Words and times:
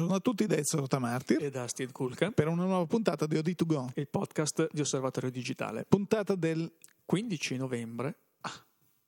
Buongiorno 0.00 0.14
a 0.14 0.20
tutti 0.32 0.46
da 0.46 0.56
Ezio 0.56 0.78
Rotamartir 0.78 1.42
e 1.44 1.50
da 1.50 1.68
Steve 1.68 1.92
Kulka 1.92 2.30
per 2.30 2.48
una 2.48 2.64
nuova 2.64 2.86
puntata 2.86 3.26
di 3.26 3.36
OD2Go, 3.36 3.90
il 3.96 4.08
podcast 4.08 4.68
di 4.72 4.80
Osservatorio 4.80 5.30
Digitale. 5.30 5.84
puntata 5.86 6.34
del 6.36 6.72
15 7.04 7.56
novembre. 7.58 8.16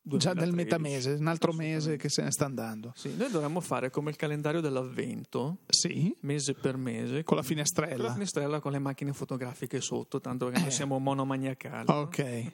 già 0.02 0.34
del 0.34 0.50
2013. 0.50 0.54
metamese, 0.54 1.10
un 1.12 1.26
altro 1.28 1.54
mese 1.54 1.96
che 1.96 2.10
se 2.10 2.20
ne 2.22 2.30
sta 2.30 2.44
andando. 2.44 2.92
Sì, 2.94 3.16
noi 3.16 3.30
dovremmo 3.30 3.60
fare 3.62 3.88
come 3.88 4.10
il 4.10 4.16
calendario 4.16 4.60
dell'avvento, 4.60 5.60
Sì, 5.66 6.14
mese 6.20 6.52
per 6.52 6.76
mese, 6.76 7.06
con 7.06 7.14
la 7.16 7.22
con 7.24 7.36
la 7.36 7.42
finestrella. 7.42 8.12
finestrella 8.12 8.60
con 8.60 8.72
le 8.72 8.78
macchine 8.78 9.14
fotografiche 9.14 9.80
sotto, 9.80 10.20
tanto 10.20 10.44
perché 10.44 10.60
noi 10.60 10.68
Eh. 10.68 10.72
siamo 10.72 10.98
monomaniacali. 10.98 11.86
no? 11.88 11.94
Ok, 12.00 12.52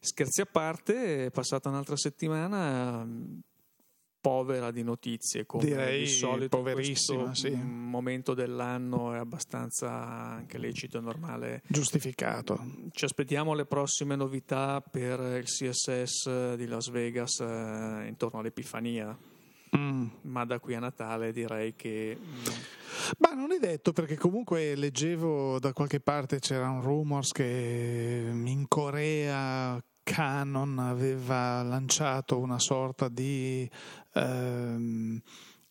Scherzi 0.00 0.40
a 0.40 0.46
parte, 0.46 1.26
è 1.26 1.30
passata 1.30 1.68
un'altra 1.68 1.96
settimana 1.96 3.06
povera 4.22 4.70
di 4.70 4.84
notizie, 4.84 5.44
come 5.44 5.64
Direi 5.64 5.98
di 6.00 6.06
solito 6.06 6.56
poverissima, 6.56 7.24
questo 7.24 7.48
sì. 7.48 7.54
momento 7.54 8.34
dell'anno 8.34 9.12
è 9.12 9.18
abbastanza 9.18 9.90
anche 9.90 10.58
lecito 10.58 10.98
e 10.98 11.00
normale 11.00 11.62
giustificato. 11.66 12.64
Ci 12.92 13.04
aspettiamo 13.04 13.52
le 13.52 13.66
prossime 13.66 14.14
novità 14.14 14.80
per 14.80 15.18
il 15.20 15.44
CSS 15.44 16.54
di 16.54 16.66
Las 16.66 16.88
Vegas 16.88 17.40
eh, 17.40 18.06
intorno 18.06 18.38
all'Epifania, 18.38 19.18
Mm. 19.74 20.06
ma 20.24 20.44
da 20.44 20.60
qui 20.60 20.74
a 20.74 20.80
Natale 20.80 21.32
direi 21.32 21.74
che 21.74 22.14
mm, 22.20 22.44
Ma 23.20 23.32
non 23.32 23.52
è 23.52 23.58
detto 23.58 23.92
perché 23.92 24.18
comunque 24.18 24.74
leggevo 24.74 25.58
da 25.58 25.72
qualche 25.72 25.98
parte 25.98 26.40
c'era 26.40 26.68
un 26.68 26.82
rumors 26.82 27.32
che 27.32 28.30
in 28.30 28.66
Corea 28.68 29.82
Canon 30.02 30.78
aveva 30.78 31.62
lanciato 31.62 32.38
una 32.38 32.58
sorta 32.58 33.08
di 33.08 33.68
ehm, 34.14 35.20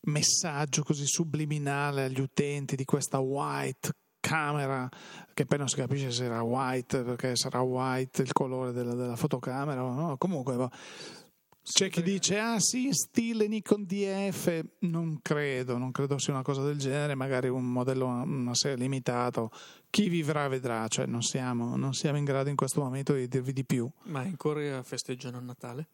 messaggio 0.02 0.84
così 0.84 1.06
subliminale 1.06 2.06
agli 2.06 2.20
utenti 2.20 2.76
di 2.76 2.86
questa 2.86 3.20
white 3.20 3.92
camera 4.20 4.88
che 5.34 5.46
poi 5.46 5.58
non 5.58 5.68
si 5.68 5.76
capisce 5.76 6.12
se 6.12 6.26
era 6.26 6.42
white 6.44 7.04
perché 7.04 7.36
sarà 7.36 7.62
white 7.62 8.22
il 8.22 8.32
colore 8.32 8.72
della, 8.72 8.94
della 8.94 9.16
fotocamera 9.16 9.82
no? 9.82 10.16
comunque 10.18 10.56
boh. 10.56 10.70
C'è 11.64 11.90
chi 11.90 12.02
dice 12.02 12.40
ah 12.40 12.60
sì 12.60 12.90
stile 12.92 13.48
Nikon 13.48 13.86
DF 13.86 14.64
non 14.80 15.20
credo 15.22 15.78
non 15.78 15.92
credo 15.92 16.18
sia 16.18 16.34
una 16.34 16.42
cosa 16.42 16.64
del 16.64 16.78
genere 16.78 17.14
magari 17.16 17.50
un 17.50 17.66
modello 17.72 18.08
una 18.08 18.56
serie 18.56 18.78
limitata 18.78 19.48
chi 19.92 20.08
vivrà 20.08 20.48
vedrà 20.48 20.88
cioè 20.88 21.06
non 21.06 21.22
siamo, 21.22 21.76
non 21.76 21.94
siamo 21.94 22.18
in 22.18 22.24
grado 22.24 22.50
in 22.50 22.56
questo 22.56 22.82
momento 22.82 23.14
di 23.14 23.28
dirvi 23.28 23.54
di 23.54 23.66
più. 23.66 23.88
Ma 24.04 24.24
in 24.24 24.38
Corea 24.38 24.82
festeggiano 24.82 25.38
il 25.38 25.44
Natale? 25.44 25.90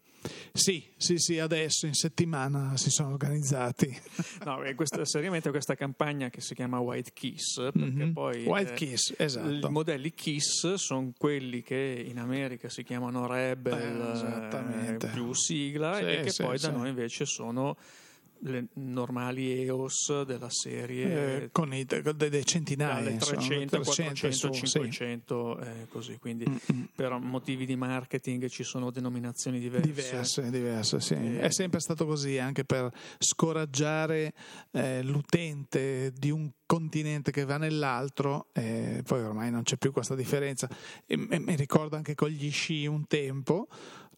Sì 0.54 0.84
sì 0.98 1.18
sì 1.18 1.40
adesso 1.40 1.86
in 1.86 1.94
settimana 1.94 2.76
si 2.78 2.90
sono 2.90 3.10
organizzati 3.12 3.96
No, 4.46 4.60
questa, 4.76 5.04
seriamente 5.06 5.50
questa 5.50 5.76
campagna 5.76 6.30
che 6.30 6.42
si 6.42 6.54
chiama 6.54 6.80
White 6.80 7.12
Kiss, 7.14 7.56
perché 7.72 8.06
Mhm. 8.06 8.14
poi 8.14 8.46
White 8.46 8.72
eh, 8.74 8.76
Kiss 8.76 9.10
i 9.10 9.16
esatto 9.18 9.70
modelli 9.70 10.14
Kiss 10.14 10.74
sono 10.76 11.12
quelli 11.18 11.62
che 11.62 12.04
in 12.08 12.20
America 12.20 12.70
si 12.70 12.84
chiamano 12.84 13.28
Rebel, 13.28 14.50
Eh, 14.52 14.94
eh, 14.94 14.98
più 15.12 15.34
sigla, 15.34 15.98
Sì, 15.98 16.04
e 16.04 16.22
che 16.22 16.30
sì, 16.32 16.44
poi 16.44 16.58
da 16.60 16.70
sì. 16.70 16.74
noi 16.76 16.90
invece 16.90 17.26
sono 17.26 17.78
le 18.42 18.68
normali 18.74 19.64
EOS 19.64 20.22
della 20.24 20.50
serie 20.50 21.44
Eh, 21.44 21.50
con 21.52 21.74
i 21.74 21.86
dei 21.86 22.46
centinaia 22.46 22.96
dalle 22.96 23.12
insomma, 23.12 23.40
300, 23.40 23.80
400, 23.82 24.32
su, 24.32 24.54
sì. 24.54 24.68
500 24.68 25.60
eh, 25.60 25.88
così 25.90 26.18
quindi 26.18 26.46
Mm, 26.48 26.56
mm. 26.74 26.84
per 26.96 27.18
motivi 27.20 27.66
di 27.66 27.76
marketing 27.76 28.48
ci 28.48 28.64
sono 28.64 28.92
denominazioni 28.92 29.60
diverse, 29.60 29.88
Diverse, 29.88 30.50
diverse, 30.50 31.00
sì. 31.00 31.14
Eh. 31.14 31.40
È 31.40 31.50
sempre 31.52 31.80
stato 31.80 32.06
così 32.06 32.38
anche 32.38 32.64
per 32.64 32.90
scoraggiare 33.20 34.34
eh, 34.72 35.02
l'utente 35.04 36.12
di 36.16 36.32
un 36.32 36.50
continente 36.66 37.32
che 37.32 37.46
va 37.46 37.58
nell'altro, 37.58 38.48
eh, 38.54 39.02
poi 39.06 39.22
ormai 39.22 39.50
non 39.52 39.64
c'è 39.64 39.78
più 39.78 39.92
questa 39.92 40.16
differenza. 40.16 40.70
E, 41.06 41.28
e 41.30 41.40
mi 41.40 41.56
ricordo 41.56 41.96
anche 41.96 42.14
con 42.16 42.30
gli 42.30 42.52
sci 42.52 42.86
un 42.86 43.08
tempo, 43.08 43.68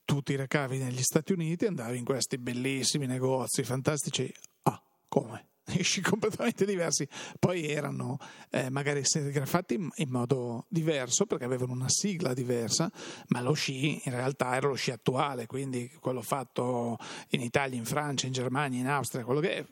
tu 0.09 0.24
ti 0.24 0.36
recavi 0.36 0.80
negli 0.80 1.03
Stati 1.03 1.34
Uniti, 1.34 1.68
andavi 1.68 2.00
in 2.00 2.03
questi 2.03 2.40
bellissimi 2.40 3.06
negozi 3.06 3.62
fantastici. 3.62 4.34
Ah, 4.64 4.81
come? 5.08 5.50
Gli 5.70 5.84
sci 5.84 6.02
completamente 6.02 6.66
diversi, 6.66 7.08
poi 7.38 7.68
erano 7.68 8.18
eh, 8.50 8.72
magari 8.72 9.06
serigrafati 9.06 9.75
in, 9.75 9.88
in 9.97 10.09
modo 10.09 10.66
diverso 10.68 11.28
perché 11.28 11.44
avevano 11.44 11.74
una 11.74 11.90
sigla 11.90 12.34
diversa, 12.34 12.92
ma 13.28 13.42
lo 13.42 13.53
sci 13.53 14.02
in 14.03 14.12
realtà 14.12 14.56
era 14.56 14.68
lo 14.68 14.74
sci 14.74 14.90
attuale, 14.90 15.46
quindi 15.46 15.92
quello 16.00 16.24
fatto 16.24 16.97
in 17.30 17.41
Italia, 17.41 17.78
in 17.78 17.86
Francia, 17.86 18.26
in 18.26 18.34
Germania, 18.34 18.80
in 18.80 18.88
Austria, 18.88 19.24
quello 19.24 19.41
che 19.41 19.58
è 19.58 19.66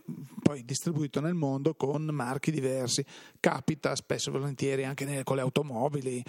poi 0.44 0.64
distribuito 0.64 1.19
nel 1.19 1.34
mondo 1.34 1.74
con 1.74 2.04
marchi 2.04 2.52
diversi. 2.52 3.04
Capita 3.40 3.96
spesso 3.96 4.30
e 4.30 4.34
volentieri 4.34 4.86
anche 4.86 5.04
nelle- 5.04 5.24
con 5.24 5.38
le 5.38 5.42
automobili, 5.42 6.24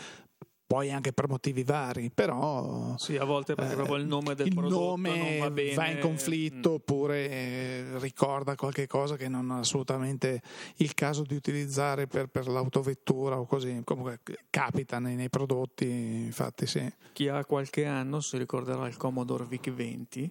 poi 0.68 0.92
anche 0.92 1.14
per 1.14 1.28
motivi 1.28 1.64
vari, 1.64 2.10
però 2.12 2.94
sì 2.98 3.16
a 3.16 3.24
volte 3.24 3.54
perché 3.54 3.72
eh, 3.72 3.76
proprio 3.76 3.96
il 3.96 4.06
nome 4.06 4.34
del 4.34 4.48
il 4.48 4.54
prodotto 4.54 4.84
nome 4.84 5.38
va 5.38 5.50
bene 5.50 5.92
in 5.92 5.98
conflitto 5.98 6.68
Mm. 6.68 6.74
oppure 6.74 7.30
eh, 7.30 7.98
ricorda 8.00 8.54
qualche 8.54 8.86
cosa 8.86 9.16
che 9.16 9.28
non 9.28 9.50
è 9.50 9.60
assolutamente 9.60 10.42
il 10.76 10.92
caso 10.92 11.22
di 11.22 11.34
utilizzare 11.34 12.06
per, 12.06 12.26
per 12.26 12.48
l'autovettura 12.48 13.40
o 13.40 13.46
così. 13.46 13.80
Comunque 13.82 14.20
capita 14.50 14.98
nei, 14.98 15.14
nei 15.14 15.30
prodotti, 15.30 15.86
infatti 15.86 16.66
sì. 16.66 16.86
Chi 17.14 17.28
ha 17.28 17.42
qualche 17.46 17.86
anno 17.86 18.20
si 18.20 18.36
ricorderà 18.36 18.86
il 18.88 18.98
Commodore 18.98 19.44
VIC-20 19.44 20.28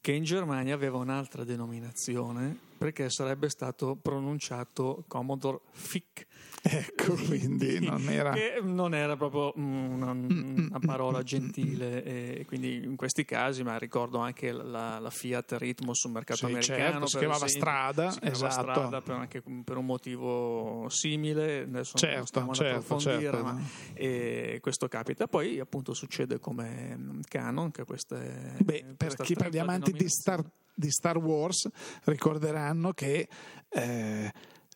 che 0.00 0.12
in 0.12 0.24
Germania 0.24 0.74
aveva 0.74 0.96
un'altra 0.96 1.44
denominazione 1.44 2.67
perché 2.78 3.10
sarebbe 3.10 3.48
stato 3.50 3.96
pronunciato 4.00 5.04
Commodore 5.06 5.60
FIC 5.72 6.26
Ecco, 6.62 7.14
quindi 7.14 7.78
non 7.86 8.08
era... 8.08 8.30
che 8.32 8.60
non 8.62 8.94
era 8.94 9.16
proprio 9.16 9.54
mm, 9.58 9.92
una, 9.92 10.12
mm, 10.12 10.66
una 10.68 10.78
parola 10.80 11.22
gentile 11.22 12.02
e 12.02 12.44
quindi 12.46 12.84
in 12.84 12.96
questi 12.96 13.24
casi 13.24 13.62
ma 13.62 13.78
ricordo 13.78 14.18
anche 14.18 14.50
la, 14.52 14.98
la 14.98 15.10
Fiat 15.10 15.52
Ritmo 15.52 15.94
sul 15.94 16.10
mercato 16.10 16.40
Sì, 16.40 16.44
americano 16.46 16.90
certo, 16.90 17.06
si 17.06 17.18
chiamava 17.18 17.44
esempio. 17.46 17.68
strada, 17.68 18.10
si 18.10 18.18
chiamava 18.18 18.46
esatto. 18.48 18.72
strada 18.72 19.00
per, 19.00 19.14
anche 19.14 19.42
per 19.64 19.76
un 19.76 19.86
motivo 19.86 20.86
simile 20.88 21.60
adesso 21.60 21.92
non 22.00 22.10
Certo, 22.10 22.40
ad 22.40 22.54
certo, 22.54 22.94
approfondire, 22.94 23.30
certo. 23.30 23.42
ma 23.42 23.60
e 23.94 24.58
questo 24.60 24.88
capita. 24.88 25.26
Poi 25.26 25.60
appunto 25.60 25.94
succede 25.94 26.38
come 26.38 26.96
mm, 26.96 27.20
Canon 27.28 27.70
che 27.70 27.84
queste 27.84 28.56
Beh, 28.62 28.94
per, 28.96 29.14
chi, 29.16 29.34
per 29.34 29.50
gli 29.50 29.58
amanti 29.58 29.92
di 29.92 30.08
Star. 30.08 30.44
Di 30.78 30.90
Star 30.90 31.18
Wars 31.18 31.68
ricorderanno 32.04 32.92
che 32.92 33.28
eh, 33.68 34.32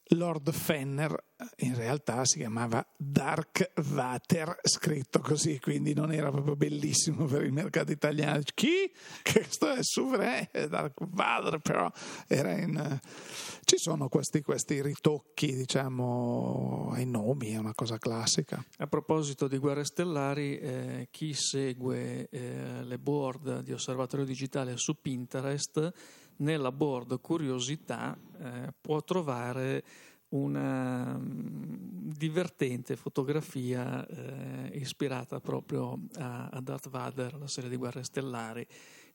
Lord 0.09 0.51
Fenner 0.53 1.13
eh, 1.37 1.67
in 1.67 1.75
realtà 1.75 2.25
si 2.25 2.39
chiamava 2.39 2.87
Dark 2.97 3.73
Vader, 3.77 4.59
scritto 4.63 5.21
così, 5.21 5.59
quindi 5.61 5.95
non 5.95 6.13
era 6.13 6.31
proprio 6.31 6.57
bellissimo 6.57 7.25
per 7.25 7.45
il 7.45 7.53
mercato 7.53 7.93
italiano. 7.93 8.43
Chi? 8.55 8.93
Questo 9.23 9.71
è 9.71 9.83
sovrano, 9.83 10.49
Dark 10.69 10.95
Vader, 10.99 11.61
però 11.61 11.91
era 12.27 12.53
in... 12.59 12.77
eh, 12.77 13.01
Ci 13.65 13.79
sono 13.79 14.09
questi, 14.09 14.43
questi 14.43 14.83
ritocchi, 14.83 15.55
diciamo, 15.55 16.91
ai 16.93 17.07
nomi, 17.07 17.53
è 17.53 17.57
una 17.57 17.75
cosa 17.75 17.99
classica. 17.99 18.65
A 18.79 18.87
proposito 18.87 19.49
di 19.49 19.59
guerre 19.59 19.85
stellari, 19.85 20.59
eh, 20.59 21.09
chi 21.11 21.33
segue 21.33 22.29
eh, 22.29 22.83
le 22.83 22.99
board 22.99 23.61
di 23.61 23.73
osservatorio 23.73 24.25
digitale 24.25 24.77
su 24.77 25.01
Pinterest, 25.01 25.93
nella 26.43 26.73
board 26.73 27.21
curiosità 27.21 28.17
eh, 28.39 28.73
può 28.81 29.03
trovare 29.03 29.83
una 30.31 31.17
mm, 31.19 32.11
divertente 32.17 32.97
fotografia 32.97 34.07
eh, 34.07 34.79
ispirata 34.79 35.41
proprio 35.41 35.99
a, 36.15 36.49
a 36.49 36.61
Darth 36.61 36.89
Vader, 36.89 37.39
la 37.39 37.47
serie 37.47 37.71
di 37.71 37.77
guerre 37.77 38.03
stellari. 38.03 38.67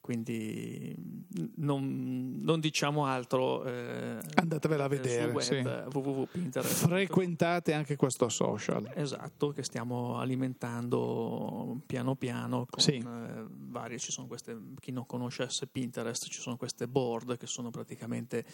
Quindi 0.07 0.95
mm, 0.97 1.45
non, 1.57 2.39
non 2.41 2.61
diciamo 2.61 3.05
altro. 3.07 3.65
eh, 3.65 4.17
Andatevela 4.35 4.85
a 4.85 4.87
sul 4.87 4.95
vedere, 4.97 5.31
web, 5.33 5.39
sì. 5.41 5.55
www.pinterest. 5.97 6.85
Frequentate 6.87 7.73
anche 7.73 7.97
questo 7.97 8.29
social. 8.29 8.89
Esatto, 8.95 9.49
che 9.49 9.63
stiamo 9.63 10.17
alimentando 10.17 11.81
piano 11.85 12.15
piano 12.15 12.65
con 12.69 12.81
Sì. 12.81 12.93
eh, 12.93 13.03
varie, 13.49 13.99
ci 13.99 14.13
sono 14.13 14.27
queste, 14.27 14.57
chi 14.79 14.91
non 14.93 15.05
conoscesse 15.05 15.67
Pinterest, 15.67 16.29
ci 16.29 16.39
sono 16.39 16.55
queste 16.55 16.87
board 16.87 17.35
che 17.37 17.45
sono 17.45 17.69
praticamente 17.69 18.45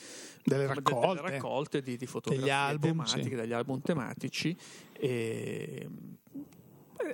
Delle 0.44 0.66
raccolte. 0.66 1.22
delle 1.22 1.34
raccolte 1.36 1.82
di, 1.84 1.98
di 1.98 2.08
fotografie 2.08 2.50
album, 2.50 2.90
tematiche, 2.94 3.30
sì. 3.30 3.36
degli 3.36 3.54
album 3.54 3.80
tematici 3.80 4.58
e 4.94 5.88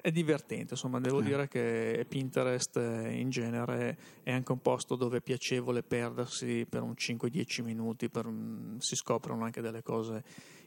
è 0.01 0.11
divertente, 0.11 0.73
insomma, 0.73 0.99
devo 0.99 1.19
Eh. 1.19 1.23
dire 1.23 1.47
che 1.47 2.05
Pinterest 2.07 2.77
eh, 2.77 3.11
in 3.11 3.29
genere 3.29 3.97
è 4.23 4.31
anche 4.31 4.51
un 4.51 4.61
posto 4.61 4.95
dove 4.95 5.17
è 5.17 5.21
piacevole 5.21 5.83
perdersi 5.83 6.65
per 6.69 6.81
un 6.81 6.93
5-10 6.97 7.63
minuti, 7.63 8.09
per 8.09 8.31
si 8.79 8.95
scoprono 8.95 9.43
anche 9.43 9.61
delle 9.61 9.81
cose 9.83 10.23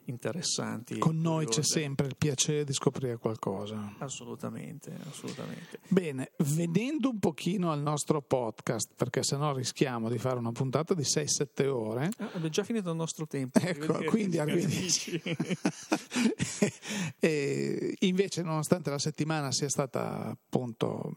interessanti. 0.07 0.99
Con 0.99 1.19
noi 1.21 1.47
c'è 1.47 1.63
sempre 1.63 2.07
il 2.07 2.17
piacere 2.17 2.65
di 2.65 2.73
scoprire 2.73 3.17
qualcosa. 3.19 3.95
Assolutamente, 3.99 4.97
assolutamente. 5.09 5.81
Bene, 5.89 6.33
vedendo 6.39 7.11
un 7.11 7.19
pochino 7.19 7.71
al 7.71 7.81
nostro 7.81 8.23
podcast, 8.23 8.93
perché 8.97 9.23
sennò 9.23 9.55
rischiamo 9.55 10.09
di 10.09 10.19
fare 10.19 10.39
una 10.39 10.53
puntata 10.53 10.95
di 10.95 11.03
6-7 11.03 11.67
ore. 11.69 12.11
Ah, 12.19 12.27
abbiamo 12.27 12.49
già 12.49 12.65
finito 12.65 12.91
il 12.91 12.97
nostro 12.97 13.27
tempo. 13.27 13.59
Ecco, 13.59 14.05
quindi 14.05 14.39
arrivederci. 14.41 15.21
e 17.19 17.97
invece, 18.01 18.43
nonostante 18.43 18.91
la 18.91 18.99
settimana 18.99 19.53
sia 19.53 19.69
stata 19.69 20.27
appunto 20.27 21.15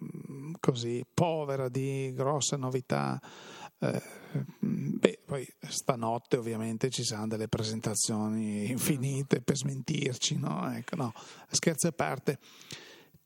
così 0.59 1.03
povera 1.13 1.69
di 1.69 2.11
grosse 2.13 2.57
novità, 2.57 3.19
beh, 3.77 5.22
poi 5.25 5.48
stanotte 5.60 6.38
ovviamente 6.38 6.89
ci 6.89 7.04
saranno 7.04 7.27
delle 7.27 7.48
presentazioni 7.48 8.69
infinite 8.69 9.42
per 9.42 9.57
smentirci, 9.57 10.38
no? 10.38 10.72
Ecco, 10.72 10.95
no, 10.95 11.13
scherzi 11.50 11.88
a 11.88 11.92
parte. 11.92 12.39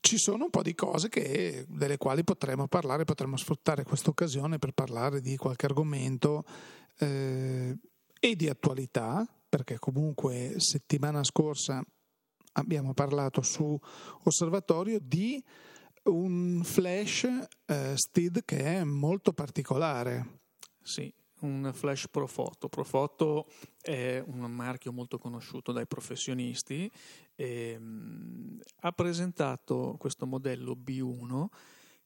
Ci 0.00 0.16
sono 0.16 0.44
un 0.44 0.50
po' 0.50 0.62
di 0.62 0.74
cose 0.74 1.08
che, 1.08 1.66
delle 1.68 1.98
quali 1.98 2.24
potremmo 2.24 2.68
parlare, 2.68 3.04
potremmo 3.04 3.36
sfruttare 3.36 3.84
questa 3.84 4.10
occasione 4.10 4.58
per 4.58 4.72
parlare 4.72 5.20
di 5.20 5.36
qualche 5.36 5.66
argomento 5.66 6.44
eh, 6.98 7.76
e 8.18 8.36
di 8.36 8.48
attualità, 8.48 9.26
perché 9.46 9.78
comunque 9.78 10.54
settimana 10.56 11.22
scorsa 11.22 11.82
abbiamo 12.52 12.94
parlato 12.94 13.42
su 13.42 13.78
Osservatorio 14.24 14.98
di 15.00 15.42
un 16.04 16.62
flash 16.64 17.28
eh, 17.66 17.92
STID 17.94 18.44
che 18.44 18.58
è 18.58 18.84
molto 18.84 19.32
particolare. 19.32 20.39
Sì, 20.82 21.12
un 21.40 21.70
flash 21.72 22.08
Profoto. 22.08 22.68
Profoto 22.68 23.46
è 23.80 24.22
un 24.24 24.40
marchio 24.50 24.92
molto 24.92 25.18
conosciuto 25.18 25.72
dai 25.72 25.86
professionisti. 25.86 26.90
E, 27.34 27.78
mh, 27.78 28.60
ha 28.80 28.92
presentato 28.92 29.96
questo 29.98 30.26
modello 30.26 30.74
B1 30.74 31.48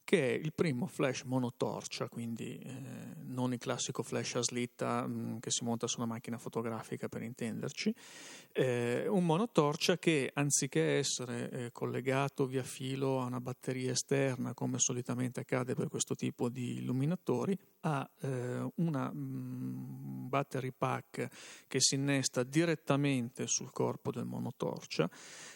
che 0.04 0.28
è 0.28 0.32
il 0.34 0.52
primo 0.52 0.86
flash 0.86 1.22
monotorcia, 1.22 2.08
quindi 2.08 2.58
eh, 2.58 3.14
non 3.22 3.54
il 3.54 3.58
classico 3.58 4.02
flash 4.02 4.34
a 4.34 4.42
slitta 4.42 5.06
mh, 5.06 5.12
mm, 5.12 5.38
che 5.38 5.50
si 5.50 5.64
monta 5.64 5.86
su 5.86 5.98
una 5.98 6.06
macchina 6.06 6.36
fotografica 6.36 7.08
per 7.08 7.22
intenderci, 7.22 7.94
eh, 8.52 9.06
un 9.08 9.24
monotorcia 9.24 9.96
che 9.96 10.30
anziché 10.34 10.98
essere 10.98 11.50
eh, 11.50 11.72
collegato 11.72 12.46
via 12.46 12.62
filo 12.62 13.22
a 13.22 13.24
una 13.24 13.40
batteria 13.40 13.92
esterna 13.92 14.52
come 14.52 14.78
solitamente 14.78 15.40
accade 15.40 15.74
per 15.74 15.88
questo 15.88 16.14
tipo 16.14 16.50
di 16.50 16.74
illuminatori, 16.74 17.58
ha 17.86 18.08
eh, 18.20 18.70
una 18.76 19.12
mh, 19.12 19.16
mm, 19.16 20.28
battery 20.28 20.72
pack 20.76 21.28
che 21.66 21.80
si 21.80 21.94
innesta 21.94 22.42
direttamente 22.42 23.46
sul 23.46 23.70
corpo 23.70 24.10
del 24.10 24.24
monotorcia 24.24 25.08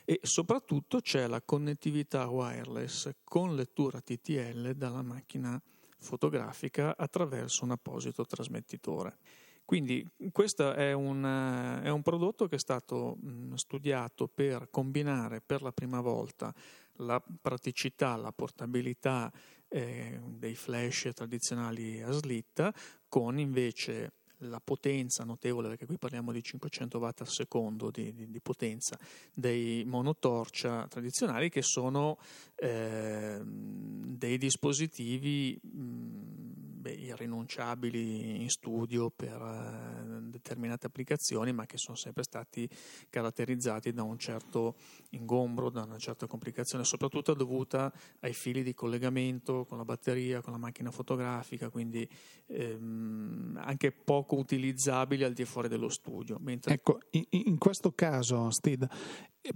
e 0.05 0.21
soprattutto 0.23 1.01
c'è 1.01 1.27
la 1.27 1.41
connettività 1.43 2.29
wireless 2.29 3.11
con 3.25 3.55
lettura 3.55 4.01
TTL 4.01 4.75
dalla 4.75 5.03
macchina 5.03 5.61
fotografica 5.99 6.97
attraverso 6.97 7.65
un 7.65 7.73
apposito 7.73 8.25
trasmettitore. 8.25 9.17
Quindi 9.65 10.07
questo 10.33 10.73
è 10.73 10.93
un, 10.95 11.23
è 11.83 11.91
un 11.91 12.01
prodotto 12.01 12.47
che 12.47 12.57
è 12.57 12.59
stato 12.59 13.19
studiato 13.55 14.27
per 14.27 14.69
combinare 14.71 15.43
per 15.43 15.61
la 15.61 15.73
prima 15.73 16.01
volta 16.01 16.55
la 17.01 17.23
praticità, 17.41 18.17
la 18.17 18.33
portabilità 18.33 19.31
eh, 19.69 20.21
dei 20.25 20.55
flash 20.55 21.11
tradizionali 21.15 22.01
a 22.03 22.11
slitta 22.11 22.73
con 23.09 23.39
invece 23.39 24.13
la 24.43 24.61
potenza 24.61 25.25
notevole, 25.25 25.69
perché 25.69 25.87
qui 25.87 25.99
parliamo 25.99 26.33
di 26.33 26.43
500 26.43 26.99
watt 26.99 27.21
al 27.23 27.29
secondo 27.29 27.91
di, 27.91 28.13
di, 28.15 28.31
di 28.31 28.41
potenza, 28.41 28.99
dei 29.35 29.85
monotorcia 29.85 30.87
tradizionali 30.89 31.49
che 31.49 31.63
sono 31.63 32.19
eh, 32.57 33.41
dei 33.45 34.39
dispositivi 34.39 35.59
mh, 35.61 36.79
beh, 36.79 36.93
irrinunciabili 36.93 38.41
in 38.41 38.49
studio 38.49 39.11
per 39.11 39.41
uh, 39.41 40.29
determinate 40.29 40.87
applicazioni, 40.87 41.53
ma 41.53 41.67
che 41.67 41.77
sono 41.77 41.97
sempre 41.97 42.23
stati 42.23 42.69
caratterizzati 43.11 43.93
da 43.93 44.03
un 44.03 44.19
certo 44.19 44.77
ingombro, 45.11 45.71
da 45.71 45.83
una 45.83 45.99
certa 45.99 46.27
complicazione, 46.27 46.85
soprattutto 46.85 47.35
dovuta 47.35 47.93
ai 48.21 48.33
fili 48.33 48.63
di 48.63 48.75
collegamento 48.75 49.65
con 49.65 49.79
la 49.79 49.85
batteria, 49.85 50.41
con 50.41 50.53
la 50.53 50.59
macchina 50.59 50.91
fotografica, 50.91 51.69
quindi 51.69 52.09
ehm, 52.47 53.61
anche 53.63 53.93
poco 53.93 54.28
utilizzabili 54.37 55.25
al 55.25 55.33
di 55.33 55.45
fuori 55.45 55.69
dello 55.69 55.89
studio. 55.89 56.39
Mentre... 56.41 56.75
Ecco, 56.75 56.99
in, 57.11 57.25
in 57.31 57.59
questo 57.59 57.93
caso, 57.93 58.51
Steve, 58.51 58.89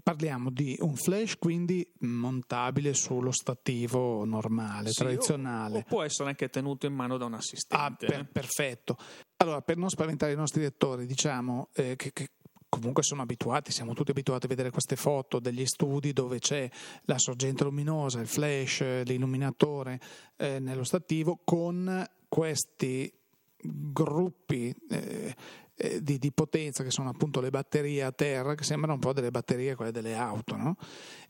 parliamo 0.03 0.51
di 0.51 0.77
un 0.81 0.95
flash 0.95 1.37
quindi 1.39 1.87
montabile 2.01 2.95
sullo 2.95 3.33
stativo 3.33 4.25
normale, 4.25 4.91
sì, 4.91 4.97
tradizionale. 4.97 5.77
O, 5.77 5.81
o, 5.81 5.85
può 5.85 6.03
essere 6.03 6.29
anche 6.29 6.49
tenuto 6.49 6.87
in 6.87 6.95
mano 6.95 7.17
da 7.17 7.25
un 7.25 7.35
assistente. 7.35 8.07
Ah, 8.07 8.09
per, 8.09 8.29
perfetto. 8.31 8.97
Allora, 9.37 9.61
per 9.61 9.77
non 9.77 9.89
spaventare 9.89 10.33
i 10.33 10.37
nostri 10.37 10.63
lettori, 10.63 11.07
diciamo 11.07 11.69
eh, 11.75 11.97
che, 11.97 12.13
che 12.13 12.31
comunque 12.69 13.03
sono 13.03 13.21
abituati, 13.21 13.71
siamo 13.71 13.93
tutti 13.93 14.13
abituati 14.13 14.47
a 14.47 14.49
vedere 14.49 14.71
queste 14.71 14.97
foto 14.97 15.39
degli 15.41 15.67
studi 15.67 16.15
dove 16.15 16.39
c'è 16.39 16.71
la 17.03 17.19
sorgente 17.19 17.65
luminosa, 17.65 18.21
il 18.21 18.27
flash, 18.27 19.03
l'illuminatore 19.05 20.01
eh, 20.37 20.59
nello 20.59 20.85
stativo 20.85 21.41
con 21.45 22.03
questi 22.29 23.13
gruppi 23.63 24.75
eh, 24.91 25.35
eh, 25.75 26.03
di, 26.03 26.19
di, 26.19 26.33
potenza 26.33 26.83
che 26.83 26.91
sono 26.91 27.09
appunto 27.09 27.41
le 27.41 27.51
batterie 27.51 28.03
a 28.03 28.13
terra 28.13 28.55
che 28.55 28.65
sembrano 28.65 28.95
un 28.95 29.01
po' 29.01 29.13
delle 29.13 29.31
batterie 29.31 29.75
quelle 29.75 29.93
delle 29.93 30.15
auto 30.15 30.57
no? 30.57 30.77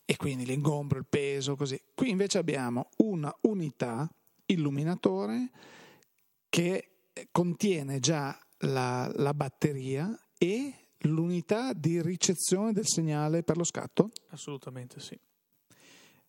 e 0.05 0.17
quindi 0.17 0.45
l'ingombro, 0.45 0.99
il 0.99 1.07
peso 1.07 1.57
così 1.57 1.81
qui 1.95 2.11
invece 2.11 2.39
abbiamo 2.39 2.89
una 2.99 3.35
unità 3.43 4.09
illuminatore 4.47 5.51
che 6.49 6.89
contiene 7.31 7.99
già 8.01 8.39
la, 8.59 9.11
la 9.15 9.35
batteria 9.35 10.17
e 10.39 10.75
l'unità 11.03 11.73
di 11.73 12.01
ricezione 12.03 12.73
del 12.73 12.87
segnale 12.87 13.43
per 13.43 13.57
lo 13.57 13.65
scatto? 13.65 14.11
Assolutamente 14.31 15.01
sì. 15.01 15.19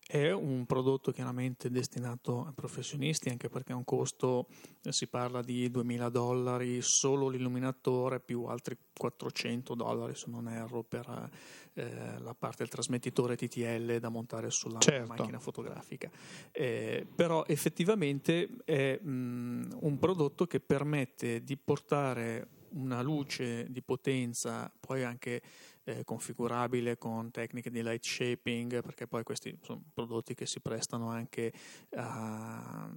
È 0.06 0.32
un 0.32 0.66
prodotto 0.66 1.12
chiaramente 1.12 1.70
destinato 1.70 2.46
a 2.46 2.52
professionisti, 2.52 3.30
anche 3.30 3.50
perché 3.50 3.72
ha 3.72 3.78
un 3.78 3.86
costo, 3.86 4.48
eh, 4.84 4.92
si 4.92 5.08
parla 5.08 5.42
di 5.42 5.72
2000 5.72 6.10
dollari 6.10 6.80
solo 6.82 7.30
l'illuminatore, 7.30 8.20
più 8.20 8.44
altri 8.44 8.78
400 8.96 9.76
dollari 9.76 10.14
se 10.14 10.26
non 10.30 10.50
erro 10.50 10.84
per 10.84 11.30
eh, 11.74 12.20
la 12.20 12.36
parte 12.36 12.58
del 12.60 12.70
trasmettitore 12.70 13.38
TTL 13.38 14.00
da 14.00 14.10
montare 14.10 14.50
sulla 14.52 14.80
certo. 14.80 15.14
macchina 15.14 15.40
fotografica. 15.40 16.12
Eh, 16.52 17.08
però 17.16 17.46
effettivamente 17.46 18.50
è 18.66 19.00
mh, 19.00 19.78
un 19.80 19.98
prodotto 20.00 20.46
che 20.46 20.60
permette 20.60 21.44
di 21.44 21.58
portare 21.58 22.62
una 22.74 23.02
luce 23.02 23.68
di 23.70 23.82
potenza, 23.82 24.72
poi 24.80 25.04
anche 25.04 25.42
eh, 25.86 26.04
configurabile 26.04 26.98
con 26.98 27.32
tecniche 27.32 27.70
di 27.70 27.82
light 27.84 28.04
shaping, 28.04 28.82
perché 28.82 29.08
poi 29.08 29.24
questi 29.24 29.58
sono 29.62 29.84
prodotti 29.94 30.34
che 30.34 30.46
si 30.46 30.60
prestano 30.60 31.10
anche 31.10 31.52
a 31.96 32.90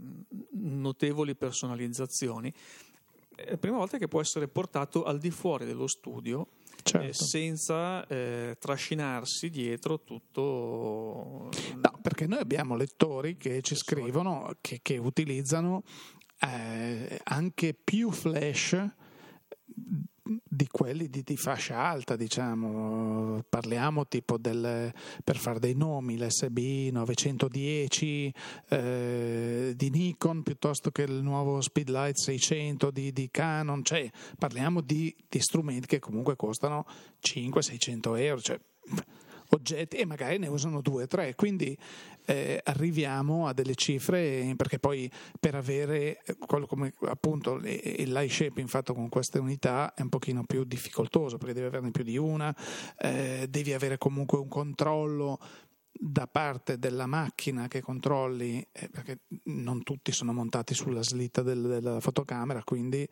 notevoli 0.52 1.34
personalizzazioni. 1.34 2.52
È 3.34 3.50
la 3.50 3.58
prima 3.58 3.76
volta 3.76 3.98
che 3.98 4.08
può 4.08 4.20
essere 4.20 4.48
portato 4.48 5.04
al 5.04 5.18
di 5.18 5.30
fuori 5.30 5.66
dello 5.66 5.86
studio 5.86 6.48
certo. 6.82 7.06
eh, 7.06 7.12
senza 7.12 8.06
eh, 8.06 8.56
trascinarsi 8.58 9.50
dietro 9.50 10.00
tutto. 10.02 11.50
No, 11.74 11.98
perché 12.00 12.26
noi 12.26 12.38
abbiamo 12.38 12.76
lettori 12.76 13.36
che 13.36 13.60
ci 13.62 13.74
scrivono 13.74 14.56
che, 14.60 14.80
che 14.80 14.96
utilizzano 14.96 15.82
eh, 16.40 17.20
anche 17.24 17.74
più 17.74 18.10
flash 18.10 18.88
di 20.42 20.66
quelli 20.68 21.08
di, 21.08 21.22
di, 21.22 21.36
fascia 21.36 21.78
alta, 21.78 22.16
diciamo, 22.16 23.42
parliamo 23.48 24.06
tipo 24.06 24.38
del, 24.38 24.92
per 25.22 25.36
fare 25.36 25.58
dei 25.58 25.74
nomi, 25.74 26.18
l'SB 26.18 26.90
910 26.92 28.34
eh, 28.68 29.72
di 29.76 29.90
Nikon 29.90 30.42
piuttosto 30.42 30.90
che 30.90 31.02
il 31.02 31.22
nuovo 31.22 31.60
Speedlight 31.60 32.16
600 32.16 32.90
di, 32.90 33.12
di 33.12 33.28
Canon, 33.30 33.84
cioè 33.84 34.10
parliamo 34.38 34.80
di, 34.80 35.14
di, 35.28 35.40
strumenti 35.40 35.86
che 35.86 35.98
comunque 35.98 36.36
costano 36.36 36.86
500-600 37.22 38.18
euro, 38.18 38.40
cioè 38.40 38.60
oggetti 39.50 39.96
e 39.96 40.04
magari 40.04 40.38
ne 40.38 40.48
usano 40.48 40.80
due 40.80 41.04
o 41.04 41.06
tre, 41.06 41.34
quindi 41.34 41.76
eh, 42.26 42.60
arriviamo 42.64 43.46
a 43.46 43.52
delle 43.52 43.74
cifre 43.74 44.52
perché 44.56 44.78
poi 44.78 45.10
per 45.38 45.54
avere 45.54 46.20
eh, 46.24 46.36
quello 46.36 46.66
come 46.66 46.92
appunto 47.06 47.60
il 47.62 48.12
light 48.12 48.30
shaping 48.30 48.68
fatto 48.68 48.92
con 48.94 49.08
queste 49.08 49.38
unità 49.38 49.94
è 49.94 50.02
un 50.02 50.08
pochino 50.08 50.44
più 50.44 50.64
difficoltoso 50.64 51.38
perché 51.38 51.54
devi 51.54 51.66
averne 51.66 51.90
più 51.90 52.04
di 52.04 52.16
una, 52.16 52.54
eh, 52.98 53.46
devi 53.48 53.72
avere 53.72 53.96
comunque 53.96 54.38
un 54.38 54.48
controllo 54.48 55.38
da 55.98 56.26
parte 56.26 56.78
della 56.78 57.06
macchina 57.06 57.68
che 57.68 57.80
controlli, 57.80 58.66
eh, 58.70 58.88
perché 58.90 59.20
non 59.44 59.82
tutti 59.82 60.12
sono 60.12 60.32
montati 60.32 60.74
sulla 60.74 61.02
slitta 61.02 61.42
del, 61.42 61.62
della 61.62 62.00
fotocamera, 62.00 62.62
quindi 62.64 63.08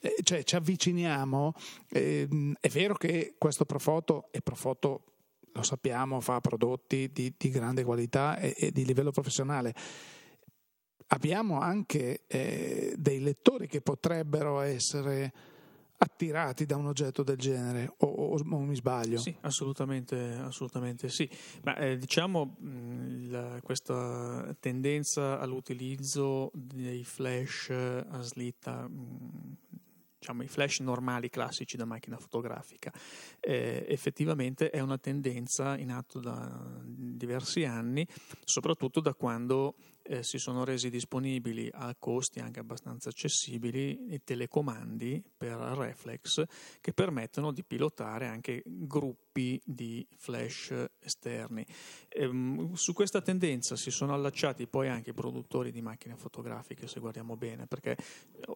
eh, 0.00 0.14
cioè 0.22 0.42
ci 0.44 0.56
avviciniamo. 0.56 1.54
Eh, 1.88 2.28
è 2.60 2.68
vero 2.68 2.94
che 2.94 3.34
questo 3.36 3.64
Profoto 3.64 4.28
è 4.30 4.40
Profoto 4.40 5.04
lo 5.52 5.62
sappiamo, 5.62 6.20
fa 6.20 6.40
prodotti 6.40 7.10
di, 7.12 7.34
di 7.36 7.50
grande 7.50 7.84
qualità 7.84 8.38
e, 8.38 8.54
e, 8.56 8.70
di 8.70 8.84
livello 8.84 9.10
professionale. 9.10 9.74
Abbiamo 11.08 11.60
anche 11.60 12.24
eh, 12.26 12.94
dei 12.96 13.20
lettori 13.20 13.66
che 13.66 13.80
potrebbero 13.80 14.60
essere 14.60 15.32
attirati 16.02 16.64
da 16.64 16.76
un 16.76 16.86
oggetto 16.86 17.22
del 17.22 17.36
genere 17.36 17.92
o, 17.98 18.06
o, 18.06 18.38
o 18.38 18.58
mi 18.60 18.74
sbaglio? 18.74 19.18
Sì, 19.18 19.34
assolutamente, 19.40 20.34
assolutamente 20.42 21.08
sì. 21.08 21.28
Ma 21.62 21.76
eh, 21.76 21.96
diciamo 21.96 22.56
mh, 22.58 23.30
la, 23.30 23.60
questa 23.62 24.56
tendenza 24.60 25.38
all'utilizzo 25.38 26.50
dei 26.54 27.04
flash 27.04 27.70
a 27.70 28.20
slitta 28.22 28.88
mh, 28.88 29.56
diciamo, 30.20 30.42
i 30.42 30.48
flash 30.48 30.80
normali 30.80 31.30
classici 31.30 31.78
da 31.78 31.86
macchina 31.86 32.18
fotografica. 32.18 32.92
Eh, 33.40 33.86
effettivamente 33.88 34.68
è 34.68 34.80
una 34.80 34.98
tendenza 34.98 35.78
in 35.78 35.90
atto 35.90 36.20
da 36.20 36.78
diversi 36.84 37.64
anni, 37.64 38.06
soprattutto 38.44 39.00
da 39.00 39.14
quando 39.14 39.74
eh, 40.10 40.24
si 40.24 40.38
sono 40.38 40.64
resi 40.64 40.90
disponibili 40.90 41.70
a 41.72 41.94
costi 41.96 42.40
anche 42.40 42.58
abbastanza 42.58 43.10
accessibili 43.10 44.12
i 44.12 44.24
telecomandi 44.24 45.22
per 45.36 45.56
reflex 45.56 46.44
che 46.80 46.92
permettono 46.92 47.52
di 47.52 47.62
pilotare 47.62 48.26
anche 48.26 48.62
gruppi 48.66 49.60
di 49.64 50.04
flash 50.16 50.74
esterni. 50.98 51.64
Ehm, 52.08 52.72
su 52.72 52.92
questa 52.92 53.22
tendenza 53.22 53.76
si 53.76 53.92
sono 53.92 54.12
allacciati 54.12 54.66
poi 54.66 54.88
anche 54.88 55.10
i 55.10 55.14
produttori 55.14 55.70
di 55.70 55.80
macchine 55.80 56.16
fotografiche, 56.16 56.88
se 56.88 56.98
guardiamo 56.98 57.36
bene, 57.36 57.66
perché 57.66 57.96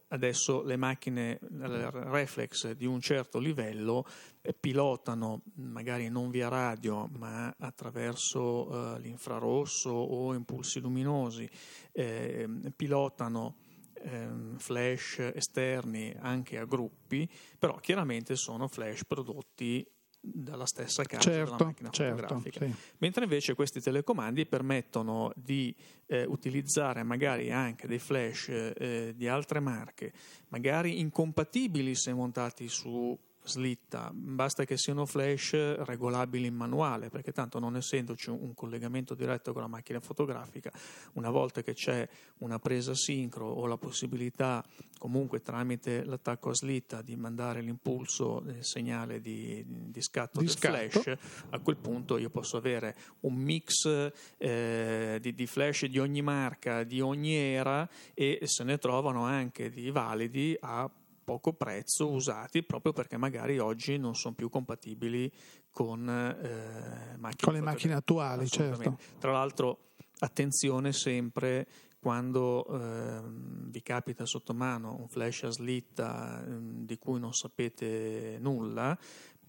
adesso 0.09 0.63
le 0.63 0.77
macchine 0.77 1.39
reflex 1.41 2.73
di 2.73 2.87
un 2.87 3.01
certo 3.01 3.39
livello 3.39 4.05
eh, 4.43 4.53
pilotano 4.53 5.43
magari 5.55 6.09
non 6.09 6.31
via 6.31 6.49
radio 6.49 7.09
ma 7.17 7.55
attraverso 7.59 8.97
eh, 8.97 9.01
l'infrarosso 9.01 9.91
o 9.91 10.35
impulsi 10.35 10.81
luminosi, 10.81 11.44
eh, 11.93 12.49
pilotano 12.75 13.57
ehm, 14.03 14.59
flash 14.59 15.19
esterni 15.35 16.15
anche 16.19 16.59
a 16.59 16.65
gruppi, 16.65 17.29
però 17.59 17.77
chiaramente 17.77 18.37
sono 18.37 18.69
flash 18.69 19.05
prodotti 19.05 19.87
dalla 20.27 20.65
stessa 20.65 21.03
casa 21.03 21.21
certo, 21.21 21.53
della 21.53 21.65
macchina 21.67 21.91
certo, 21.91 22.17
fotografica. 22.17 22.65
Sì. 22.65 22.75
Mentre 22.99 23.25
invece 23.25 23.55
questi 23.55 23.81
telecomandi 23.81 24.47
permettono 24.47 25.31
di 25.37 25.75
eh, 26.07 26.25
utilizzare 26.25 27.03
magari 27.03 27.53
anche 27.53 27.87
dei 27.87 27.99
flash 27.99 28.49
eh, 28.49 29.13
di 29.15 29.29
altre 29.29 29.61
marche, 29.61 30.13
magari 30.49 30.99
incompatibili 31.01 31.95
se 31.95 32.15
montati 32.15 32.69
su 32.69 33.17
slitta, 33.45 34.11
basta 34.13 34.65
che 34.65 34.77
siano 34.77 35.05
flash 35.07 35.53
regolabili 35.85 36.47
in 36.47 36.55
manuale, 36.55 37.11
perché 37.11 37.33
tanto 37.33 37.59
non 37.59 37.77
essendoci 37.77 38.31
un 38.31 38.55
collegamento 38.55 39.15
diretto 39.15 39.53
con 39.53 39.63
la 39.63 39.69
macchina 39.69 40.01
fotografica, 40.01 40.73
una 41.15 41.31
volta 41.31 41.63
che 41.63 41.75
c'è 41.75 42.09
una 42.39 42.59
presa 42.59 42.95
sincro 42.95 43.47
o 43.47 43.67
la 43.67 43.77
possibilità 43.77 44.65
comunque 44.99 45.43
tramite 45.43 46.05
l'attacco 46.05 46.51
a 46.51 46.55
slitta 46.55 47.03
di 47.03 47.15
mandare 47.17 47.61
l'impulso 47.61 48.41
del 48.41 48.65
segnale 48.65 49.21
di, 49.21 49.63
di 49.67 50.01
scatto 50.01 50.41
di 50.41 50.47
del 50.47 50.55
scatto. 50.55 51.01
flash, 51.01 51.19
a 51.51 51.59
quel 51.59 51.77
punto 51.77 52.17
io 52.17 52.31
posso 52.31 52.57
avere 52.57 52.97
un 53.21 53.35
mix 53.35 54.11
eh, 54.39 55.19
di, 55.21 55.35
di 55.35 55.47
flash 55.47 55.85
di 55.87 55.99
ogni 55.99 56.23
marca, 56.23 56.85
di 56.85 57.01
ogni 57.01 57.35
era 57.35 57.87
e 58.15 58.41
se 58.45 58.65
ne 58.65 58.79
trovano 58.79 59.25
anche 59.25 59.69
di 59.69 59.91
validi 59.91 60.57
a 60.61 60.91
poco 61.25 61.55
prezzo 61.55 62.11
usati 62.11 62.63
proprio 62.63 62.93
perché 62.93 63.17
magari 63.17 63.59
oggi 63.59 63.97
non 63.99 64.15
sono 64.15 64.35
più 64.35 64.49
compatibili 64.51 65.33
con, 65.71 66.09
eh, 66.09 67.17
macchine 67.17 67.43
con 67.43 67.55
le 67.55 67.61
macchine 67.61 67.95
attuali, 67.95 68.47
certo. 68.47 68.99
Tra 69.19 69.33
l'altro, 69.33 69.95
attenzione 70.21 70.93
sempre 70.93 71.67
quando 71.99 72.67
eh, 72.67 73.23
vi 73.25 73.83
capita 73.83 74.27
sotto 74.27 74.53
mano 74.53 74.95
un 75.01 75.09
flash 75.09 75.45
a 75.45 75.51
slitta 75.51 76.45
eh, 76.45 76.59
di 76.85 76.99
cui 76.99 77.19
non 77.19 77.33
sapete 77.33 78.37
nulla, 78.39 78.97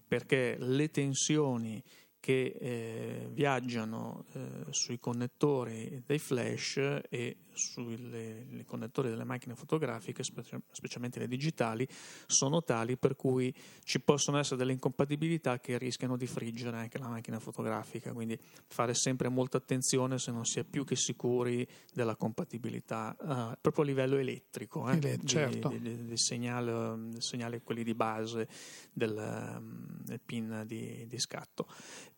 perché 0.08 0.56
le 0.58 0.90
tensioni 0.90 1.82
che 2.18 2.56
eh, 2.58 3.28
viaggiano 3.30 4.24
eh, 4.32 4.64
sui 4.70 4.98
connettori 4.98 6.02
dei 6.06 6.18
flash 6.18 7.02
e 7.08 7.36
sui 7.56 8.64
connettori 8.66 9.08
delle 9.08 9.24
macchine 9.24 9.54
fotografiche, 9.54 10.22
specie, 10.22 10.60
specialmente 10.70 11.18
le 11.18 11.28
digitali, 11.28 11.86
sono 12.26 12.62
tali 12.62 12.96
per 12.96 13.16
cui 13.16 13.54
ci 13.82 14.00
possono 14.00 14.38
essere 14.38 14.56
delle 14.56 14.72
incompatibilità 14.72 15.58
che 15.58 15.78
rischiano 15.78 16.16
di 16.16 16.26
friggere 16.26 16.76
anche 16.76 16.98
la 16.98 17.08
macchina 17.08 17.38
fotografica, 17.38 18.12
quindi 18.12 18.38
fare 18.66 18.94
sempre 18.94 19.28
molta 19.28 19.56
attenzione 19.56 20.18
se 20.18 20.30
non 20.30 20.44
si 20.44 20.58
è 20.58 20.64
più 20.64 20.84
che 20.84 20.96
sicuri 20.96 21.66
della 21.92 22.16
compatibilità 22.16 23.16
uh, 23.18 23.58
proprio 23.60 23.84
a 23.84 23.86
livello 23.86 24.16
elettrico, 24.16 24.88
eh, 24.90 24.96
Ele- 24.96 25.18
certo. 25.24 25.68
di, 25.68 25.80
di, 25.80 26.04
di 26.04 26.16
segnale, 26.16 27.20
segnale, 27.20 27.62
quelli 27.62 27.82
di 27.82 27.94
base 27.94 28.48
del, 28.92 29.60
del 30.02 30.20
pin 30.20 30.64
di, 30.66 31.06
di 31.06 31.18
scatto. 31.18 31.66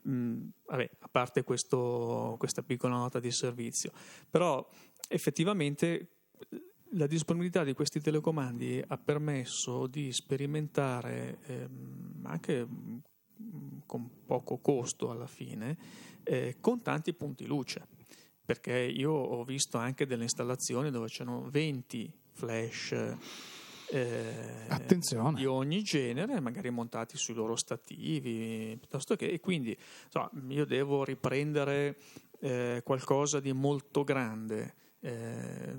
Mm, 0.09 0.49
vabbè, 0.67 0.91
a 1.01 1.09
parte 1.09 1.43
questo, 1.43 2.37
questa 2.39 2.63
piccola 2.63 2.97
nota 2.97 3.21
di 3.21 3.31
servizio, 3.31 3.93
però 4.31 4.67
effettivamente 5.09 6.09
la 6.93 7.07
disponibilità 7.07 7.65
di 7.65 7.75
questi 7.75 8.01
telecomandi 8.01 8.83
ha 8.87 8.97
permesso 8.97 9.87
di 9.87 10.13
sperimentare 10.13 11.39
ehm, 11.47 12.21
anche 12.25 12.67
con 13.85 14.09
poco 14.25 14.59
costo 14.59 15.11
alla 15.11 15.27
fine, 15.27 15.77
eh, 16.23 16.57
con 16.61 16.83
tanti 16.83 17.13
punti 17.15 17.47
luce, 17.47 17.87
perché 18.45 18.79
io 18.79 19.13
ho 19.13 19.45
visto 19.45 19.79
anche 19.79 20.07
delle 20.07 20.25
installazioni 20.25 20.91
dove 20.91 21.09
c'erano 21.09 21.49
20 21.51 22.13
flash 22.33 22.93
eh, 23.91 24.67
di 25.35 25.47
ogni 25.47 25.83
genere, 25.83 26.41
magari 26.41 26.71
montati 26.71 27.17
sui 27.17 27.35
loro 27.35 27.57
stativi, 27.57 28.77
piuttosto 28.79 29.17
che, 29.17 29.29
e 29.29 29.41
quindi 29.41 29.77
insomma, 30.05 30.31
io 30.49 30.65
devo 30.65 31.05
riprendere 31.05 31.97
eh, 32.41 32.83
qualcosa 32.85 33.41
di 33.41 33.53
molto 33.53 34.05
grande 34.05 34.75
eh, 35.01 35.77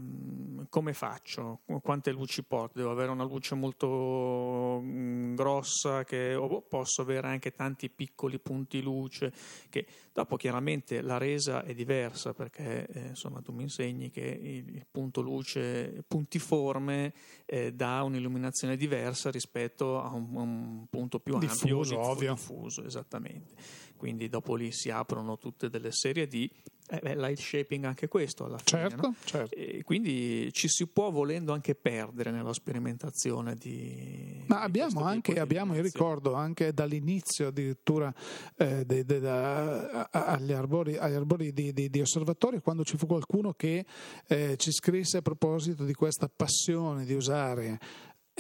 come 0.70 0.94
faccio? 0.94 1.62
Quante 1.82 2.12
luci 2.12 2.44
porto? 2.44 2.78
Devo 2.78 2.92
avere 2.92 3.12
una 3.12 3.24
luce 3.24 3.56
molto 3.56 4.80
mh, 4.82 5.36
grossa 5.36 6.04
che, 6.04 6.36
o 6.36 6.62
posso 6.62 7.02
avere 7.02 7.28
anche 7.28 7.54
tanti 7.54 7.90
piccoli 7.90 8.40
punti 8.40 8.82
luce 8.82 9.34
che 9.70 9.86
dopo 10.14 10.38
chiaramente 10.38 11.02
la 11.02 11.18
resa 11.18 11.64
è 11.64 11.74
diversa 11.74 12.34
perché 12.34 12.88
eh, 12.88 13.08
insomma 13.08 13.42
tu 13.42 13.52
mi 13.52 13.64
insegni 13.64 14.10
che 14.10 14.22
il, 14.22 14.76
il 14.76 14.86
punto 14.90 15.22
luce 15.22 16.04
puntiforme 16.08 17.14
eh, 17.46 17.74
dà 17.74 18.04
un'illuminazione 18.04 18.78
diversa 18.78 19.32
rispetto 19.32 20.02
a 20.02 20.14
un, 20.14 20.36
un 20.36 20.86
punto 20.90 21.20
più 21.20 21.38
diffuso, 21.40 21.96
ampio, 21.96 22.12
ovvio. 22.12 22.34
diffuso, 22.34 22.84
esattamente. 22.84 23.56
Quindi 24.00 24.29
dopo 24.29 24.56
lì 24.56 24.72
si 24.72 24.89
aprono 24.89 25.38
tutte 25.38 25.70
delle 25.70 25.91
serie 25.91 26.25
di 26.25 26.50
eh 26.91 27.00
beh, 27.03 27.15
light 27.18 27.38
shaping 27.38 27.86
anche 27.86 28.08
questo 28.08 28.46
alla 28.46 28.58
fine. 28.58 28.89
Certo, 28.89 29.08
no? 29.08 29.15
certo. 29.24 29.56
E 29.56 29.84
quindi 29.84 30.50
ci 30.53 30.68
si 30.68 30.88
può 30.88 31.12
volendo 31.12 31.53
anche 31.53 31.75
perdere 31.75 32.32
nella 32.32 32.51
sperimentazione 32.51 33.53
di. 33.53 34.44
Ma 34.48 34.62
abbiamo 34.62 35.01
anche, 35.01 35.39
abbiamo, 35.39 35.75
io 35.75 35.84
ricordo 35.84 36.34
anche 36.34 36.74
dall'inizio 36.74 37.50
addirittura 37.50 38.12
eh, 38.58 38.86
de, 38.86 39.06
de, 39.06 39.20
da, 39.20 40.10
agli 40.10 40.51
arbori, 40.51 40.98
agli 40.98 41.13
arbori 41.13 41.53
di, 41.53 41.74
di, 41.74 41.91
di, 41.91 42.01
osservatorio, 42.01 42.60
quando 42.60 42.84
ci 42.84 42.98
fu 42.98 43.06
qualcuno 43.06 43.53
che 43.53 43.86
eh, 44.27 44.56
ci 44.58 44.72
scrisse 44.72 45.18
a 45.18 45.22
proposito 45.22 45.84
di 45.84 45.94
questa 45.94 46.27
passione 46.27 47.06
di 47.06 47.13
usare 47.13 47.77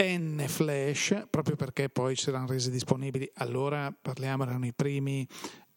N 0.01 0.43
flash, 0.47 1.25
proprio 1.29 1.55
perché 1.55 1.89
poi 1.89 2.15
si 2.15 2.29
erano 2.29 2.47
resi 2.47 2.71
disponibili, 2.71 3.29
allora 3.35 3.93
parliamo, 3.99 4.43
erano 4.43 4.65
i 4.65 4.73
primi 4.73 5.27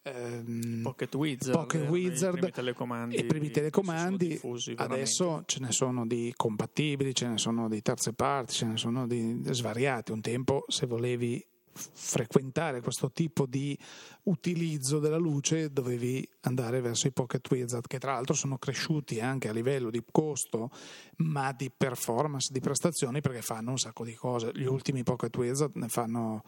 ehm, 0.02 0.82
Pocket 0.82 1.14
Wizard, 1.14 1.56
Pocket 1.56 1.88
Wizard 1.88 2.34
i 2.34 2.38
primi 2.38 2.52
telecomandi, 2.52 3.16
i 3.16 3.24
primi 3.24 3.50
telecomandi. 3.50 4.28
diffusi, 4.28 4.74
adesso 4.76 5.42
ce 5.46 5.58
ne 5.60 5.72
sono 5.72 6.06
di 6.06 6.32
compatibili, 6.36 7.14
ce 7.14 7.26
ne 7.26 7.38
sono 7.38 7.68
di 7.68 7.82
terze 7.82 8.12
parti, 8.12 8.54
ce 8.54 8.66
ne 8.66 8.76
sono 8.76 9.06
di 9.06 9.40
svariati. 9.50 10.12
Un 10.12 10.20
tempo, 10.20 10.64
se 10.68 10.86
volevi 10.86 11.44
frequentare 11.74 12.80
questo 12.80 13.10
tipo 13.10 13.46
di 13.46 13.76
utilizzo 14.24 14.98
della 14.98 15.16
luce 15.16 15.72
dovevi 15.72 16.26
andare 16.42 16.80
verso 16.80 17.06
i 17.06 17.12
Pocket 17.12 17.50
Wizard 17.50 17.86
che 17.86 17.98
tra 17.98 18.12
l'altro 18.12 18.34
sono 18.34 18.58
cresciuti 18.58 19.20
anche 19.20 19.48
a 19.48 19.52
livello 19.52 19.90
di 19.90 20.02
costo 20.10 20.70
ma 21.16 21.52
di 21.52 21.70
performance, 21.74 22.52
di 22.52 22.60
prestazioni 22.60 23.20
perché 23.20 23.42
fanno 23.42 23.70
un 23.70 23.78
sacco 23.78 24.04
di 24.04 24.14
cose. 24.14 24.50
Gli 24.54 24.66
ultimi 24.66 25.02
Pocket 25.02 25.36
Wizard 25.36 25.76
ne 25.76 25.88
fanno 25.88 26.42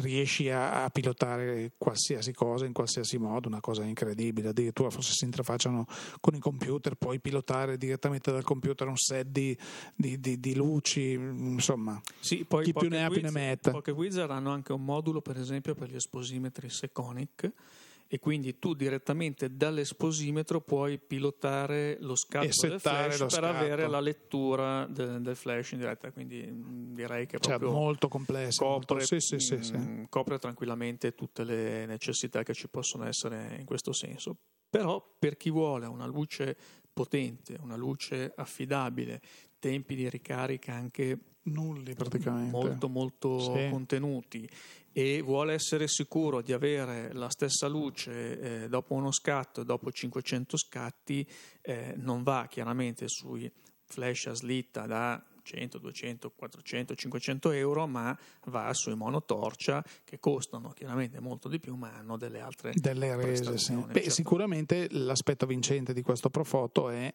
riesci 0.00 0.50
a, 0.50 0.84
a, 0.84 0.90
pilotare 0.90 1.72
qualsiasi 1.76 2.32
cosa 2.32 2.64
in 2.64 2.72
qualsiasi 2.72 3.18
modo, 3.18 3.48
una 3.48 3.60
cosa 3.60 3.84
incredibile. 3.84 4.48
Addirittura 4.48 4.90
forse 4.90 5.12
si 5.12 5.24
interfacciano 5.24 5.86
con 6.20 6.34
i 6.34 6.38
computer, 6.38 6.94
puoi 6.94 7.20
pilotare 7.20 7.76
direttamente 7.76 8.30
dal 8.30 8.44
computer 8.44 8.86
un 8.88 8.96
set 8.96 9.26
di, 9.26 9.56
di, 9.94 10.18
di, 10.20 10.38
di 10.40 10.54
luci, 10.54 11.12
insomma, 11.12 12.00
sì, 12.20 12.44
poi 12.44 12.64
chi 12.64 12.72
più 12.72 12.88
ne 12.88 13.04
ha 13.04 13.08
più 13.08 13.20
ne 13.20 13.30
metta. 13.30 13.70
Poche 13.70 13.90
Wizard 13.90 14.30
hanno 14.30 14.50
anche 14.50 14.72
un 14.72 14.84
modulo, 14.84 15.20
per 15.20 15.38
esempio, 15.38 15.74
per 15.74 15.90
gli 15.90 15.96
esposimetri 15.96 16.68
Seconic 16.70 17.52
e 18.08 18.18
quindi 18.18 18.58
tu 18.58 18.74
direttamente 18.74 19.56
dall'esposimetro 19.56 20.60
puoi 20.60 20.98
pilotare 20.98 21.96
lo 22.00 22.14
scatto 22.14 22.68
del 22.68 22.80
flash 22.80 23.18
per 23.18 23.30
scatto. 23.30 23.46
avere 23.46 23.88
la 23.88 24.00
lettura 24.00 24.86
de, 24.86 25.20
del 25.20 25.34
flash 25.34 25.72
in 25.72 25.78
diretta 25.78 26.12
quindi 26.12 26.46
mm, 26.46 26.94
direi 26.94 27.26
che 27.26 27.36
è 27.36 27.40
cioè, 27.40 27.58
molto 27.58 28.08
complesso 28.08 28.64
copre, 28.64 28.96
molto, 28.98 29.20
sì, 29.20 29.20
sì, 29.20 29.62
sì, 29.62 29.76
mh, 29.76 30.06
copre 30.08 30.38
tranquillamente 30.38 31.14
tutte 31.14 31.42
le 31.42 31.86
necessità 31.86 32.42
che 32.42 32.54
ci 32.54 32.68
possono 32.68 33.06
essere 33.06 33.56
in 33.58 33.64
questo 33.64 33.92
senso 33.92 34.36
però 34.68 35.02
per 35.18 35.36
chi 35.36 35.50
vuole 35.50 35.86
una 35.86 36.06
luce 36.06 36.56
potente 36.92 37.58
una 37.60 37.76
luce 37.76 38.32
affidabile 38.36 39.20
tempi 39.58 39.96
di 39.96 40.08
ricarica 40.08 40.74
anche 40.74 41.18
nulli 41.46 41.94
praticamente 41.94 42.50
molto 42.50 42.88
molto 42.88 43.38
sì. 43.40 43.68
contenuti 43.70 44.48
e 44.98 45.20
vuole 45.20 45.52
essere 45.52 45.88
sicuro 45.88 46.40
di 46.40 46.54
avere 46.54 47.12
la 47.12 47.28
stessa 47.28 47.68
luce 47.68 48.62
eh, 48.62 48.68
dopo 48.70 48.94
uno 48.94 49.12
scatto 49.12 49.60
e 49.60 49.64
dopo 49.66 49.92
500 49.92 50.56
scatti 50.56 51.28
eh, 51.60 51.92
non 51.98 52.22
va 52.22 52.46
chiaramente 52.48 53.04
sui 53.06 53.52
flash 53.84 54.28
a 54.28 54.34
slitta 54.34 54.86
da 54.86 55.22
100, 55.42 55.76
200, 55.76 56.32
400, 56.34 56.94
500 56.94 57.50
euro, 57.50 57.86
ma 57.86 58.18
va 58.46 58.72
sui 58.72 58.94
monotorcia 58.94 59.84
che 60.02 60.18
costano 60.18 60.70
chiaramente 60.70 61.20
molto 61.20 61.50
di 61.50 61.60
più, 61.60 61.74
ma 61.74 61.92
hanno 61.92 62.16
delle 62.16 62.40
altre 62.40 62.72
delle 62.74 63.14
rese. 63.16 63.58
Sì. 63.58 63.74
Beh, 63.74 63.92
certo. 63.92 64.10
Sicuramente 64.10 64.88
l'aspetto 64.92 65.44
vincente 65.44 65.92
di 65.92 66.00
questo 66.00 66.30
Profoto 66.30 66.88
è 66.88 67.12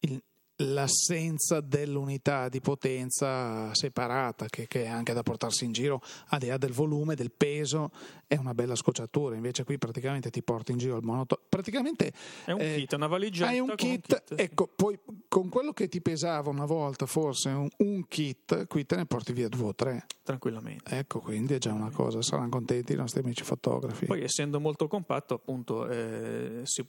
il 0.00 0.22
l'assenza 0.58 1.60
dell'unità 1.60 2.48
di 2.48 2.60
potenza 2.60 3.74
separata 3.74 4.46
che, 4.46 4.68
che, 4.68 4.84
è 4.84 4.86
anche 4.86 5.12
da 5.12 5.22
portarsi 5.22 5.64
in 5.64 5.72
giro 5.72 6.00
al 6.28 6.38
di 6.38 6.46
là 6.46 6.58
del 6.58 6.72
volume, 6.72 7.16
del 7.16 7.32
peso 7.32 7.90
è 8.26 8.36
una 8.36 8.54
bella 8.54 8.76
scocciatura. 8.76 9.34
Invece 9.34 9.64
qui 9.64 9.78
praticamente 9.78 10.30
ti 10.30 10.42
porti 10.42 10.72
in 10.72 10.78
giro 10.78 10.96
il 10.96 11.04
monotono 11.04 11.42
praticamente 11.48 12.12
è 12.44 12.52
un 12.52 12.60
eh, 12.60 12.76
kit, 12.76 12.92
una 12.92 13.06
valigia 13.06 13.48
hai 13.48 13.58
un 13.58 13.74
kit, 13.74 14.12
un 14.12 14.18
kit, 14.26 14.40
ecco 14.40 14.68
poi 14.74 14.98
con 15.28 15.48
quello 15.48 15.72
che 15.72 15.88
ti 15.88 16.00
pesava 16.00 16.50
una 16.50 16.66
volta 16.66 17.06
forse 17.06 17.48
un, 17.48 17.68
un, 17.78 18.06
kit 18.06 18.66
qui 18.66 18.86
te 18.86 18.96
ne 18.96 19.06
porti 19.06 19.32
via 19.32 19.48
due 19.48 19.68
o 19.68 19.74
tre. 19.74 20.06
Tranquillamente. 20.22 20.96
Ecco 20.96 21.20
quindi 21.20 21.54
è 21.54 21.58
già 21.58 21.72
una 21.72 21.90
cosa. 21.90 22.22
Saranno 22.22 22.48
contenti 22.48 22.92
i 22.92 22.96
nostri 22.96 23.20
amici 23.20 23.42
fotografi. 23.42 24.06
Poi 24.06 24.22
essendo 24.22 24.60
molto 24.60 24.86
compatto 24.86 25.34
appunto 25.34 25.88
eh, 25.88 26.60
si 26.64 26.86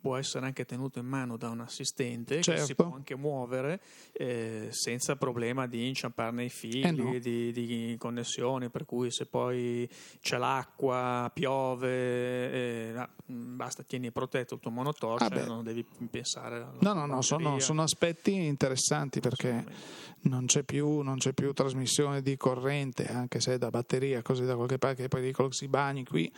può 0.00 0.16
essere 0.16 0.46
anche 0.46 0.64
tenuto 0.64 0.98
in 0.98 1.06
mano 1.06 1.36
da 1.36 1.50
un 1.50 1.60
assistente 1.60 2.40
certo. 2.40 2.60
che 2.60 2.66
si 2.66 2.74
può 2.74 2.93
anche 2.94 3.14
muovere 3.16 3.80
eh, 4.12 4.68
senza 4.70 5.16
problema 5.16 5.66
di 5.66 5.86
inciamparne 5.88 6.44
i 6.44 6.48
fili, 6.48 6.82
eh 6.82 6.90
no. 6.90 7.18
di, 7.18 7.52
di, 7.52 7.96
connessioni, 7.98 8.70
per 8.70 8.84
cui 8.84 9.10
se 9.10 9.26
poi 9.26 9.88
c'è 10.20 10.36
l'acqua, 10.38 11.30
piove, 11.32 11.90
eh, 12.52 12.92
ah, 12.96 13.08
basta, 13.26 13.82
tieni 13.82 14.10
protetto 14.10 14.54
il 14.54 14.60
tuo 14.60 14.70
monotorcio 14.70 15.26
ah 15.26 15.44
non 15.44 15.62
devi 15.62 15.84
pensare 16.10 16.56
alla 16.56 16.72
No, 16.80 16.92
no, 16.92 17.06
no, 17.06 17.22
sono, 17.22 17.58
sono, 17.58 17.82
aspetti 17.82 18.34
interessanti 18.34 19.20
perché 19.20 19.64
non 20.22 20.46
c'è, 20.46 20.62
più, 20.62 21.00
non 21.00 21.18
c'è 21.18 21.32
più 21.32 21.52
trasmissione 21.52 22.22
di 22.22 22.36
corrente, 22.36 23.06
anche 23.06 23.40
se 23.40 23.58
da 23.58 23.70
batteria, 23.70 24.22
così 24.22 24.44
da 24.44 24.56
qualche 24.56 24.78
parte, 24.78 25.02
che 25.02 25.08
poi 25.08 25.22
dicono 25.22 25.48
che 25.48 25.54
si 25.54 25.68
bagni 25.68 26.04
qui 26.04 26.32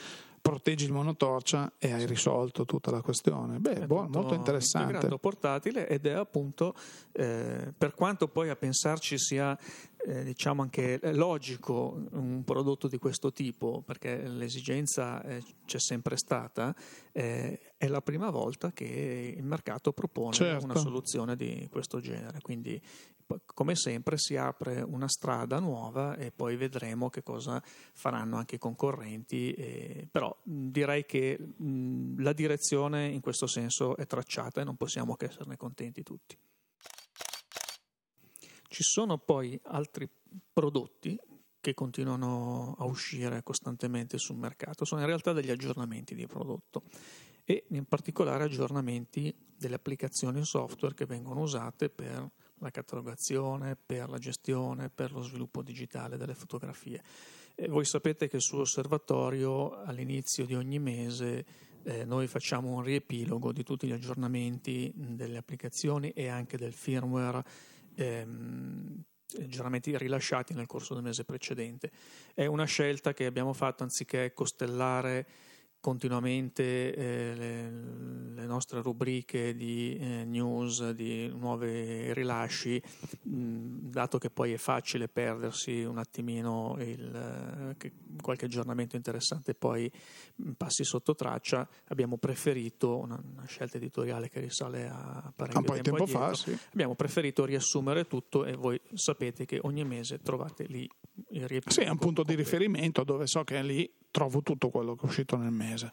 proteggi 0.46 0.84
il 0.84 0.92
monotorcia 0.92 1.72
e 1.78 1.92
hai 1.92 2.06
risolto 2.06 2.64
tutta 2.64 2.90
la 2.90 3.00
questione. 3.00 3.58
Beh, 3.58 3.82
è 3.82 3.86
buono, 3.86 4.08
molto 4.12 4.34
interessante. 4.34 5.08
portatile 5.18 5.88
ed 5.88 6.06
è 6.06 6.12
appunto, 6.12 6.74
eh, 7.12 7.72
per 7.76 7.94
quanto 7.94 8.28
poi 8.28 8.48
a 8.48 8.56
pensarci 8.56 9.18
sia 9.18 9.58
eh, 10.06 10.22
diciamo 10.22 10.62
anche 10.62 11.00
logico 11.12 12.06
un 12.12 12.44
prodotto 12.44 12.86
di 12.86 12.96
questo 12.96 13.32
tipo, 13.32 13.82
perché 13.82 14.28
l'esigenza 14.28 15.20
eh, 15.22 15.42
c'è 15.64 15.80
sempre 15.80 16.16
stata, 16.16 16.74
eh, 17.10 17.74
è 17.76 17.88
la 17.88 18.00
prima 18.00 18.30
volta 18.30 18.70
che 18.72 19.34
il 19.36 19.44
mercato 19.44 19.92
propone 19.92 20.32
certo. 20.32 20.64
una 20.64 20.76
soluzione 20.76 21.34
di 21.34 21.68
questo 21.70 21.98
genere. 22.00 22.40
Quindi 22.40 22.80
come 23.44 23.74
sempre 23.74 24.16
si 24.18 24.36
apre 24.36 24.82
una 24.82 25.08
strada 25.08 25.58
nuova 25.58 26.16
e 26.16 26.30
poi 26.30 26.54
vedremo 26.54 27.10
che 27.10 27.24
cosa 27.24 27.60
faranno 27.64 28.36
anche 28.36 28.54
i 28.54 28.58
concorrenti, 28.58 29.50
eh, 29.52 30.08
però 30.08 30.34
direi 30.44 31.04
che 31.04 31.36
mh, 31.36 32.22
la 32.22 32.32
direzione 32.32 33.08
in 33.08 33.20
questo 33.20 33.48
senso 33.48 33.96
è 33.96 34.06
tracciata 34.06 34.60
e 34.60 34.64
non 34.64 34.76
possiamo 34.76 35.16
che 35.16 35.26
esserne 35.26 35.56
contenti 35.56 36.04
tutti. 36.04 36.38
Ci 38.76 38.82
sono 38.82 39.16
poi 39.16 39.58
altri 39.68 40.06
prodotti 40.52 41.18
che 41.62 41.72
continuano 41.72 42.74
a 42.78 42.84
uscire 42.84 43.42
costantemente 43.42 44.18
sul 44.18 44.36
mercato, 44.36 44.84
sono 44.84 45.00
in 45.00 45.06
realtà 45.06 45.32
degli 45.32 45.50
aggiornamenti 45.50 46.14
di 46.14 46.26
prodotto 46.26 46.82
e 47.46 47.64
in 47.70 47.86
particolare 47.86 48.44
aggiornamenti 48.44 49.34
delle 49.56 49.76
applicazioni 49.76 50.44
software 50.44 50.94
che 50.94 51.06
vengono 51.06 51.40
usate 51.40 51.88
per 51.88 52.30
la 52.58 52.70
catalogazione, 52.70 53.76
per 53.76 54.10
la 54.10 54.18
gestione, 54.18 54.90
per 54.90 55.10
lo 55.10 55.22
sviluppo 55.22 55.62
digitale 55.62 56.18
delle 56.18 56.34
fotografie. 56.34 57.02
E 57.54 57.68
voi 57.68 57.86
sapete 57.86 58.28
che 58.28 58.40
sull'osservatorio 58.40 59.84
all'inizio 59.84 60.44
di 60.44 60.54
ogni 60.54 60.78
mese 60.78 61.46
eh, 61.82 62.04
noi 62.04 62.26
facciamo 62.26 62.74
un 62.74 62.82
riepilogo 62.82 63.52
di 63.52 63.62
tutti 63.62 63.86
gli 63.86 63.92
aggiornamenti 63.92 64.92
delle 64.94 65.38
applicazioni 65.38 66.10
e 66.10 66.28
anche 66.28 66.58
del 66.58 66.74
firmware. 66.74 67.42
Ehm, 67.96 69.02
rilasciati 69.98 70.54
nel 70.54 70.66
corso 70.66 70.94
del 70.94 71.02
mese 71.02 71.24
precedente. 71.24 71.90
È 72.34 72.46
una 72.46 72.64
scelta 72.64 73.12
che 73.12 73.26
abbiamo 73.26 73.52
fatto 73.52 73.82
anziché 73.82 74.32
costellare 74.32 75.26
continuamente 75.86 76.92
eh, 76.96 77.34
le, 77.36 77.70
le, 78.34 78.46
nostre 78.46 78.82
rubriche 78.82 79.54
di 79.54 79.96
eh, 79.96 80.24
news, 80.24 80.90
di 80.90 81.28
nuovi 81.28 82.12
rilasci, 82.12 82.82
mh, 83.22 83.90
dato 83.90 84.18
che 84.18 84.28
poi 84.28 84.52
è 84.52 84.56
facile 84.56 85.06
perdersi 85.06 85.84
un 85.84 85.98
attimino 85.98 86.74
il, 86.80 87.76
eh, 87.78 87.92
qualche 88.20 88.46
aggiornamento 88.46 88.96
interessante 88.96 89.54
poi 89.54 89.88
mh, 90.34 90.50
passi 90.56 90.82
sotto 90.82 91.14
traccia, 91.14 91.68
abbiamo 91.84 92.16
preferito 92.16 92.98
una, 92.98 93.22
una, 93.24 93.46
scelta 93.46 93.76
editoriale 93.76 94.28
che 94.28 94.40
risale 94.40 94.88
a 94.88 95.32
parecchio 95.36 95.62
tempo, 95.62 95.82
tempo 95.82 96.06
fa, 96.06 96.34
sì. 96.34 96.58
abbiamo 96.72 96.96
preferito 96.96 97.44
riassumere 97.44 98.08
tutto 98.08 98.44
e 98.44 98.56
voi 98.56 98.80
sapete 98.94 99.44
che 99.44 99.60
ogni 99.62 99.84
mese 99.84 100.18
trovate 100.18 100.64
lì 100.64 100.80
il 101.28 101.46
riepilogo. 101.46 101.70
Sì, 101.70 101.82
è 101.82 101.88
un 101.88 101.98
punto 101.98 102.24
di 102.24 102.34
riferimento 102.34 103.04
dove 103.04 103.28
so 103.28 103.44
che 103.44 103.60
è 103.60 103.62
lì 103.62 103.88
trovo 104.16 104.40
tutto 104.40 104.70
quello 104.70 104.94
che 104.94 105.02
è 105.02 105.08
uscito 105.08 105.36
nel 105.36 105.52
mese. 105.52 105.92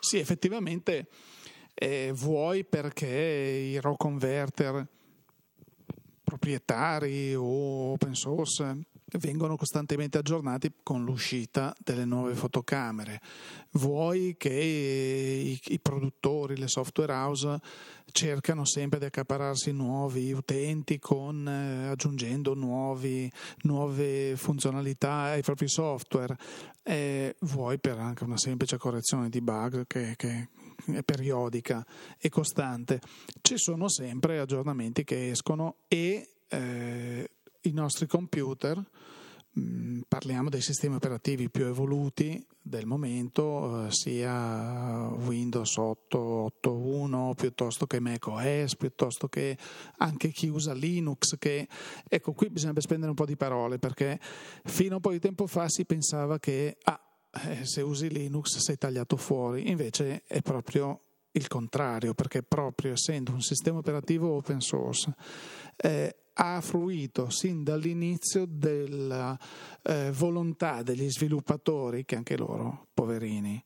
Sì, 0.00 0.16
effettivamente 0.16 1.08
eh, 1.74 2.10
vuoi 2.14 2.64
perché 2.64 3.06
i 3.06 3.78
raw 3.82 3.94
converter 3.96 4.86
proprietari 6.24 7.34
o 7.34 7.92
open 7.92 8.14
source 8.14 8.76
vengono 9.12 9.56
costantemente 9.56 10.18
aggiornati 10.18 10.70
con 10.82 11.04
l'uscita 11.04 11.74
delle 11.82 12.04
nuove 12.04 12.34
fotocamere. 12.34 13.20
Vuoi 13.72 14.36
che 14.36 14.52
i, 14.52 15.58
i, 15.72 15.80
produttori, 15.80 16.56
le 16.56 16.68
software 16.68 17.12
house 17.12 17.60
cercano 18.10 18.64
sempre 18.64 18.98
di 18.98 19.06
accapararsi 19.06 19.72
nuovi 19.72 20.32
utenti 20.32 20.98
con, 20.98 21.46
eh, 21.48 21.88
aggiungendo 21.88 22.54
nuovi, 22.54 23.30
nuove 23.62 24.36
funzionalità 24.36 25.22
ai 25.22 25.42
propri 25.42 25.68
software. 25.68 26.36
E 26.82 27.36
vuoi 27.40 27.78
per 27.78 27.98
anche 27.98 28.24
una 28.24 28.38
semplice 28.38 28.76
correzione 28.76 29.28
di 29.28 29.40
bug 29.40 29.86
che, 29.86 30.14
che 30.16 30.48
è 30.92 31.02
periodica 31.02 31.84
e 32.18 32.28
costante. 32.28 33.00
Ci 33.40 33.56
sono 33.56 33.88
sempre 33.88 34.38
aggiornamenti 34.38 35.04
che 35.04 35.30
escono 35.30 35.76
e 35.88 36.28
eh, 36.48 37.30
i 37.68 37.72
nostri 37.72 38.06
computer, 38.06 38.82
mm, 39.58 40.00
parliamo 40.08 40.48
dei 40.48 40.60
sistemi 40.60 40.96
operativi 40.96 41.50
più 41.50 41.66
evoluti 41.66 42.44
del 42.60 42.86
momento, 42.86 43.86
eh, 43.86 43.90
sia 43.90 45.08
Windows 45.08 45.76
8, 45.76 46.18
8.1 46.60 47.34
piuttosto 47.34 47.86
che 47.86 48.00
macOS, 48.00 48.76
piuttosto 48.76 49.28
che 49.28 49.56
anche 49.98 50.30
chi 50.30 50.48
usa 50.48 50.72
Linux, 50.72 51.36
che 51.38 51.68
ecco 52.08 52.32
qui 52.32 52.50
bisogna 52.50 52.78
spendere 52.80 53.10
un 53.10 53.16
po' 53.16 53.26
di 53.26 53.36
parole 53.36 53.78
perché 53.78 54.18
fino 54.64 54.92
a 54.92 54.96
un 54.96 55.00
po' 55.00 55.12
di 55.12 55.18
tempo 55.18 55.46
fa 55.46 55.68
si 55.68 55.84
pensava 55.84 56.38
che 56.38 56.76
ah, 56.84 57.00
eh, 57.46 57.64
se 57.64 57.82
usi 57.82 58.08
Linux 58.10 58.58
sei 58.58 58.76
tagliato 58.76 59.16
fuori, 59.16 59.68
invece 59.70 60.24
è 60.26 60.40
proprio 60.42 61.02
il 61.32 61.46
contrario, 61.48 62.14
perché 62.14 62.42
proprio 62.42 62.92
essendo 62.92 63.32
un 63.32 63.40
sistema 63.40 63.78
operativo 63.78 64.30
open 64.30 64.60
source, 64.60 65.14
eh, 65.76 66.16
ha 66.40 66.60
fruito 66.60 67.30
sin 67.30 67.64
dall'inizio 67.64 68.46
della 68.46 69.38
eh, 69.82 70.12
volontà 70.12 70.82
degli 70.82 71.10
sviluppatori, 71.10 72.04
che 72.04 72.16
anche 72.16 72.36
loro, 72.36 72.86
poverini, 72.94 73.62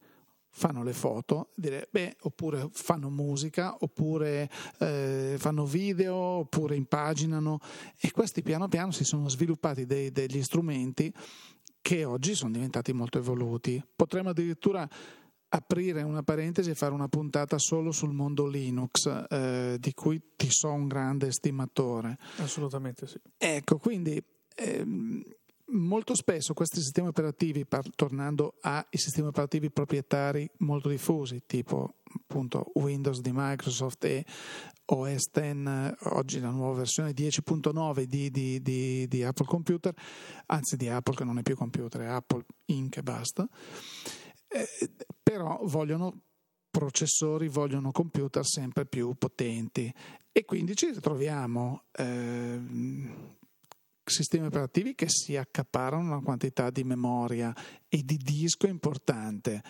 fanno 0.55 0.83
le 0.83 0.93
foto, 0.93 1.49
dire, 1.55 1.89
beh, 1.91 2.17
oppure 2.21 2.69
fanno 2.73 3.09
musica, 3.09 3.77
oppure 3.81 4.51
eh, 4.79 5.37
fanno 5.39 5.65
video, 5.65 6.15
oppure 6.15 6.77
impaginano 6.77 7.59
e 7.99 8.11
questi 8.11 8.43
piano 8.43 8.69
piano 8.69 8.91
si 8.91 9.05
sono 9.05 9.29
sviluppati 9.29 9.87
dei, 9.87 10.13
degli 10.13 10.43
strumenti 10.43 11.13
che 11.81 12.05
oggi 12.05 12.35
sono 12.35 12.53
diventati 12.53 12.93
molto 12.93 13.19
evoluti. 13.19 13.83
Potremmo 13.97 14.31
addirittura 14.31 14.89
aprire 15.55 16.03
una 16.03 16.23
parentesi 16.23 16.71
e 16.71 16.75
fare 16.75 16.95
una 16.95 17.09
puntata 17.09 17.59
solo 17.59 17.93
sul 17.93 18.13
mondo 18.13 18.47
Linux, 18.47 19.27
eh, 19.29 19.77
di 19.79 19.93
cui 19.93 20.33
ti 20.35 20.49
so 20.51 20.71
un 20.71 20.89
grande 20.89 21.27
estimatore. 21.27 22.17
Assolutamente 22.39 23.07
sì. 23.07 23.21
Ecco, 23.37 23.77
quindi 23.77 24.23
ehm, 24.57 25.23
molto 25.73 26.15
spesso 26.15 26.55
questi 26.55 26.81
sistemi 26.81 27.09
operativi, 27.09 27.67
par- 27.67 27.95
tornando 27.95 28.55
ai 28.63 28.85
sistemi 28.93 29.29
operativi 29.29 29.71
proprietari 29.71 30.49
molto 30.59 30.89
diffusi, 30.89 31.43
tipo 31.45 31.97
appunto 32.15 32.71
Windows 32.75 33.21
di 33.21 33.31
Microsoft 33.33 34.05
e 34.05 34.25
OS 34.87 35.31
X, 35.31 35.95
oggi 36.13 36.41
la 36.41 36.51
nuova 36.51 36.79
versione 36.79 37.13
10.9 37.13 38.03
di, 38.05 38.31
di, 38.31 38.63
di, 38.63 39.07
di 39.07 39.23
Apple 39.23 39.47
Computer, 39.47 39.95
anzi 40.47 40.77
di 40.77 40.89
Apple 40.89 41.15
che 41.15 41.25
non 41.25 41.39
è 41.39 41.43
più 41.43 41.57
computer, 41.57 42.01
è 42.01 42.07
Apple 42.07 42.45
Inc. 42.67 42.97
e 42.97 43.03
basta 43.03 43.47
eh, 44.53 44.91
però 45.23 45.61
vogliono 45.65 46.23
processori, 46.71 47.49
vogliono 47.49 47.93
computer 47.93 48.45
sempre 48.45 48.87
più 48.87 49.15
potenti. 49.15 49.93
E 50.33 50.45
quindi 50.45 50.75
ci 50.75 50.91
ritroviamo 50.91 51.85
eh, 51.93 52.61
sistemi 54.05 54.47
operativi 54.47 54.95
che 54.95 55.09
si 55.09 55.37
accaparano 55.37 56.03
una 56.03 56.23
quantità 56.23 56.71
di 56.71 56.85
memoria 56.85 57.55
e 57.89 58.03
di 58.03 58.17
disco 58.17 58.67
importante. 58.67 59.63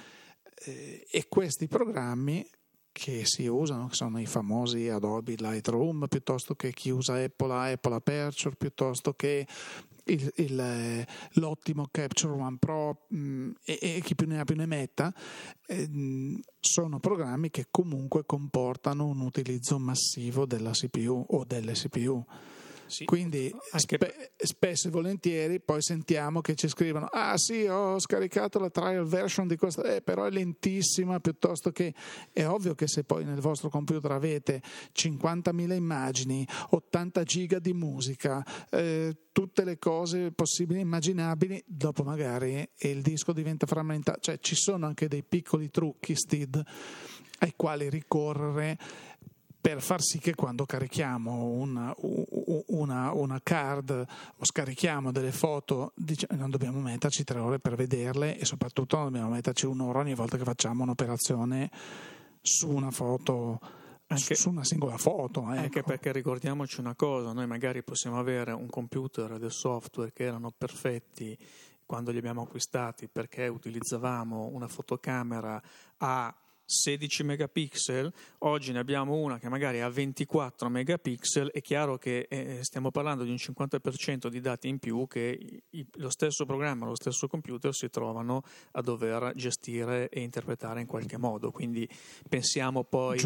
Eh, 0.54 1.06
e 1.10 1.26
questi 1.28 1.66
programmi 1.66 2.48
che 2.92 3.22
si 3.24 3.46
usano, 3.46 3.88
che 3.88 3.94
sono 3.94 4.20
i 4.20 4.26
famosi 4.26 4.88
Adobe 4.88 5.34
Lightroom, 5.38 6.06
piuttosto 6.08 6.54
che 6.54 6.72
chi 6.72 6.90
usa 6.90 7.14
Apple, 7.14 7.72
Apple 7.72 7.94
Aperture, 7.94 8.54
piuttosto 8.54 9.14
che 9.14 9.46
il, 10.04 10.32
il, 10.36 10.58
eh, 10.58 11.06
l'ottimo 11.34 11.88
Capture 11.90 12.32
One 12.32 12.56
Pro 12.58 13.06
mh, 13.08 13.16
mm, 13.16 13.50
e, 13.64 13.78
e, 13.80 14.00
chi 14.02 14.14
più 14.14 14.26
ne 14.26 14.40
ha 14.40 14.44
più 14.44 14.56
ne 14.56 14.66
metta, 14.66 15.12
eh, 15.66 15.88
sono 16.60 16.98
programmi 16.98 17.50
che 17.50 17.66
comunque 17.70 18.24
comportano 18.24 19.06
un 19.06 19.20
utilizzo 19.20 19.78
massivo 19.78 20.46
della 20.46 20.70
CPU 20.70 21.24
o 21.28 21.44
delle 21.44 21.72
CPU. 21.72 22.24
Sì, 22.92 23.06
Quindi 23.06 23.50
spe- 23.76 24.32
spesso 24.36 24.88
e 24.88 24.90
volentieri 24.90 25.60
poi 25.60 25.80
sentiamo 25.80 26.42
che 26.42 26.54
ci 26.54 26.68
scrivono 26.68 27.06
ah 27.06 27.38
sì 27.38 27.64
ho 27.64 27.98
scaricato 27.98 28.58
la 28.58 28.68
trial 28.68 29.06
version 29.06 29.46
di 29.46 29.56
questa, 29.56 29.82
eh, 29.94 30.02
però 30.02 30.24
è 30.24 30.30
lentissima 30.30 31.18
piuttosto 31.18 31.70
che 31.70 31.94
è 32.34 32.46
ovvio 32.46 32.74
che 32.74 32.86
se 32.86 33.04
poi 33.04 33.24
nel 33.24 33.40
vostro 33.40 33.70
computer 33.70 34.10
avete 34.10 34.60
50.000 34.92 35.72
immagini, 35.72 36.46
80 36.68 37.22
giga 37.22 37.58
di 37.58 37.72
musica, 37.72 38.44
eh, 38.70 39.16
tutte 39.32 39.64
le 39.64 39.78
cose 39.78 40.30
possibili 40.32 40.80
e 40.80 40.82
immaginabili, 40.82 41.64
dopo 41.66 42.02
magari 42.02 42.68
il 42.80 43.00
disco 43.00 43.32
diventa 43.32 43.64
frammentato, 43.64 44.20
cioè 44.20 44.38
ci 44.38 44.54
sono 44.54 44.84
anche 44.84 45.08
dei 45.08 45.24
piccoli 45.24 45.70
trucchi 45.70 46.14
STID 46.14 46.62
ai 47.38 47.54
quali 47.56 47.88
ricorrere 47.88 48.78
per 49.62 49.80
far 49.80 50.02
sì 50.02 50.18
che 50.18 50.34
quando 50.34 50.66
carichiamo 50.66 51.44
una, 51.44 51.94
una, 52.66 53.12
una 53.12 53.40
card 53.40 53.90
o 54.36 54.44
scarichiamo 54.44 55.12
delle 55.12 55.30
foto 55.30 55.92
non 56.30 56.50
dobbiamo 56.50 56.80
metterci 56.80 57.22
tre 57.22 57.38
ore 57.38 57.60
per 57.60 57.76
vederle 57.76 58.36
e 58.36 58.44
soprattutto 58.44 58.96
non 58.96 59.12
dobbiamo 59.12 59.28
metterci 59.28 59.66
un'ora 59.66 60.00
ogni 60.00 60.14
volta 60.14 60.36
che 60.36 60.42
facciamo 60.42 60.82
un'operazione 60.82 61.70
su 62.40 62.70
una 62.70 62.90
foto 62.90 63.60
anche, 64.08 64.34
su 64.34 64.50
una 64.50 64.64
singola 64.64 64.98
foto. 64.98 65.42
Ecco. 65.42 65.60
Anche 65.60 65.82
perché 65.84 66.10
ricordiamoci 66.10 66.80
una 66.80 66.96
cosa, 66.96 67.32
noi 67.32 67.46
magari 67.46 67.84
possiamo 67.84 68.18
avere 68.18 68.50
un 68.50 68.68
computer 68.68 69.30
e 69.30 69.38
del 69.38 69.52
software 69.52 70.12
che 70.12 70.24
erano 70.24 70.50
perfetti 70.50 71.38
quando 71.86 72.10
li 72.10 72.18
abbiamo 72.18 72.42
acquistati 72.42 73.06
perché 73.06 73.46
utilizzavamo 73.46 74.48
una 74.52 74.66
fotocamera 74.66 75.62
a 75.98 76.34
16 76.64 77.22
megapixel, 77.24 78.12
oggi 78.38 78.72
ne 78.72 78.78
abbiamo 78.78 79.14
una 79.14 79.38
che 79.38 79.48
magari 79.48 79.80
ha 79.80 79.88
24 79.88 80.68
megapixel, 80.68 81.50
è 81.50 81.60
chiaro 81.60 81.98
che 81.98 82.26
eh, 82.28 82.58
stiamo 82.62 82.90
parlando 82.90 83.24
di 83.24 83.30
un 83.30 83.36
50% 83.36 84.28
di 84.28 84.40
dati 84.40 84.68
in 84.68 84.78
più 84.78 85.06
che 85.06 85.62
i, 85.68 85.86
lo 85.96 86.10
stesso 86.10 86.44
programma, 86.44 86.86
lo 86.86 86.94
stesso 86.94 87.26
computer 87.26 87.74
si 87.74 87.90
trovano 87.90 88.42
a 88.72 88.80
dover 88.80 89.32
gestire 89.34 90.08
e 90.08 90.20
interpretare 90.20 90.80
in 90.80 90.86
qualche 90.86 91.18
modo. 91.18 91.50
Quindi 91.50 91.88
pensiamo 92.28 92.84
poi 92.84 93.18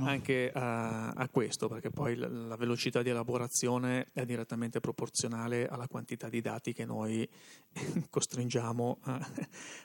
anche 0.00 0.50
a, 0.52 1.10
a, 1.10 1.28
questo, 1.28 1.68
perché 1.68 1.90
poi 1.90 2.16
la, 2.16 2.28
la, 2.28 2.56
velocità 2.56 3.02
di 3.02 3.10
elaborazione 3.10 4.06
è 4.12 4.24
direttamente 4.24 4.80
proporzionale 4.80 5.66
alla 5.66 5.88
quantità 5.88 6.28
di 6.28 6.40
dati 6.40 6.72
che 6.72 6.84
noi 6.84 7.28
costringiamo 8.10 8.98
a, 9.02 9.30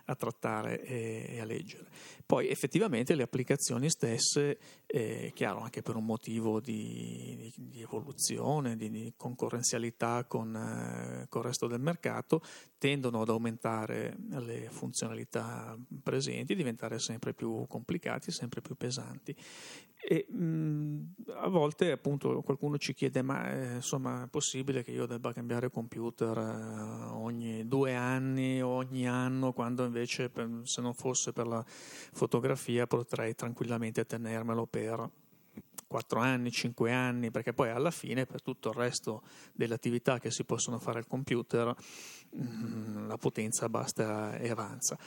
a 0.05 0.15
trattare 0.15 0.83
e, 0.83 1.25
e 1.29 1.39
a 1.39 1.45
leggere. 1.45 1.87
Poi 2.29 2.47
effettivamente 2.47 3.15
le 3.15 3.23
applicazioni 3.23 3.89
stesse, 3.89 4.59
eh, 4.85 5.31
chiaro 5.33 5.61
anche 5.61 5.81
per 5.81 5.95
un 5.95 6.05
motivo 6.05 6.59
di, 6.59 7.35
di, 7.35 7.53
di 7.57 7.81
evoluzione, 7.81 8.75
di, 8.75 8.91
di, 8.91 9.13
concorrenzialità 9.17 10.25
con, 10.25 10.55
eh, 10.55 11.25
con 11.27 11.41
il 11.41 11.47
resto 11.47 11.65
del 11.65 11.81
mercato, 11.81 12.43
tendono 12.79 13.21
ad 13.21 13.29
aumentare 13.29 14.15
le 14.29 14.69
funzionalità 14.71 15.77
presenti, 16.01 16.55
diventare 16.55 16.97
sempre 16.97 17.33
più 17.33 17.67
complicati, 17.67 18.31
sempre 18.31 18.61
più 18.61 18.75
pesanti. 18.75 19.35
E, 20.01 20.25
mh, 20.31 21.15
a 21.35 21.49
volte 21.49 21.91
appunto 21.91 22.41
qualcuno 22.41 22.77
ci 22.77 22.93
chiede 22.93 23.21
ma 23.21 23.51
eh, 23.51 23.75
insomma 23.75 24.23
è 24.23 24.27
possibile 24.27 24.81
che 24.81 24.91
io 24.91 25.05
debba 25.05 25.33
cambiare 25.33 25.69
computer 25.69 26.37
eh, 26.37 27.05
ogni 27.11 27.67
due 27.67 27.95
anni 27.95 28.61
o 28.61 28.69
ogni 28.69 29.05
anno 29.09 29.51
quando 29.51 29.83
invece 29.83 30.29
per, 30.29 30.61
se 30.63 30.79
non 30.79 30.93
fosse 30.93 31.33
per 31.33 31.47
la 31.47 31.63
fotografia 31.67 32.87
potrei 32.87 33.35
tranquillamente 33.35 34.05
tenermelo 34.05 34.65
per 34.67 35.09
4 35.87 36.19
anni, 36.19 36.51
5 36.51 36.91
anni, 36.91 37.31
perché 37.31 37.51
poi 37.51 37.69
alla 37.69 37.91
fine 37.91 38.25
per 38.25 38.41
tutto 38.43 38.69
il 38.69 38.75
resto 38.75 39.23
delle 39.53 39.73
attività 39.73 40.19
che 40.19 40.29
si 40.29 40.43
possono 40.43 40.77
fare 40.77 40.99
al 40.99 41.07
computer 41.07 41.75
mh, 42.29 43.07
la 43.07 43.17
potenza 43.17 43.67
basta 43.69 44.37
e 44.37 44.49
avanza. 44.49 44.97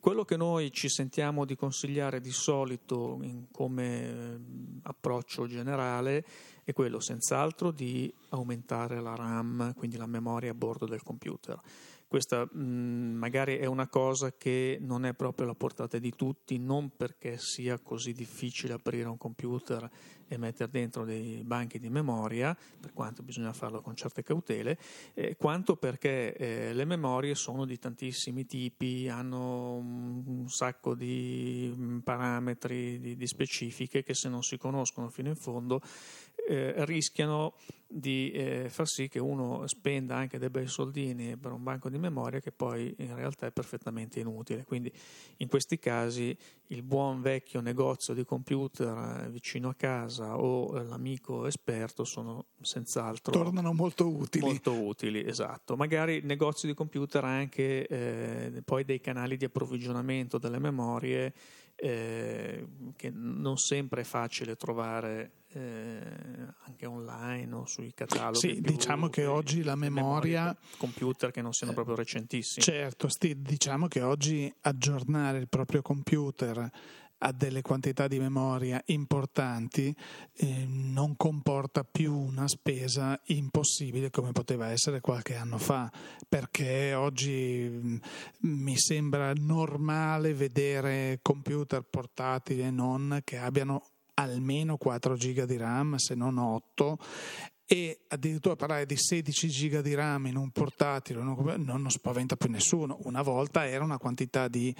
Quello 0.00 0.24
che 0.24 0.36
noi 0.36 0.70
ci 0.70 0.88
sentiamo 0.88 1.44
di 1.44 1.56
consigliare 1.56 2.20
di 2.20 2.30
solito 2.30 3.20
come 3.50 4.08
eh, 4.08 4.38
approccio 4.82 5.46
generale 5.46 6.24
è 6.62 6.72
quello 6.72 7.00
senz'altro 7.00 7.72
di 7.72 8.12
aumentare 8.30 9.00
la 9.00 9.14
RAM, 9.16 9.74
quindi 9.74 9.96
la 9.96 10.06
memoria 10.06 10.52
a 10.52 10.54
bordo 10.54 10.86
del 10.86 11.02
computer. 11.02 11.60
Questa 12.08 12.48
mh, 12.50 12.60
magari 13.16 13.56
è 13.56 13.66
una 13.66 13.88
cosa 13.88 14.32
che 14.32 14.78
non 14.80 15.04
è 15.04 15.14
proprio 15.14 15.46
alla 15.46 15.56
portata 15.56 15.98
di 15.98 16.12
tutti, 16.14 16.58
non 16.58 16.90
perché 16.96 17.36
sia 17.36 17.78
così 17.80 18.12
difficile 18.12 18.74
aprire 18.74 19.08
un 19.08 19.18
computer 19.18 19.90
e 20.28 20.36
mettere 20.38 20.70
dentro 20.70 21.04
dei 21.04 21.42
banchi 21.44 21.78
di 21.78 21.88
memoria, 21.88 22.56
per 22.80 22.92
quanto 22.92 23.22
bisogna 23.22 23.52
farlo 23.52 23.80
con 23.80 23.94
certe 23.94 24.22
cautele, 24.22 24.78
eh, 25.14 25.36
quanto 25.36 25.76
perché 25.76 26.34
eh, 26.36 26.72
le 26.72 26.84
memorie 26.84 27.34
sono 27.34 27.64
di 27.64 27.78
tantissimi 27.78 28.46
tipi, 28.46 29.08
hanno 29.08 29.74
un, 29.74 30.22
un 30.26 30.48
sacco 30.48 30.94
di 30.94 31.72
mm, 31.74 31.98
parametri, 31.98 33.00
di, 33.00 33.16
di, 33.16 33.26
specifiche 33.26 34.02
che 34.02 34.14
se 34.14 34.28
non 34.28 34.42
si 34.42 34.56
conoscono 34.58 35.08
fino 35.10 35.28
in 35.28 35.36
fondo 35.36 35.80
eh, 36.46 36.84
rischiano 36.84 37.54
di 37.88 38.32
eh, 38.32 38.66
far 38.68 38.88
sì 38.88 39.08
che 39.08 39.20
uno 39.20 39.66
spenda 39.68 40.16
anche 40.16 40.38
dei 40.38 40.50
bei 40.50 40.66
soldini 40.66 41.36
per 41.36 41.52
un 41.52 41.62
banco 41.62 41.88
di 41.88 41.98
memoria 41.98 42.40
che 42.40 42.50
poi 42.50 42.92
in 42.98 43.14
realtà 43.14 43.46
è 43.46 43.52
perfettamente 43.52 44.18
inutile. 44.18 44.64
Quindi 44.64 44.92
in 45.38 45.48
questi 45.48 45.78
casi 45.78 46.36
il 46.68 46.82
buon 46.82 47.20
vecchio 47.20 47.60
negozio 47.60 48.12
di 48.12 48.24
computer 48.24 49.24
eh, 49.24 49.30
vicino 49.30 49.68
a 49.68 49.74
casa 49.74 50.36
o 50.36 50.82
l'amico 50.82 51.46
esperto 51.46 52.04
sono 52.04 52.46
senz'altro 52.60 53.32
tornano 53.32 53.72
molto 53.72 54.08
utili. 54.08 54.44
Molto 54.44 54.72
utili, 54.72 55.24
esatto. 55.24 55.76
Magari 55.76 56.16
il 56.16 56.26
negozio 56.26 56.66
di 56.68 56.74
computer 56.74 57.24
ha 57.24 57.36
anche 57.36 57.86
eh, 57.86 58.62
poi 58.64 58.84
dei 58.84 59.00
canali 59.00 59.36
di 59.36 59.44
approvvigionamento 59.44 60.38
delle 60.38 60.58
memorie 60.58 61.32
eh, 61.76 62.66
che 62.96 63.10
non 63.10 63.58
sempre 63.58 64.00
è 64.00 64.04
facile 64.04 64.56
trovare 64.56 65.32
eh, 65.52 66.00
anche 66.64 66.86
online 66.86 67.54
o 67.54 67.66
sui 67.66 67.92
cataloghi. 67.94 68.38
Sì, 68.38 68.60
più, 68.60 68.72
diciamo 68.72 69.08
che 69.08 69.26
oggi 69.26 69.62
la 69.62 69.76
memoria... 69.76 70.56
Computer 70.78 71.30
che 71.30 71.42
non 71.42 71.52
siano 71.52 71.72
proprio 71.72 71.94
recentissimi. 71.94 72.64
Certo, 72.64 73.08
sti, 73.08 73.40
diciamo 73.40 73.88
che 73.88 74.02
oggi 74.02 74.52
aggiornare 74.62 75.38
il 75.38 75.48
proprio 75.48 75.82
computer 75.82 76.70
a 77.18 77.32
delle 77.32 77.62
quantità 77.62 78.06
di 78.08 78.18
memoria 78.18 78.82
importanti 78.86 79.94
eh, 80.34 80.64
non 80.66 81.16
comporta 81.16 81.84
più 81.84 82.14
una 82.14 82.46
spesa 82.48 83.18
impossibile 83.26 84.10
come 84.10 84.32
poteva 84.32 84.70
essere 84.70 85.00
qualche 85.00 85.34
anno 85.34 85.58
fa, 85.58 85.90
perché 86.28 86.94
oggi 86.94 87.68
mh, 87.68 87.88
mm, 88.46 88.62
mi 88.62 88.76
sembra 88.76 89.32
normale 89.34 90.34
vedere 90.34 91.20
computer 91.22 91.82
portatili 91.82 92.62
e 92.62 92.70
non 92.70 93.20
che 93.24 93.38
abbiano 93.38 93.82
almeno 94.14 94.76
4 94.76 95.14
GB 95.14 95.42
di 95.44 95.56
RAM, 95.56 95.96
se 95.96 96.14
non 96.14 96.38
8, 96.38 96.98
e 97.68 97.98
addirittura 98.08 98.54
parlare 98.54 98.86
di 98.86 98.96
16 98.96 99.48
giga 99.48 99.82
di 99.82 99.92
RAM 99.94 100.26
in 100.26 100.36
un 100.36 100.50
portatile 100.50 101.20
non, 101.20 101.36
non, 101.64 101.90
spaventa 101.90 102.36
più 102.36 102.48
nessuno. 102.48 102.98
Una 103.02 103.22
volta 103.22 103.66
era 103.66 103.82
una 103.82 103.98
quantità 103.98 104.46
di, 104.46 104.74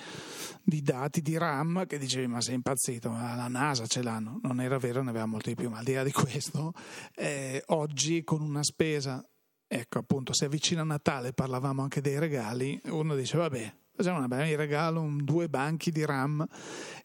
di, 0.63 0.83
dati 0.83 1.21
di 1.21 1.37
RAM 1.37 1.85
che 1.87 1.99
dicevi 1.99 2.29
ma 2.29 2.41
sei 2.41 2.55
impazzito, 2.55 3.11
ma 3.11 3.35
la 3.35 3.49
NASA 3.49 3.87
ce 3.87 4.03
l'hanno. 4.03 4.39
Non 4.43 4.61
era 4.61 4.79
vero, 4.79 5.03
ne 5.03 5.11
aveva 5.11 5.27
molto 5.27 5.49
di 5.49 5.57
più, 5.57 5.69
ma 5.69 5.79
al 5.79 5.85
di 5.85 5.95
là 5.95 6.05
di 6.05 6.13
questo, 6.13 6.73
eh, 7.17 7.61
oggi 7.67 8.23
con 8.23 8.41
una 8.41 8.63
spesa, 8.63 9.25
ecco 9.67 9.99
appunto, 9.99 10.33
si 10.33 10.45
avvicina 10.45 10.85
Natale, 10.85 11.33
parlavamo 11.33 11.83
anche 11.83 12.01
dei 12.01 12.21
regali, 12.21 12.81
uno 12.85 13.17
dice 13.17 13.37
vabbè, 13.37 13.75
facciamo 13.97 14.19
una 14.19 14.29
bella 14.29 14.57
regalo, 14.57 15.01
un, 15.01 15.25
due 15.25 15.49
banchi 15.49 15.91
di 15.91 16.05
RAM 16.05 16.47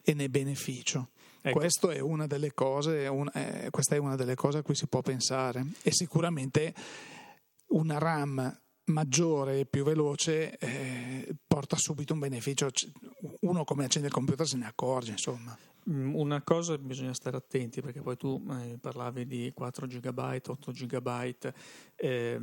e 0.00 0.14
ne 0.14 0.28
beneficio. 0.28 1.10
Ecco. 1.44 1.58
Questo 1.58 1.90
è 1.90 1.98
una 1.98 2.28
delle 2.28 2.54
cose, 2.54 3.08
un, 3.08 3.28
eh, 3.34 3.66
questa 3.70 3.96
è 3.96 3.98
una 3.98 4.14
delle 4.14 4.36
cose 4.36 4.58
a 4.58 4.62
cui 4.62 4.76
si 4.76 4.86
può 4.86 5.00
pensare 5.02 5.64
e 5.82 5.90
sicuramente 5.92 6.72
una 7.68 7.98
RAM 7.98 8.60
maggiore 8.84 9.60
e 9.60 9.66
più 9.66 9.82
veloce 9.82 10.56
eh, 10.58 11.34
porta 11.46 11.76
subito 11.76 12.12
un 12.12 12.20
beneficio. 12.20 12.68
Uno 13.40 13.64
come 13.64 13.84
accende 13.84 14.06
il 14.06 14.14
computer 14.14 14.46
se 14.46 14.56
ne 14.56 14.66
accorge, 14.66 15.12
insomma. 15.12 15.56
Mm, 15.90 16.14
una 16.14 16.42
cosa 16.42 16.78
bisogna 16.78 17.12
stare 17.12 17.36
attenti 17.36 17.80
perché 17.80 18.00
poi 18.00 18.16
tu 18.16 18.40
eh, 18.50 18.78
parlavi 18.80 19.26
di 19.26 19.50
4 19.52 19.86
GB, 19.88 20.18
8 20.46 20.70
GB, 20.70 21.52
eh, 21.96 22.40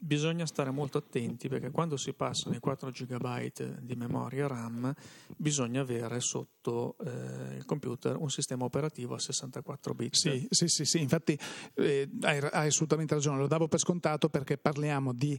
bisogna 0.00 0.46
stare 0.46 0.70
molto 0.70 0.98
attenti 0.98 1.48
perché 1.48 1.70
quando 1.70 1.96
si 1.96 2.12
passano 2.14 2.56
i 2.56 2.58
4 2.58 2.90
GB 2.90 3.80
di 3.80 3.94
memoria 3.94 4.46
RAM 4.46 4.92
bisogna 5.36 5.82
avere 5.82 6.20
sotto 6.20 6.96
eh, 7.04 7.56
il 7.56 7.64
computer 7.64 8.16
un 8.16 8.30
sistema 8.30 8.64
operativo 8.64 9.14
a 9.14 9.18
64 9.18 9.94
bit. 9.94 10.14
Sì, 10.14 10.46
sì, 10.50 10.66
sì, 10.68 10.84
sì. 10.84 11.00
infatti 11.00 11.38
eh, 11.74 12.10
hai, 12.22 12.38
hai 12.38 12.66
assolutamente 12.68 13.14
ragione, 13.14 13.38
lo 13.38 13.46
davo 13.46 13.68
per 13.68 13.78
scontato 13.78 14.28
perché 14.28 14.56
parliamo 14.56 15.12
di 15.12 15.38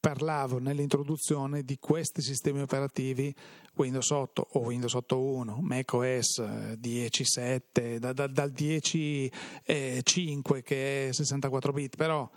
parlavo 0.00 0.58
nell'introduzione 0.58 1.64
di 1.64 1.78
questi 1.78 2.22
sistemi 2.22 2.60
operativi 2.60 3.34
Windows 3.74 4.10
8 4.10 4.48
o 4.52 4.60
Windows 4.60 4.94
8.1, 4.94 5.58
macOS 5.60 6.40
10.7, 6.40 7.60
eh, 7.72 7.98
da, 7.98 8.12
da, 8.12 8.26
dal 8.26 8.52
10.5 8.52 9.30
eh, 9.64 10.02
che 10.62 11.08
è 11.08 11.12
64 11.12 11.72
bit, 11.72 11.96
però 11.96 12.28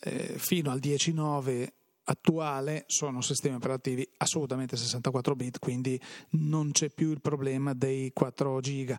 eh, 0.00 0.34
fino 0.38 0.70
al 0.70 0.80
10.9 0.80 1.68
attuale 2.08 2.84
sono 2.86 3.20
sistemi 3.20 3.56
operativi 3.56 4.08
assolutamente 4.18 4.76
64 4.76 5.34
bit, 5.34 5.58
quindi 5.58 6.00
non 6.30 6.70
c'è 6.72 6.90
più 6.90 7.10
il 7.10 7.20
problema 7.20 7.74
dei 7.74 8.12
4 8.12 8.60
giga. 8.60 8.98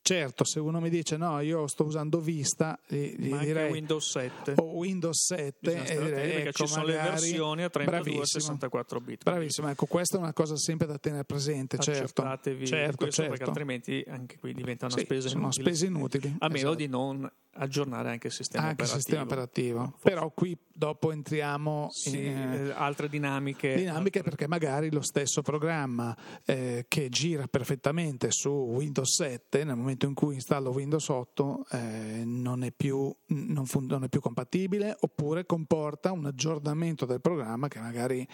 Certo, 0.00 0.44
se 0.44 0.58
uno 0.60 0.80
mi 0.80 0.90
dice 0.90 1.16
no, 1.16 1.40
io 1.40 1.66
sto 1.66 1.84
usando 1.84 2.20
Vista, 2.20 2.78
gli, 2.86 3.14
gli 3.16 3.34
direi 3.36 3.70
Windows 3.70 4.10
7 4.10 4.54
o 4.56 4.76
Windows 4.76 5.26
7 5.26 5.84
e 5.84 5.98
direi, 5.98 6.10
perché 6.10 6.48
ecco, 6.48 6.52
ci 6.52 6.66
sono 6.66 6.84
le 6.84 6.94
versioni 6.94 7.62
a 7.62 7.70
32 7.70 8.26
64 8.26 9.00
bit. 9.00 9.22
Bravissimo, 9.22 9.68
ecco, 9.68 9.86
questa 9.86 10.16
è 10.16 10.20
una 10.20 10.32
cosa 10.32 10.56
sempre 10.56 10.86
da 10.86 10.98
tenere 10.98 11.24
presente, 11.24 11.78
certo. 11.78 12.22
certo, 12.22 13.08
certo. 13.08 13.30
perché 13.30 13.44
altrimenti 13.44 14.04
anche 14.08 14.38
qui 14.38 14.52
diventa 14.52 14.86
una 14.86 14.96
sì, 14.96 15.04
spesa 15.04 15.28
sono 15.28 15.42
inutile. 15.42 15.64
spese 15.64 15.86
inutili. 15.86 16.36
A 16.38 16.48
meno 16.48 16.56
esatto. 16.56 16.74
di 16.74 16.86
non 16.88 17.30
aggiornare 17.58 18.10
anche 18.10 18.28
il 18.28 18.32
sistema 18.32 18.68
anche 18.68 18.82
operativo. 18.82 19.00
Sistema 19.00 19.22
operativo. 19.22 19.94
Però 20.02 20.30
qui 20.30 20.56
dopo 20.72 21.12
entriamo 21.12 21.88
sì, 21.90 22.26
in 22.26 22.47
eh, 22.54 22.72
altre 22.72 23.08
dinamiche. 23.08 23.74
Dinamiche 23.74 24.18
altre... 24.18 24.22
perché 24.22 24.48
magari 24.48 24.90
lo 24.90 25.02
stesso 25.02 25.42
programma 25.42 26.16
eh, 26.44 26.86
che 26.88 27.08
gira 27.08 27.46
perfettamente 27.46 28.28
su 28.30 28.50
Windows 28.50 29.14
7 29.16 29.64
nel 29.64 29.76
momento 29.76 30.06
in 30.06 30.14
cui 30.14 30.34
installo 30.34 30.70
Windows 30.70 31.08
8 31.08 31.66
eh, 31.70 32.22
non, 32.24 32.62
è 32.62 32.72
più, 32.72 33.14
non, 33.26 33.66
fun- 33.66 33.86
non 33.86 34.04
è 34.04 34.08
più 34.08 34.20
compatibile 34.20 34.96
oppure 35.00 35.46
comporta 35.46 36.12
un 36.12 36.26
aggiornamento 36.26 37.06
del 37.06 37.20
programma 37.20 37.68
che 37.68 37.80
magari 37.80 38.26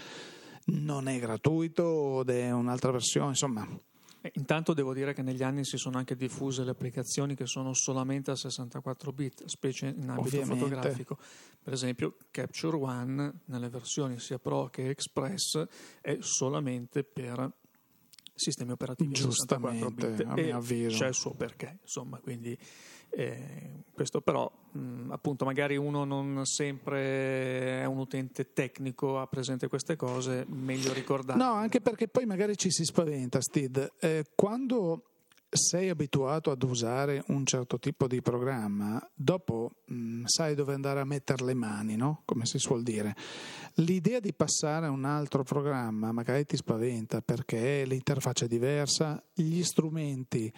non 0.67 1.09
è 1.09 1.19
gratuito 1.19 2.23
ed 2.23 2.31
è 2.31 2.51
un'altra 2.51 2.91
versione, 2.91 3.29
insomma 3.31 3.67
eh, 3.67 3.94
intanto 4.33 4.73
devo 4.73 4.95
dire 4.95 5.13
che 5.13 5.23
negli 5.23 5.43
anni 5.43 5.65
si 5.65 5.77
sono 5.77 5.99
anche 5.99 6.17
diffuse 6.17 6.65
le 6.65 6.71
applicazioni 6.71 7.35
che 7.35 7.47
sono 7.47 7.73
solamente 7.75 8.31
a 8.31 8.37
64 8.37 9.13
bit, 9.13 9.45
specie 9.47 9.87
in 9.87 10.09
ambito 10.09 10.37
Ovviamente. 10.37 10.57
fotografico. 10.57 11.19
Per 11.63 11.73
esempio 11.73 12.17
Capture 12.31 12.77
One 12.77 13.41
nelle 13.47 13.69
versioni 13.69 14.19
sia 14.19 14.39
Pro 14.39 14.69
che 14.69 14.89
Express 14.89 15.67
è 16.01 16.19
solamente 16.21 17.05
per 17.05 17.53
sistemi 18.35 18.73
operativi 18.73 19.15
a 19.15 19.31
64 19.31 19.91
bit 19.91 20.25
a 20.27 20.35
mio 20.35 20.57
avviso. 20.57 20.99
c'è 20.99 21.09
il 21.09 21.15
suo 21.15 21.33
perché, 21.35 21.79
insomma, 21.83 22.19
quindi 22.19 22.59
eh, 23.11 23.85
questo 23.95 24.21
però, 24.21 24.51
mh, 24.73 25.11
appunto, 25.13 25.45
magari 25.45 25.77
uno 25.77 26.05
non 26.05 26.45
sempre 26.45 27.81
è 27.81 27.85
un 27.85 27.99
utente 27.99 28.53
tecnico, 28.53 29.21
ha 29.21 29.27
presente 29.27 29.69
queste 29.69 29.97
cose, 29.97 30.45
meglio 30.49 30.93
ricordare. 30.93 31.39
No, 31.39 31.53
anche 31.53 31.81
perché 31.81 32.09
poi 32.09 32.27
magari 32.27 32.57
ci 32.57 32.71
si 32.71 32.85
spaventa, 32.85 33.41
Steve. 33.41 33.93
Eh, 34.01 34.25
quando 34.35 35.14
sei 35.55 35.89
abituato 35.89 36.51
ad 36.51 36.63
usare 36.65 37.23
un 37.29 37.47
certo 37.47 37.79
tipo 37.79 38.09
di 38.09 38.21
programma, 38.21 39.01
dopo 39.15 39.71
mh, 39.87 40.25
sai 40.25 40.57
dove 40.57 40.75
andare 40.75 40.99
a 40.99 41.05
mettere 41.05 41.45
le 41.45 41.55
mani, 41.55 41.95
no? 41.95 42.23
come 42.25 42.45
si 42.45 42.59
suol 42.59 42.83
dire. 42.83 43.15
L'idea 43.75 44.19
di 44.19 44.33
passare 44.35 44.87
a 44.87 44.91
un 44.91 45.05
altro 45.05 45.45
programma 45.45 46.11
magari 46.11 46.45
ti 46.45 46.57
spaventa 46.57 47.21
perché 47.21 47.85
l'interfaccia 47.87 48.47
è 48.47 48.49
diversa, 48.49 49.23
gli 49.33 49.63
strumenti 49.63 50.53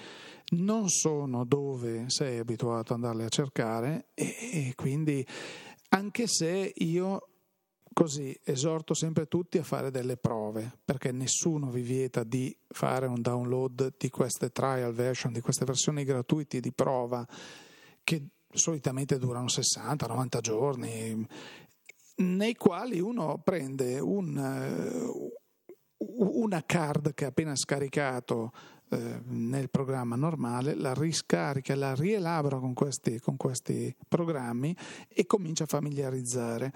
non 0.53 0.89
sono 0.89 1.45
dove 1.45 2.05
sei 2.09 2.39
abituato 2.39 2.95
ad 2.95 3.03
andarli 3.03 3.25
a 3.25 3.29
cercare 3.29 4.07
e, 4.15 4.35
e 4.53 4.73
quindi 4.75 5.27
anche 5.91 6.27
se 6.27 6.73
io 6.75 7.29
Così 7.99 8.39
esorto 8.45 8.93
sempre 8.93 9.27
tutti 9.27 9.57
a 9.57 9.63
fare 9.63 9.91
delle 9.91 10.19
prove, 10.19 10.81
perché 10.85 11.13
nessuno 11.13 11.71
vi 11.71 11.81
vieta 11.81 12.25
di 12.25 12.55
fare 12.69 13.07
un 13.07 13.23
download 13.23 13.95
di 13.97 14.11
queste 14.11 14.51
trial 14.51 14.93
version, 14.93 15.33
di 15.33 15.41
queste 15.41 15.65
versioni 15.65 16.05
gratuite 16.05 16.61
di 16.61 16.73
prova 16.73 17.27
che 18.05 18.27
solitamente 18.53 19.17
durano 19.17 19.47
60-90 19.47 20.41
giorni, 20.41 21.27
nei 22.17 22.55
quali 22.55 23.01
uno 23.01 23.41
prende 23.43 23.99
un, 23.99 24.37
eh, 24.37 25.35
una 25.97 26.65
card 26.67 27.15
che 27.15 27.25
ha 27.25 27.29
appena 27.29 27.57
scaricato 27.57 28.53
eh, 28.89 29.21
nel 29.25 29.69
programma 29.71 30.17
normale, 30.17 30.75
la 30.75 30.95
riscarica, 30.95 31.75
la 31.75 31.95
rielabora 31.95 32.59
con 32.59 32.73
questi, 32.73 33.19
con 33.21 33.37
questi 33.37 33.95
programmi 34.07 34.77
e 35.09 35.27
comincia 35.27 35.65
a 35.65 35.67
familiarizzare. 35.67 36.73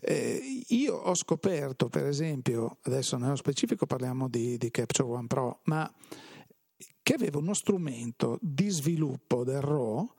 Eh, 0.00 0.64
io 0.68 0.94
ho 0.94 1.14
scoperto, 1.14 1.88
per 1.88 2.06
esempio, 2.06 2.78
adesso 2.82 3.16
nello 3.16 3.36
specifico 3.36 3.86
parliamo 3.86 4.28
di, 4.28 4.56
di 4.56 4.70
Capture 4.70 5.08
One 5.08 5.26
Pro, 5.26 5.60
ma 5.64 5.92
che 7.02 7.14
aveva 7.14 7.38
uno 7.38 7.54
strumento 7.54 8.38
di 8.40 8.68
sviluppo 8.68 9.44
del 9.44 9.60
RAW 9.60 10.14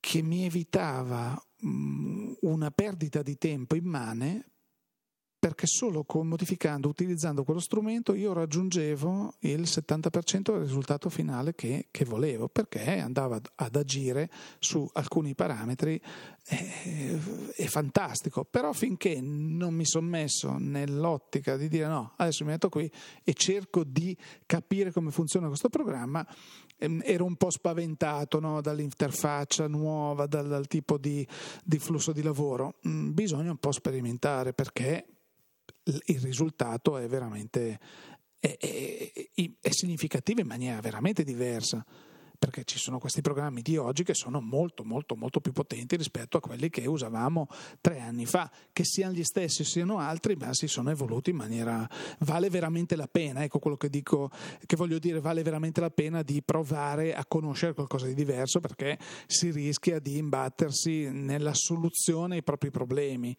che 0.00 0.20
mi 0.20 0.44
evitava 0.44 1.40
mh, 1.60 2.32
una 2.42 2.70
perdita 2.70 3.22
di 3.22 3.38
tempo 3.38 3.74
immane 3.74 4.53
perché 5.44 5.66
solo 5.66 6.04
con 6.04 6.26
modificando, 6.26 6.88
utilizzando 6.88 7.44
quello 7.44 7.60
strumento 7.60 8.14
io 8.14 8.32
raggiungevo 8.32 9.34
il 9.40 9.60
70% 9.60 10.52
del 10.52 10.60
risultato 10.62 11.10
finale 11.10 11.54
che, 11.54 11.88
che 11.90 12.06
volevo, 12.06 12.48
perché 12.48 12.98
andava 12.98 13.38
ad 13.56 13.76
agire 13.76 14.30
su 14.58 14.88
alcuni 14.94 15.34
parametri 15.34 16.00
eh, 16.46 17.20
è 17.56 17.66
fantastico, 17.66 18.46
però 18.46 18.72
finché 18.72 19.20
non 19.20 19.74
mi 19.74 19.84
sono 19.84 20.06
messo 20.06 20.56
nell'ottica 20.56 21.58
di 21.58 21.68
dire 21.68 21.88
no, 21.88 22.14
adesso 22.16 22.42
mi 22.44 22.52
metto 22.52 22.70
qui 22.70 22.90
e 23.22 23.34
cerco 23.34 23.84
di 23.84 24.16
capire 24.46 24.92
come 24.92 25.10
funziona 25.10 25.48
questo 25.48 25.68
programma, 25.68 26.26
ehm, 26.78 27.02
ero 27.04 27.26
un 27.26 27.36
po' 27.36 27.50
spaventato 27.50 28.40
no, 28.40 28.62
dall'interfaccia 28.62 29.68
nuova, 29.68 30.24
dal, 30.24 30.48
dal 30.48 30.66
tipo 30.68 30.96
di, 30.96 31.26
di, 31.62 31.78
flusso 31.78 32.12
di 32.12 32.22
lavoro, 32.22 32.76
mm, 32.88 33.12
bisogna 33.12 33.50
un 33.50 33.58
po' 33.58 33.72
sperimentare 33.72 34.54
perché 34.54 35.08
il 35.84 36.20
risultato 36.20 36.96
è 36.96 37.06
veramente 37.06 37.78
è, 38.38 38.56
è, 38.58 39.50
è, 39.60 39.70
significativo 39.70 40.40
in 40.40 40.46
maniera 40.46 40.80
veramente 40.80 41.24
diversa. 41.24 41.84
perché 42.36 42.64
ci 42.64 42.78
sono 42.78 42.98
questi 42.98 43.22
programmi 43.22 43.62
di 43.62 43.78
oggi 43.78 44.04
che 44.04 44.12
sono 44.12 44.38
molto 44.42 44.84
molto 44.84 45.16
molto 45.16 45.40
più 45.40 45.52
potenti 45.52 45.96
rispetto 45.96 46.36
a 46.36 46.40
quelli 46.40 46.68
che 46.68 46.86
usavamo 46.86 47.48
tre 47.80 48.00
anni 48.00 48.26
fa, 48.26 48.50
che 48.70 48.84
siano 48.84 49.14
gli 49.14 49.24
stessi 49.24 49.64
siano 49.64 49.98
altri, 49.98 50.36
ma 50.36 50.52
si 50.52 50.66
sono 50.66 50.90
evoluti 50.90 51.30
in 51.30 51.36
maniera 51.36 51.88
vale 52.18 52.50
veramente 52.50 52.96
la 52.96 53.06
pena, 53.06 53.44
ecco 53.44 53.60
quello 53.60 53.78
che 53.78 53.88
dico, 53.88 54.30
che 54.66 54.76
voglio 54.76 54.98
dire, 54.98 55.20
vale 55.20 55.42
veramente 55.42 55.80
la 55.80 55.90
pena 55.90 56.22
di 56.22 56.42
provare 56.42 57.14
a 57.14 57.24
conoscere 57.24 57.72
qualcosa 57.72 58.06
di 58.06 58.14
diverso 58.14 58.60
perché 58.60 58.98
si 59.26 59.50
rischia 59.50 59.98
di 59.98 60.18
imbattersi 60.18 61.08
nella 61.10 61.54
soluzione 61.54 62.36
ai 62.36 62.42
propri 62.42 62.70
problemi 62.70 63.34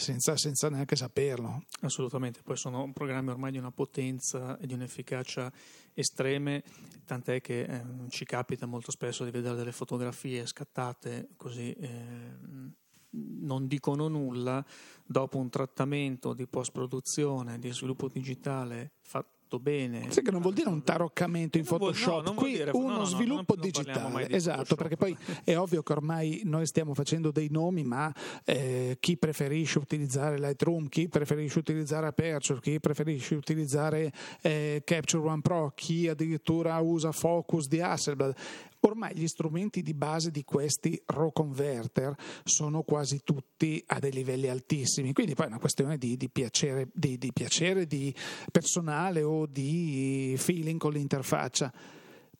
senza, 0.00 0.36
senza, 0.36 0.68
neanche 0.68 0.96
saperlo. 0.96 1.64
Assolutamente, 1.82 2.40
poi 2.42 2.56
sono 2.56 2.90
programmi 2.92 3.30
ormai 3.30 3.52
di 3.52 3.58
una 3.58 3.70
potenza 3.70 4.58
e 4.58 4.66
di 4.66 4.74
un'efficacia 4.74 5.52
estreme, 5.94 6.64
tant'è 7.04 7.40
che 7.40 7.62
eh, 7.62 7.84
ci 8.08 8.24
capita 8.24 8.66
molto 8.66 8.90
spesso 8.90 9.24
di 9.24 9.30
vedere 9.30 9.56
delle 9.56 9.72
fotografie 9.72 10.46
scattate 10.46 11.28
così. 11.36 11.72
Eh, 11.72 12.78
non 13.12 13.66
dicono 13.66 14.06
nulla 14.06 14.64
dopo 15.04 15.38
un 15.38 15.50
trattamento 15.50 16.32
di 16.32 16.46
post 16.46 16.70
produzione 16.70 17.58
di 17.58 17.72
sviluppo 17.72 18.08
digitale 18.08 18.92
fatto 19.00 19.39
fatto 19.50 19.58
bene. 19.58 20.06
Sì, 20.10 20.22
che 20.22 20.30
non 20.30 20.40
vuol 20.40 20.54
dire 20.54 20.68
un 20.68 20.84
taroccamento 20.84 21.58
in 21.58 21.64
Photoshop, 21.64 22.24
no, 22.24 22.34
qui 22.34 22.52
dire, 22.52 22.70
uno 22.72 22.98
no, 22.98 23.04
sviluppo 23.04 23.56
no, 23.56 23.60
digitale. 23.60 24.28
esatto, 24.30 24.76
perché 24.76 24.96
poi 24.96 25.16
è 25.42 25.56
ovvio 25.56 25.82
che 25.82 25.92
ormai 25.92 26.42
noi 26.44 26.66
stiamo 26.66 26.94
facendo 26.94 27.32
dei 27.32 27.48
nomi, 27.50 27.82
ma 27.82 28.14
eh, 28.44 28.96
chi 29.00 29.16
preferisce 29.16 29.78
utilizzare 29.78 30.38
Lightroom, 30.38 30.88
chi 30.88 31.08
preferisce 31.08 31.58
utilizzare 31.58 32.06
Aperture, 32.06 32.60
chi 32.60 32.78
preferisce 32.78 33.34
utilizzare 33.34 34.12
eh, 34.42 34.82
Capture 34.84 35.26
One 35.26 35.40
Pro, 35.40 35.72
chi 35.74 36.06
addirittura 36.06 36.78
usa 36.78 37.10
Focus 37.10 37.66
di 37.66 37.80
Hasselblad. 37.80 38.34
Ormai 38.80 39.14
gli 39.14 39.26
strumenti 39.26 39.82
di 39.82 39.92
base 39.92 40.30
di 40.30 40.42
questi 40.42 41.00
RAW 41.06 41.32
converter 41.32 42.14
sono 42.44 42.82
quasi 42.82 43.20
tutti 43.22 43.82
a 43.88 43.98
dei 43.98 44.12
livelli 44.12 44.48
altissimi, 44.48 45.12
quindi 45.12 45.34
poi 45.34 45.46
è 45.46 45.48
una 45.48 45.58
questione 45.58 45.98
di, 45.98 46.16
di, 46.16 46.30
piacere, 46.30 46.88
di, 46.92 47.18
di 47.18 47.32
piacere 47.32 47.86
di 47.86 48.14
personale 48.50 49.22
o 49.22 49.46
di 49.46 50.34
feeling 50.38 50.78
con 50.78 50.92
l'interfaccia, 50.92 51.72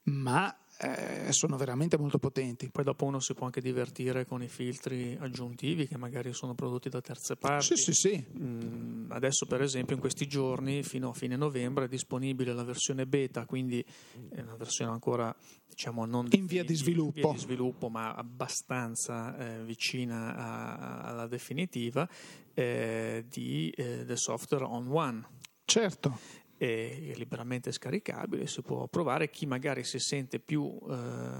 ma 0.05 0.59
eh, 0.82 1.32
sono 1.32 1.56
veramente 1.56 1.98
molto 1.98 2.18
potenti. 2.18 2.70
Poi 2.70 2.84
dopo 2.84 3.04
uno 3.04 3.20
si 3.20 3.34
può 3.34 3.44
anche 3.44 3.60
divertire 3.60 4.24
con 4.24 4.42
i 4.42 4.48
filtri 4.48 5.16
aggiuntivi 5.20 5.86
che 5.86 5.98
magari 5.98 6.32
sono 6.32 6.54
prodotti 6.54 6.88
da 6.88 7.02
terze 7.02 7.36
parti. 7.36 7.76
Sì, 7.76 7.92
sì, 7.92 7.92
sì. 7.92 8.26
Mm, 8.38 9.10
adesso 9.12 9.44
per 9.44 9.60
esempio 9.60 9.94
in 9.94 10.00
questi 10.00 10.26
giorni 10.26 10.82
fino 10.82 11.10
a 11.10 11.12
fine 11.12 11.36
novembre 11.36 11.84
è 11.84 11.88
disponibile 11.88 12.54
la 12.54 12.64
versione 12.64 13.06
beta, 13.06 13.44
quindi 13.44 13.84
è 14.30 14.40
una 14.40 14.56
versione 14.56 14.90
ancora 14.90 15.34
diciamo 15.68 16.06
non 16.06 16.28
in 16.30 16.46
via 16.46 16.64
di 16.64 16.74
sviluppo, 16.74 17.12
via 17.12 17.32
di 17.32 17.38
sviluppo 17.38 17.88
ma 17.88 18.14
abbastanza 18.14 19.36
eh, 19.36 19.64
vicina 19.64 20.34
a, 20.34 21.00
alla 21.02 21.26
definitiva 21.26 22.08
eh, 22.54 23.24
di, 23.28 23.70
eh, 23.76 24.04
del 24.06 24.18
software 24.18 24.64
on 24.64 24.88
one. 24.88 25.26
Certo 25.64 26.40
è 26.60 27.12
liberamente 27.14 27.72
scaricabile, 27.72 28.46
si 28.46 28.60
può 28.60 28.86
provare. 28.86 29.30
Chi 29.30 29.46
magari 29.46 29.82
si 29.82 29.98
sente 29.98 30.38
più 30.38 30.78
eh, 30.90 30.94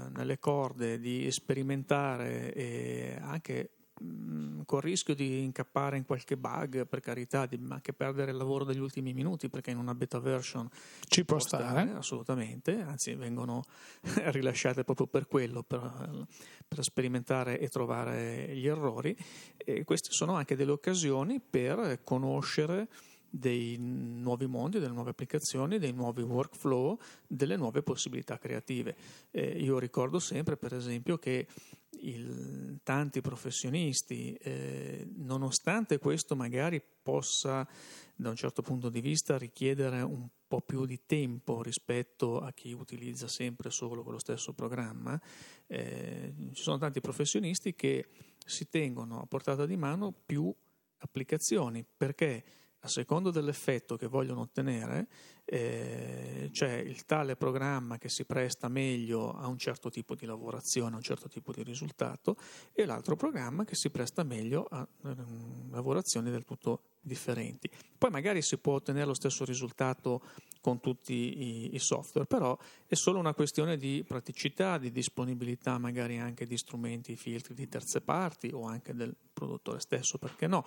nelle 0.09 0.39
corde 0.39 0.99
di 0.99 1.29
sperimentare 1.29 2.51
e 2.53 3.19
anche 3.21 3.69
mh, 3.99 4.05
mm, 4.05 4.61
con 4.65 4.79
il 4.79 4.83
rischio 4.83 5.13
di 5.13 5.43
incappare 5.43 5.97
in 5.97 6.05
qualche 6.05 6.37
bug, 6.37 6.87
per 6.87 7.01
carità, 7.01 7.45
di 7.45 7.63
anche 7.69 7.93
perdere 7.93 8.31
il 8.31 8.37
lavoro 8.37 8.63
degli 8.63 8.79
ultimi 8.79 9.13
minuti, 9.13 9.47
perché 9.47 9.69
in 9.69 9.77
una 9.77 9.93
beta 9.93 10.19
version 10.19 10.67
ci 11.07 11.23
può 11.23 11.37
stare. 11.37 11.65
stare 11.65 11.91
assolutamente, 11.91 12.81
anzi 12.81 13.13
vengono 13.13 13.63
rilasciate 14.33 14.83
proprio 14.83 15.05
per 15.05 15.27
quello, 15.27 15.61
per, 15.61 16.25
per 16.67 16.83
sperimentare 16.83 17.59
e 17.59 17.67
trovare 17.67 18.55
gli 18.55 18.65
errori. 18.65 19.15
E 19.55 19.83
queste 19.83 20.09
sono 20.13 20.33
anche 20.33 20.55
delle 20.55 20.71
occasioni 20.71 21.39
per 21.39 21.99
conoscere 22.03 22.87
dei 23.31 23.77
nuovi 23.79 24.45
mondi, 24.45 24.79
delle 24.79 24.93
nuove 24.93 25.11
applicazioni, 25.11 25.79
dei 25.79 25.93
nuovi 25.93 26.21
workflow, 26.21 26.99
delle 27.25 27.55
nuove 27.55 27.81
possibilità 27.81 28.37
creative. 28.37 28.95
Eh, 29.31 29.57
io 29.63 29.79
ricordo 29.79 30.19
sempre, 30.19 30.57
per 30.57 30.73
esempio, 30.73 31.17
che 31.17 31.47
il, 32.01 32.79
tanti 32.83 33.21
professionisti, 33.21 34.33
eh, 34.33 35.07
nonostante 35.15 35.97
questo 35.97 36.35
magari 36.35 36.81
possa 37.01 37.67
da 38.15 38.29
un 38.29 38.35
certo 38.35 38.61
punto 38.61 38.89
di 38.89 39.01
vista 39.01 39.37
richiedere 39.37 40.01
un 40.01 40.27
po' 40.47 40.61
più 40.61 40.85
di 40.85 41.01
tempo 41.05 41.63
rispetto 41.63 42.39
a 42.41 42.51
chi 42.51 42.73
utilizza 42.73 43.27
sempre 43.27 43.69
solo 43.69 44.03
quello 44.03 44.19
stesso 44.19 44.53
programma, 44.53 45.19
eh, 45.67 46.33
ci 46.53 46.61
sono 46.61 46.77
tanti 46.77 46.99
professionisti 46.99 47.73
che 47.73 48.07
si 48.45 48.67
tengono 48.67 49.21
a 49.21 49.25
portata 49.25 49.65
di 49.65 49.77
mano 49.77 50.13
più 50.25 50.53
applicazioni 50.97 51.85
perché 51.97 52.43
a 52.81 52.87
secondo 52.87 53.31
dell'effetto 53.31 53.95
che 53.95 54.07
vogliono 54.07 54.41
ottenere, 54.41 55.07
eh, 55.45 56.49
c'è 56.51 56.73
il 56.77 57.05
tale 57.05 57.35
programma 57.35 57.97
che 57.97 58.09
si 58.09 58.25
presta 58.25 58.67
meglio 58.67 59.31
a 59.31 59.47
un 59.47 59.57
certo 59.57 59.89
tipo 59.89 60.15
di 60.15 60.25
lavorazione, 60.25 60.93
a 60.93 60.97
un 60.97 61.03
certo 61.03 61.27
tipo 61.27 61.51
di 61.51 61.63
risultato, 61.63 62.37
e 62.73 62.85
l'altro 62.85 63.15
programma 63.15 63.65
che 63.65 63.75
si 63.75 63.89
presta 63.89 64.23
meglio 64.23 64.65
a 64.69 64.87
eh, 65.05 65.15
lavorazioni 65.69 66.29
del 66.29 66.45
tutto 66.45 66.91
differenti. 67.01 67.69
Poi 67.97 68.11
magari 68.11 68.41
si 68.41 68.57
può 68.57 68.75
ottenere 68.75 69.05
lo 69.05 69.13
stesso 69.13 69.43
risultato 69.43 70.21
con 70.61 70.79
tutti 70.79 71.13
i, 71.13 71.75
i, 71.75 71.79
software, 71.79 72.27
però 72.27 72.55
è 72.85 72.93
solo 72.93 73.17
una 73.17 73.33
questione 73.33 73.77
di 73.77 74.03
praticità, 74.07 74.77
di 74.77 74.91
disponibilità 74.91 75.79
magari 75.79 76.19
anche 76.19 76.45
di 76.45 76.55
strumenti, 76.55 77.15
filtri 77.15 77.55
di 77.55 77.67
terze 77.67 78.01
parti 78.01 78.51
o 78.53 78.65
anche 78.65 78.93
del 78.93 79.15
produttore 79.33 79.79
stesso, 79.79 80.19
perché 80.19 80.45
no? 80.45 80.63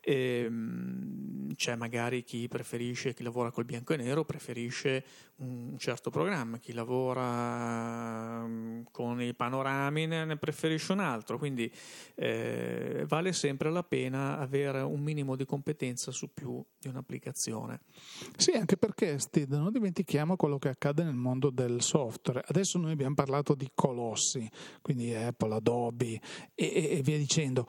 E, 0.00 0.42
ehm, 0.46 1.54
c'è 1.54 1.76
magari 1.76 2.24
chi 2.24 2.48
preferisce, 2.48 3.14
chi 3.14 3.22
lavora 3.22 3.52
col 3.52 3.64
bianco 3.64 3.94
e 3.94 3.98
nero, 3.98 4.24
preferisce 4.26 5.04
un 5.36 5.76
certo 5.78 6.10
programma, 6.10 6.58
chi 6.58 6.72
lavora 6.72 8.46
mm, 8.46 8.82
con 8.90 9.20
i 9.20 9.34
panorami 9.34 10.06
ne, 10.06 10.36
preferisce 10.36 10.92
un 10.92 11.00
altro, 11.00 11.38
quindi 11.38 11.70
eh, 12.14 13.04
vale 13.06 13.32
sempre 13.32 13.70
la 13.70 13.82
pena 13.82 14.38
avere 14.38 14.80
un 14.80 15.00
minimo 15.00 15.36
di 15.36 15.44
competenza 15.44 16.10
su 16.10 16.32
più 16.32 16.62
di 16.78 16.88
un'applicazione. 16.88 17.80
Sì, 18.36 18.52
anche 18.52 18.76
perché 18.76 19.18
Steve, 19.18 19.56
non 19.56 19.72
dimentichiamo 19.72 20.36
quello 20.36 20.58
che 20.58 20.68
accade 20.68 21.02
nel 21.04 21.14
mondo 21.14 21.50
del 21.50 21.82
software. 21.82 22.42
Adesso 22.46 22.78
noi 22.78 22.92
abbiamo 22.92 23.14
parlato 23.14 23.54
di 23.54 23.70
colossi, 23.74 24.48
quindi 24.82 25.14
Apple, 25.14 25.54
Adobe 25.54 26.20
e, 26.54 26.98
e 26.98 27.00
via 27.02 27.18
dicendo. 27.18 27.66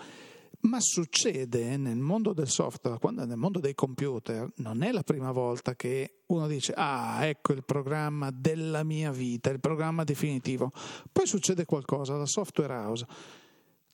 Ma 0.59 0.79
succede 0.79 1.77
nel 1.77 1.97
mondo 1.97 2.33
del 2.33 2.49
software, 2.49 2.99
quando 2.99 3.25
nel 3.25 3.37
mondo 3.37 3.59
dei 3.59 3.75
computer, 3.75 4.51
non 4.57 4.81
è 4.81 4.91
la 4.91 5.03
prima 5.03 5.31
volta 5.31 5.75
che 5.75 6.23
uno 6.27 6.47
dice 6.47 6.73
ah 6.75 7.25
ecco 7.25 7.53
il 7.53 7.63
programma 7.63 8.31
della 8.31 8.83
mia 8.83 9.11
vita, 9.11 9.49
il 9.49 9.59
programma 9.59 10.03
definitivo. 10.03 10.71
Poi 11.11 11.27
succede 11.27 11.65
qualcosa, 11.65 12.17
la 12.17 12.25
software 12.25 12.73
house 12.73 13.05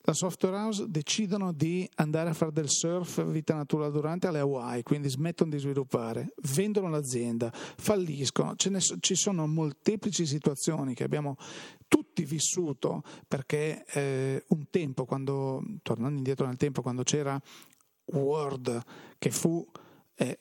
la 0.06 0.13
software 0.13 0.58
house 0.58 0.86
decidono 0.89 1.54
di 1.54 1.89
andare 1.96 2.30
a 2.30 2.34
fare 2.34 2.52
del 2.52 2.70
surf 2.70 3.24
vita 3.26 3.56
natura 3.56 3.89
durante 3.89 4.28
alle 4.28 4.39
Hawaii, 4.39 4.84
quindi 4.84 5.08
smettono 5.08 5.50
di 5.50 5.58
sviluppare, 5.58 6.34
vendono 6.56 6.89
l'azienda, 6.89 7.50
falliscono. 7.54 8.54
Ne, 8.70 8.80
ci 8.80 9.16
sono 9.16 9.48
molteplici 9.48 10.26
situazioni 10.26 10.94
che 10.94 11.06
abbiamo 11.06 11.38
tutti 11.88 12.26
vissuto 12.26 13.04
perché 13.28 13.86
eh, 13.86 14.44
un 14.50 14.70
tempo, 14.70 15.06
quando, 15.06 15.63
tornando 15.82 16.18
indietro 16.18 16.48
nel 16.48 16.58
tempo, 16.58 16.82
quando 16.82 17.04
c'era 17.04 17.39
Word 18.06 18.82
che 19.18 19.32
fu 19.32 19.66
eh, 20.16 20.39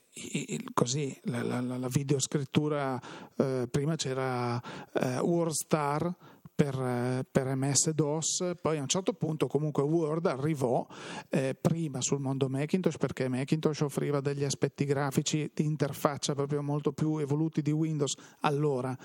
così 0.75 1.17
la, 1.25 1.43
la, 1.43 1.61
la 1.61 1.89
videoscrittura 1.89 3.01
eh, 3.37 3.69
prima 3.71 3.95
c'era 3.97 4.61
eh, 4.93 5.19
WordStar 5.21 6.15
per, 6.63 7.27
per 7.29 7.57
MS-DOS, 7.57 8.53
poi 8.63 8.79
a 8.79 8.83
un 8.83 8.87
certo 8.87 9.15
punto 9.15 9.49
comunque 9.49 9.83
Word 9.83 10.27
arrivò 10.27 10.87
eh, 11.29 11.57
prima 11.61 12.01
sul 12.01 12.21
mondo 12.21 12.49
Macintosh 12.49 12.99
perché 12.99 13.27
Macintosh 13.27 13.81
offriva 13.81 14.21
degli 14.21 14.45
aspetti 14.45 14.85
grafici 14.85 15.51
di 15.53 15.65
interfaccia 15.65 16.37
proprio 16.37 16.63
molto 16.63 16.93
più 16.93 17.19
evoluti 17.19 17.63
di 17.63 17.73
Windows 17.73 18.15
allora. 18.43 18.97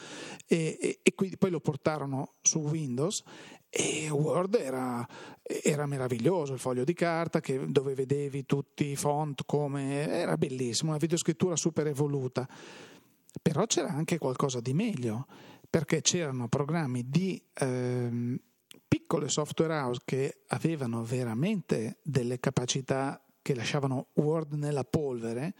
E, 0.45 0.77
e, 0.79 0.99
e 1.01 1.15
quindi 1.15 1.39
poi 1.39 1.49
lo 1.49 1.59
portarono 1.59 2.35
su 2.41 2.59
Windows 2.59 3.23
e 3.71 4.07
Word 4.11 4.53
era, 4.53 5.03
era, 5.41 5.87
meraviglioso, 5.87 6.53
il 6.53 6.59
foglio 6.59 6.83
di 6.83 6.93
carta 6.93 7.39
che, 7.39 7.65
dove 7.71 7.95
vedevi 7.95 8.45
tutti 8.45 8.85
i 8.85 8.95
font 8.95 9.41
come 9.47 10.07
era 10.07 10.37
bellissimo, 10.37 10.91
una 10.91 10.99
videoscrittura 10.99 11.55
super 11.55 11.87
evoluta. 11.87 12.47
Però 13.41 13.65
c'era 13.65 13.89
anche 13.89 14.19
qualcosa 14.19 14.59
di 14.59 14.73
meglio 14.73 15.25
perché 15.69 16.01
c'erano 16.01 16.47
programmi 16.47 17.09
di 17.09 17.41
ehm, 17.53 18.39
piccole 18.87 19.29
software 19.29 19.73
house 19.73 20.01
che 20.05 20.43
avevano 20.47 21.03
veramente 21.03 21.99
delle 22.03 22.39
capacità 22.39 23.21
che 23.41 23.55
lasciavano 23.55 24.07
Word 24.15 24.53
nella 24.53 24.83
polvere, 24.83 25.53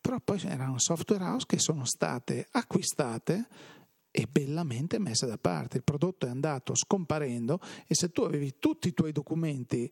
però 0.00 0.18
poi 0.20 0.38
c'erano 0.38 0.78
software 0.78 1.24
house 1.24 1.46
che 1.46 1.58
sono 1.58 1.84
state 1.84 2.48
acquistate 2.50 3.46
e 4.10 4.26
bellamente 4.26 4.98
messe 4.98 5.26
da 5.26 5.38
parte. 5.38 5.76
Il 5.76 5.84
prodotto 5.84 6.26
è 6.26 6.30
andato 6.30 6.74
scomparendo 6.74 7.60
e 7.86 7.94
se 7.94 8.10
tu 8.10 8.22
avevi 8.22 8.58
tutti 8.58 8.88
i 8.88 8.94
tuoi 8.94 9.12
documenti 9.12 9.84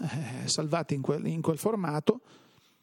eh, 0.00 0.48
salvati 0.48 0.94
in 0.94 1.02
quel, 1.02 1.26
in 1.26 1.42
quel 1.42 1.58
formato, 1.58 2.22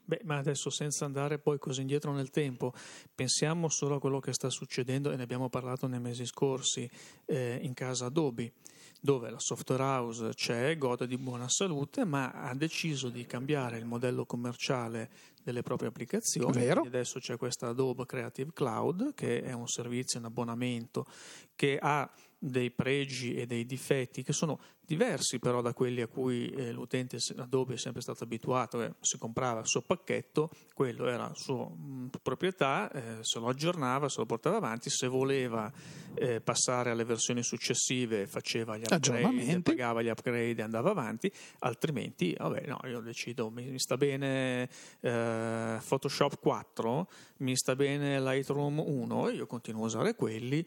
Beh, 0.07 0.21
ma 0.23 0.37
adesso 0.37 0.69
senza 0.69 1.03
andare 1.03 1.37
poi 1.37 1.59
così 1.59 1.81
indietro 1.81 2.13
nel 2.13 2.29
tempo, 2.29 2.71
pensiamo 3.13 3.67
solo 3.67 3.95
a 3.95 3.99
quello 3.99 4.21
che 4.21 4.31
sta 4.31 4.49
succedendo 4.49 5.11
e 5.11 5.17
ne 5.17 5.23
abbiamo 5.23 5.49
parlato 5.49 5.85
nei 5.85 5.99
mesi 5.99 6.25
scorsi 6.25 6.89
eh, 7.25 7.59
in 7.61 7.73
casa 7.73 8.05
Adobe, 8.05 8.53
dove 9.01 9.29
la 9.29 9.37
software 9.37 9.83
house 9.83 10.29
c'è, 10.33 10.77
gode 10.77 11.07
di 11.07 11.17
buona 11.17 11.49
salute, 11.49 12.05
ma 12.05 12.31
ha 12.31 12.55
deciso 12.55 13.09
di 13.09 13.25
cambiare 13.25 13.79
il 13.79 13.85
modello 13.85 14.25
commerciale 14.25 15.09
delle 15.43 15.61
proprie 15.61 15.89
applicazioni. 15.89 16.53
Adesso 16.85 17.19
c'è 17.19 17.35
questa 17.35 17.67
Adobe 17.67 18.05
Creative 18.05 18.51
Cloud, 18.53 19.13
che 19.13 19.41
è 19.41 19.51
un 19.51 19.67
servizio 19.67 20.19
in 20.19 20.25
abbonamento 20.25 21.05
che 21.53 21.77
ha 21.81 22.09
dei 22.39 22.71
pregi 22.71 23.35
e 23.35 23.45
dei 23.45 23.65
difetti 23.65 24.23
che 24.23 24.31
sono 24.31 24.59
diversi 24.87 25.37
però 25.37 25.61
da 25.61 25.73
quelli 25.73 25.99
a 25.99 26.07
cui 26.07 26.49
eh, 26.49 26.71
l'utente 26.71 27.17
Adobe 27.35 27.73
è 27.73 27.77
sempre 27.77 28.01
stato 28.01 28.23
abituato, 28.23 28.81
eh, 28.81 28.93
si 29.01 29.17
comprava 29.17 29.59
il 29.59 29.67
suo 29.67 29.81
pacchetto, 29.81 30.49
quello 30.73 31.07
era 31.07 31.29
sua 31.35 31.67
mh, 31.67 32.11
proprietà, 32.21 32.89
eh, 32.91 33.17
se 33.19 33.39
lo 33.39 33.49
aggiornava, 33.49 34.07
se 34.07 34.19
lo 34.19 34.25
portava 34.25 34.55
avanti, 34.55 34.89
se 34.89 35.07
voleva 35.07 35.69
eh, 36.13 36.39
passare 36.39 36.91
alle 36.91 37.03
versioni 37.03 37.43
successive 37.43 38.27
faceva 38.27 38.77
gli 38.77 38.83
upgrade, 38.89 39.61
pagava 39.61 40.01
gli 40.01 40.07
upgrade 40.07 40.55
e 40.55 40.63
andava 40.63 40.91
avanti, 40.91 41.29
altrimenti 41.59 42.33
vabbè 42.37 42.65
no, 42.67 42.79
io 42.85 43.01
decido, 43.01 43.49
mi, 43.49 43.65
mi 43.69 43.79
sta 43.79 43.97
bene 43.97 44.69
eh, 45.01 45.79
Photoshop 45.85 46.39
4, 46.39 47.09
mi 47.39 47.57
sta 47.57 47.75
bene 47.75 48.21
Lightroom 48.21 48.79
1, 48.79 49.29
io 49.31 49.45
continuo 49.47 49.83
a 49.83 49.85
usare 49.87 50.15
quelli 50.15 50.65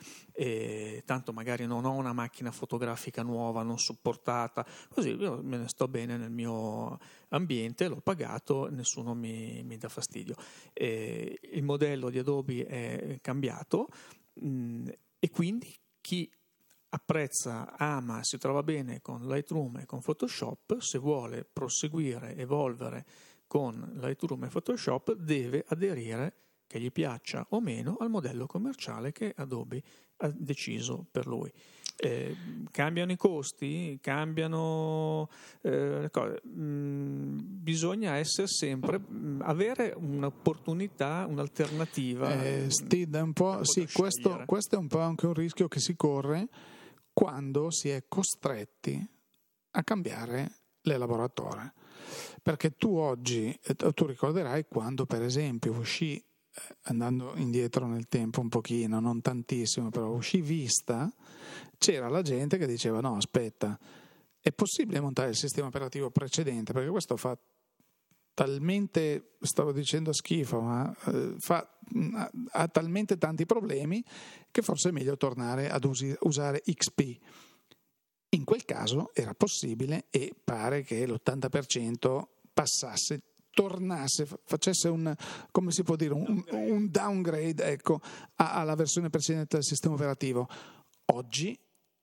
tanto 1.05 1.33
magari 1.33 1.67
non 1.67 1.85
ho 1.85 1.93
una 1.93 2.13
macchina 2.13 2.51
fotografica 2.51 3.23
nuova, 3.23 3.63
non 3.63 3.79
supporto 3.79 4.10
portata, 4.11 4.67
così 4.89 5.11
io 5.11 5.41
me 5.43 5.57
ne 5.57 5.69
sto 5.69 5.87
bene 5.87 6.17
nel 6.17 6.33
mio 6.33 6.99
ambiente, 7.29 7.87
l'ho 7.87 8.01
pagato, 8.01 8.69
nessuno 8.69 9.15
mi, 9.15 9.63
mi 9.63 9.77
dà 9.77 9.89
fastidio. 9.89 10.35
Eh, 10.73 11.39
il 11.53 11.63
modello 11.63 12.11
di 12.11 12.19
Adobe 12.19 12.67
è 12.67 13.19
cambiato 13.21 13.89
mh, 14.35 14.49
mm, 14.49 14.89
e 15.21 15.31
quindi 15.31 15.73
chi 16.01 16.29
apprezza, 16.93 17.77
ama, 17.77 18.25
si 18.25 18.37
trova 18.37 18.65
bene 18.65 19.01
con 19.01 19.29
Lightroom 19.29 19.79
e 19.79 19.87
con 19.87 20.01
Photoshop, 20.01 20.79
se 20.81 20.99
vuole 20.99 21.45
proseguire, 21.45 22.35
evolvere 22.35 23.07
con 23.47 23.93
Lightroom 24.01 24.45
e 24.45 24.49
Photoshop, 24.49 25.15
deve 25.15 25.65
aderire 25.69 26.35
che 26.67 26.81
gli 26.81 26.91
piaccia 26.91 27.47
o 27.51 27.61
meno 27.61 27.97
al 28.01 28.11
modello 28.11 28.47
commerciale 28.47 29.13
che 29.13 29.33
Adobe 29.37 29.83
ha 30.19 30.29
deciso 30.35 31.07
per 31.09 31.27
lui. 31.27 31.53
Eh, 32.03 32.35
cambiano 32.71 33.13
i 33.13 33.17
costi, 33.17 33.99
cambiano 34.01 35.29
eh, 35.61 36.09
cose. 36.11 36.41
Mm, 36.49 37.39
bisogna 37.43 38.15
essere 38.15 38.47
sempre 38.47 38.99
mm, 38.99 39.43
avere 39.43 39.93
un'opportunità, 39.95 41.27
un'alternativa. 41.29 42.43
Eh, 42.43 42.71
Steve, 42.71 43.21
un 43.21 43.35
po', 43.35 43.63
sì, 43.65 43.87
questo, 43.93 44.45
questo, 44.47 44.77
è 44.77 44.79
un 44.79 44.87
po' 44.87 45.01
anche 45.01 45.27
un 45.27 45.35
rischio 45.35 45.69
che 45.69 45.79
si 45.79 45.95
corre 45.95 46.49
quando 47.13 47.71
si 47.71 47.91
è 47.91 48.05
costretti 48.09 49.07
a 49.73 49.85
cambiare 49.85 50.61
l'elaboratore. 50.83 51.75
Perché 52.43 52.71
tu 52.77 52.97
oggi, 52.97 53.55
eh, 53.63 53.75
tu 53.93 54.07
ricorderai 54.07 54.65
quando 54.67 55.05
per 55.05 55.23
esempio 55.23 55.73
uscì 55.73 56.23
andando 56.83 57.33
indietro 57.37 57.87
nel 57.87 58.09
tempo 58.09 58.41
un 58.41 58.49
pochino, 58.49 59.01
non 59.01 59.21
tantissimo, 59.21 59.91
però 59.91 60.11
uscì 60.11 60.41
vista, 60.41 61.13
c'era 61.79 62.09
la 62.09 62.23
gente 62.23 62.59
che 62.59 62.67
diceva 62.67 63.01
no, 63.01 63.17
aspetta, 63.17 63.79
è 64.41 64.53
possibile 64.53 65.01
montare 65.01 65.31
il 65.31 65.37
sistema 65.37 65.67
operativo 65.67 66.11
precedente 66.11 66.73
perché 66.73 66.89
questo 66.89 67.17
fa 67.17 67.39
talmente, 68.35 69.37
stavo 69.41 69.73
dicendo 69.73 70.13
schifo, 70.15 70.61
ma 70.61 70.97
eh, 71.07 71.35
fa, 71.39 71.79
ha 72.53 72.69
talmente 72.69 73.19
tanti 73.19 73.45
problemi 73.45 74.03
che 74.51 74.63
forse 74.63 74.89
è 74.89 74.93
meglio 74.93 75.17
tornare 75.17 75.69
ad 75.69 75.85
usi, 75.85 76.15
usare 76.21 76.63
XP. 76.63 77.19
In 78.31 78.45
quel 78.45 78.65
caso 78.65 79.11
era 79.13 79.35
possibile 79.35 80.07
e 80.09 80.33
pare 80.43 80.83
che 80.83 81.07
l'80% 81.07 82.23
passasse 82.53 83.21
tornasse, 83.53 84.27
facesse 84.45 84.89
un, 84.89 85.15
come 85.51 85.71
si 85.71 85.83
può 85.83 85.97
dire, 85.97 86.15
un, 86.15 86.45
un 86.51 86.89
downgrade 86.91 87.65
ecco, 87.65 88.01
alla 88.37 88.75
versione 88.75 89.11
precedente 89.11 89.57
del 89.57 89.65
sistema 89.65 89.95
operativo. 89.95 90.49
Oggi 91.13 91.59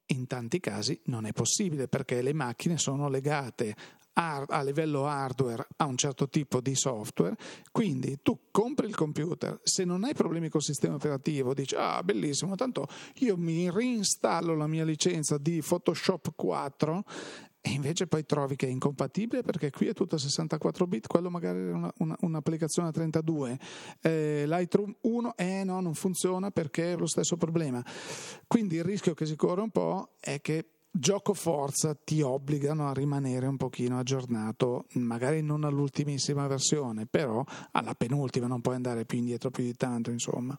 in 0.10 0.28
tanti 0.28 0.60
casi 0.60 1.00
non 1.06 1.26
è 1.26 1.34
possibile 1.34 1.88
perché 1.88 2.22
le 2.22 2.34
macchine 2.34 2.78
sono 2.78 3.10
legate 3.10 3.76
a 4.20 4.64
livello 4.64 5.06
hardware 5.06 5.68
a 5.78 5.86
un 5.86 5.96
certo 5.96 6.28
tipo 6.28 6.60
di 6.60 6.74
software, 6.74 7.36
quindi 7.72 8.18
tu 8.24 8.48
compri 8.50 8.88
il 8.88 8.96
computer, 8.96 9.60
se 9.62 9.84
non 9.84 10.04
hai 10.04 10.16
problemi 10.16 10.50
col 10.50 10.64
sistema 10.64 10.96
operativo 10.96 11.54
dici 11.54 11.76
ah 11.78 12.02
bellissimo, 12.04 12.56
tanto 12.56 12.88
io 13.18 13.38
mi 13.38 13.70
reinstallo 13.70 14.56
la 14.56 14.66
mia 14.66 14.84
licenza 14.84 15.38
di 15.38 15.62
Photoshop 15.62 16.34
4 16.36 17.04
e 17.62 17.72
invece 17.72 18.08
poi 18.08 18.26
trovi 18.26 18.56
che 18.56 18.68
è 18.68 18.70
incompatibile 18.70 19.42
perché 19.42 19.72
qui 19.72 19.88
è 19.88 19.94
tutto 19.94 20.16
a 20.16 20.20
64 20.20 20.88
bit, 20.88 21.08
quello 21.08 21.30
magari 21.30 21.60
è 21.60 21.72
una, 21.72 21.92
una, 21.98 22.16
un'applicazione 22.22 22.90
a 22.90 22.92
32. 22.92 23.60
Eh, 24.02 24.44
Lightroom 24.48 24.96
1, 25.02 25.36
eh 25.36 25.64
no, 25.64 25.82
non 25.82 25.94
funziona 25.94 26.52
perché 26.52 26.94
è 26.94 26.98
lo 26.98 27.08
stesso 27.08 27.36
problema. 27.36 27.84
Quindi 28.48 28.76
il 28.76 28.84
rischio 28.84 29.14
che 29.14 29.26
si 29.26 29.36
corre 29.36 29.62
un 29.62 29.72
po' 29.72 30.16
è 30.20 30.40
che 30.40 30.70
gioco 30.90 31.34
forza 31.34 31.94
ti 31.94 32.22
obbligano 32.22 32.88
a 32.88 32.94
rimanere 32.94 33.48
un 33.48 33.58
pochino 33.58 34.00
aggiornato, 34.00 34.86
magari 34.94 35.42
non 35.42 35.64
all'ultimissima 35.64 36.48
versione, 36.48 37.06
però 37.06 37.44
alla 37.72 37.96
penultima, 37.96 38.48
non 38.48 38.62
puoi 38.62 38.76
andare 38.76 39.06
più 39.06 39.18
indietro 39.18 39.52
più 39.52 39.64
di 39.64 39.74
tanto, 39.74 40.10
insomma. 40.12 40.58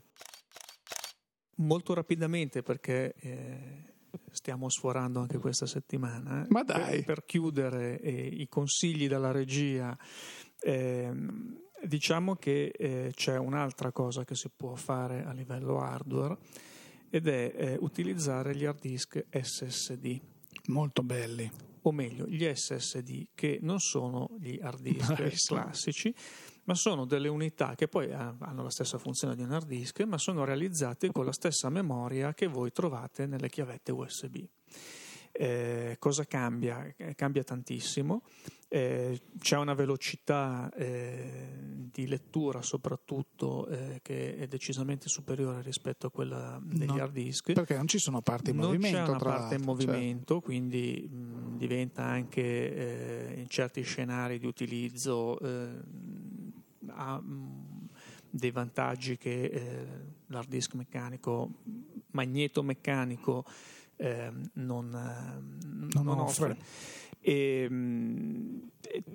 Molto 1.56 1.94
rapidamente 1.94 2.62
perché... 2.62 3.14
Eh 3.14 3.96
stiamo 4.30 4.68
sforando 4.68 5.20
anche 5.20 5.38
questa 5.38 5.66
settimana. 5.66 6.46
Ma 6.48 6.62
dai! 6.62 6.96
Per, 6.96 7.04
per 7.04 7.24
chiudere 7.24 8.00
eh, 8.00 8.26
i 8.26 8.48
consigli 8.48 9.08
dalla 9.08 9.30
regia, 9.30 9.96
eh, 10.60 11.12
diciamo 11.82 12.36
che 12.36 12.72
eh, 12.76 13.12
c'è 13.14 13.38
un'altra 13.38 13.92
cosa 13.92 14.24
che 14.24 14.34
si 14.34 14.50
può 14.54 14.74
fare 14.74 15.24
a 15.24 15.32
livello 15.32 15.80
hardware 15.80 16.36
ed 17.10 17.26
è 17.28 17.52
eh, 17.54 17.76
utilizzare 17.80 18.54
gli 18.54 18.64
hard 18.64 18.80
disk 18.80 19.24
SSD. 19.30 20.20
Molto 20.66 21.02
belli. 21.02 21.50
O 21.82 21.92
meglio, 21.92 22.26
gli 22.26 22.44
SSD 22.44 23.28
che 23.34 23.58
non 23.62 23.78
sono 23.78 24.36
gli 24.38 24.58
hard 24.60 24.82
disk 24.82 25.46
classici, 25.46 26.14
ma 26.68 26.74
sono 26.74 27.06
delle 27.06 27.28
unità 27.28 27.74
che 27.74 27.88
poi 27.88 28.12
hanno 28.12 28.62
la 28.62 28.68
stessa 28.68 28.98
funzione 28.98 29.34
di 29.34 29.40
un 29.40 29.52
hard 29.52 29.66
disk, 29.66 30.02
ma 30.02 30.18
sono 30.18 30.44
realizzate 30.44 31.10
con 31.10 31.24
la 31.24 31.32
stessa 31.32 31.70
memoria 31.70 32.34
che 32.34 32.46
voi 32.46 32.72
trovate 32.72 33.24
nelle 33.24 33.48
chiavette 33.48 33.90
USB. 33.90 34.44
Eh, 35.32 35.96
cosa 35.98 36.26
cambia? 36.26 36.92
Eh, 36.94 37.14
cambia 37.14 37.42
tantissimo. 37.42 38.22
Eh, 38.68 39.18
c'è 39.38 39.56
una 39.56 39.72
velocità 39.72 40.70
eh, 40.76 41.58
di 41.90 42.06
lettura 42.06 42.60
soprattutto 42.60 43.66
eh, 43.66 44.00
che 44.02 44.36
è 44.36 44.46
decisamente 44.46 45.08
superiore 45.08 45.62
rispetto 45.62 46.08
a 46.08 46.10
quella 46.10 46.60
degli 46.62 46.84
no, 46.84 47.02
hard 47.02 47.12
disk 47.12 47.54
perché 47.54 47.76
non 47.76 47.86
ci 47.86 47.98
sono 47.98 48.20
parti 48.20 48.50
in 48.50 48.56
non 48.56 48.66
movimento 48.66 48.98
c'è 48.98 49.08
una 49.08 49.18
parte 49.18 49.54
in 49.54 49.62
movimento 49.62 50.34
certo. 50.34 50.40
quindi 50.42 51.08
mh, 51.10 51.56
diventa 51.56 52.04
anche 52.04 52.42
eh, 52.42 53.40
in 53.40 53.48
certi 53.48 53.80
scenari 53.80 54.38
di 54.38 54.44
utilizzo 54.44 55.38
ha 56.98 57.20
mh, 57.20 57.88
dei 58.30 58.50
vantaggi 58.50 59.16
che 59.16 59.44
eh, 59.44 59.86
l'hard 60.26 60.48
disk 60.48 60.74
meccanico, 60.74 61.50
magneto 62.10 62.62
meccanico 62.62 63.44
eh, 63.96 64.30
non, 64.54 64.90
non, 64.90 66.04
non, 66.04 66.18
offre. 66.18 66.56
E, 67.20 67.68
mh, 67.68 68.70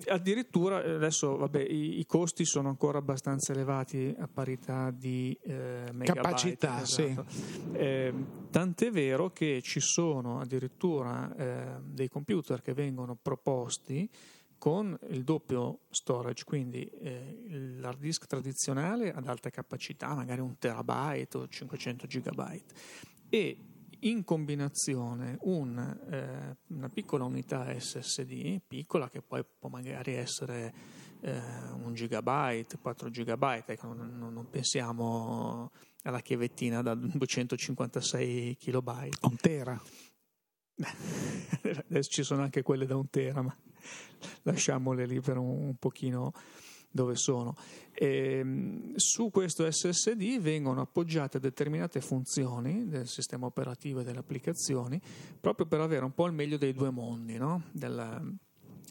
addirittura 0.08 0.78
adesso 0.78 1.38
vabbè, 1.38 1.62
i, 1.62 2.00
i, 2.00 2.06
costi 2.06 2.46
sono 2.46 2.70
ancora 2.70 2.98
abbastanza 2.98 3.54
elevati 3.54 4.14
a 4.18 4.28
parità 4.28 4.92
di 4.92 5.38
eh, 5.44 5.92
capacità. 6.00 6.82
Esatto. 6.82 7.26
Sì. 7.30 7.52
Eh, 7.74 8.14
tant'è 8.50 8.92
vero 8.92 9.32
che 9.32 9.62
ci 9.62 9.80
sono 9.80 10.40
addirittura 10.40 11.34
eh, 11.36 11.80
dei 11.82 12.10
computer 12.10 12.62
che 12.62 12.74
vengono 12.74 13.18
proposti 13.20 14.10
con 14.64 14.98
il 15.10 15.26
doppio 15.26 15.80
storage, 15.90 16.46
quindi 16.46 16.86
eh, 16.86 17.48
l'hard 17.82 18.00
disk 18.00 18.28
tradizionale 18.28 19.12
ad 19.12 19.28
alta 19.28 19.50
capacità, 19.50 20.16
magari 20.16 20.40
un 20.40 20.58
terabyte 20.58 21.38
o 21.38 21.48
500 21.50 22.08
gigabyte, 22.08 22.74
e 23.28 23.58
in 24.00 24.24
combinazione 24.24 25.36
un, 25.42 25.78
eh, 26.10 26.58
una 26.68 26.88
piccola 26.88 27.26
unità 27.26 27.78
SSD, 27.78 28.62
piccola 28.66 29.10
che 29.10 29.22
poi 29.22 29.44
può 29.44 29.68
magari 29.68 30.14
essere 30.14 30.74
eh, 31.20 31.42
un 31.74 31.94
gigabyte, 31.94 32.78
4 32.78 33.10
gigabyte, 33.10 33.74
ecco, 33.74 33.92
non, 33.92 34.18
non, 34.18 34.50
pensiamo 34.50 35.72
alla 36.04 36.22
chiavettina 36.22 36.82
da 36.82 36.96
256 36.96 38.56
kilobyte. 38.56 39.18
Un 39.24 39.36
tera. 39.36 39.82
Adesso 41.88 42.10
ci 42.10 42.24
sono 42.24 42.42
anche 42.42 42.62
quelle 42.62 42.86
da 42.86 42.96
un 42.96 43.10
tera, 43.10 43.42
ma 43.42 43.56
lasciamole 44.44 45.06
lì 45.06 45.20
per 45.20 45.38
un, 45.38 45.68
un 45.68 45.76
pochino 45.76 46.34
dove 46.94 47.16
sono. 47.16 47.56
E, 47.92 48.38
ehm, 48.38 48.94
su 48.96 49.30
questo 49.32 49.70
SSD 49.70 50.40
vengono 50.40 50.82
appoggiate 50.82 51.40
determinate 51.40 52.00
funzioni 52.02 52.88
del 52.88 53.08
sistema 53.08 53.48
operativo 53.48 54.00
e 54.00 54.04
delle 54.04 54.20
applicazioni 54.20 55.02
proprio 55.40 55.66
per 55.66 55.82
avere 55.82 56.06
un 56.06 56.14
po' 56.14 56.28
il 56.28 56.34
meglio 56.34 56.58
dei 56.58 56.74
due 56.74 56.92
mondi, 56.92 57.38
no? 57.38 57.64
Della, 57.72 58.22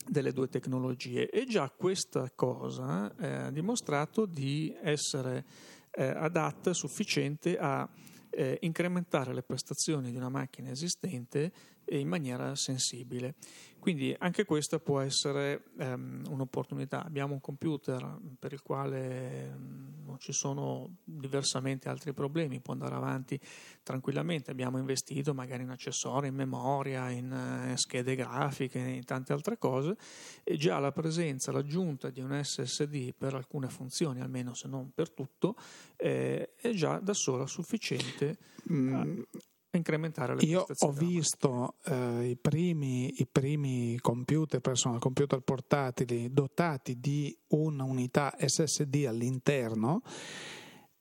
delle 0.08 0.32
due 0.32 0.48
tecnologie 0.48 1.30
e 1.30 1.46
già 1.46 1.70
questa 1.70 2.30
cosa 2.34 3.14
eh, 3.16 3.26
ha 3.26 3.50
dimostrato 3.50 4.26
di 4.26 4.74
essere 4.82 5.44
eh, 5.92 6.04
adatta, 6.04 6.72
sufficiente 6.72 7.56
a 7.56 7.88
eh, 8.32 8.58
incrementare 8.62 9.34
le 9.34 9.42
prestazioni 9.42 10.10
di 10.10 10.16
una 10.16 10.28
macchina 10.28 10.70
esistente 10.70 11.52
in 11.98 12.08
maniera 12.08 12.54
sensibile. 12.54 13.34
Quindi 13.82 14.14
anche 14.16 14.44
questa 14.44 14.78
può 14.78 15.00
essere 15.00 15.64
um, 15.78 16.22
un'opportunità. 16.28 17.04
Abbiamo 17.04 17.32
un 17.34 17.40
computer 17.40 18.16
per 18.38 18.52
il 18.52 18.62
quale 18.62 19.52
um, 19.56 20.04
non 20.04 20.20
ci 20.20 20.32
sono 20.32 20.98
diversamente 21.02 21.88
altri 21.88 22.12
problemi, 22.12 22.60
può 22.60 22.74
andare 22.74 22.94
avanti 22.94 23.40
tranquillamente. 23.82 24.52
Abbiamo 24.52 24.78
investito 24.78 25.34
magari 25.34 25.64
in 25.64 25.70
accessori, 25.70 26.28
in 26.28 26.36
memoria, 26.36 27.10
in 27.10 27.72
uh, 27.72 27.76
schede 27.76 28.14
grafiche, 28.14 28.78
in 28.78 29.04
tante 29.04 29.32
altre 29.32 29.58
cose 29.58 29.96
e 30.44 30.56
già 30.56 30.78
la 30.78 30.92
presenza, 30.92 31.50
l'aggiunta 31.50 32.10
di 32.10 32.20
un 32.20 32.40
SSD 32.40 33.14
per 33.18 33.34
alcune 33.34 33.68
funzioni, 33.68 34.20
almeno 34.20 34.54
se 34.54 34.68
non 34.68 34.92
per 34.94 35.10
tutto, 35.10 35.56
eh, 35.96 36.54
è 36.54 36.70
già 36.70 37.00
da 37.00 37.14
sola 37.14 37.48
sufficiente. 37.48 38.38
Mm 38.72 39.22
incrementare 39.76 40.34
le 40.34 40.42
Io 40.42 40.66
ho 40.78 40.92
visto 40.92 41.76
eh, 41.84 42.30
i, 42.30 42.36
primi, 42.36 43.20
i, 43.20 43.26
primi, 43.26 43.98
computer 44.00 44.60
personal 44.60 44.98
computer 44.98 45.40
portatili 45.40 46.32
dotati 46.32 47.00
di 47.00 47.36
un'unità 47.48 48.34
SSD 48.38 49.04
all'interno, 49.06 50.02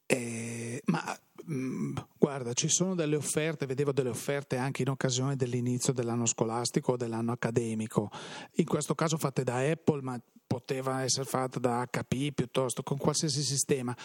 eh, 0.05 0.81
ma 0.85 1.03
mh, 1.45 1.53
mm, 1.53 1.97
guarda, 2.17 2.53
ci 2.53 2.67
sono 2.67 2.95
delle 2.95 3.15
offerte, 3.15 3.65
vedevo 3.65 3.91
delle 3.91 4.09
offerte 4.09 4.57
anche 4.57 4.81
in 4.81 4.89
occasione 4.89 5.35
dell'inizio 5.35 5.93
dell'anno 5.93 6.25
scolastico 6.25 6.93
o 6.93 6.97
dell'anno 6.97 7.31
accademico, 7.31 8.09
in 8.55 8.65
questo 8.65 8.95
caso 8.95 9.17
fatte 9.17 9.43
da 9.43 9.57
Apple, 9.57 10.01
ma 10.01 10.21
poteva 10.47 11.01
essere 11.01 11.25
fatte 11.25 11.59
da 11.59 11.87
HP 11.89 12.33
piuttosto, 12.33 12.83
con 12.83 12.97
qualsiasi 12.97 13.41
sistema 13.41 13.95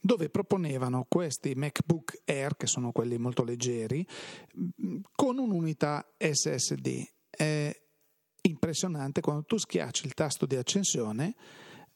dove 0.00 0.28
proponevano 0.28 1.06
questi 1.08 1.54
MacBook 1.54 2.22
Air, 2.24 2.56
che 2.56 2.66
sono 2.66 2.92
quelli 2.92 3.18
molto 3.18 3.44
leggeri, 3.44 4.06
con 5.12 5.38
un'unità 5.38 6.14
SSD. 6.16 7.04
È 7.28 7.76
impressionante 8.42 9.20
quando 9.20 9.44
tu 9.44 9.56
schiacci 9.56 10.06
il 10.06 10.14
tasto 10.14 10.46
di 10.46 10.56
accensione 10.56 11.34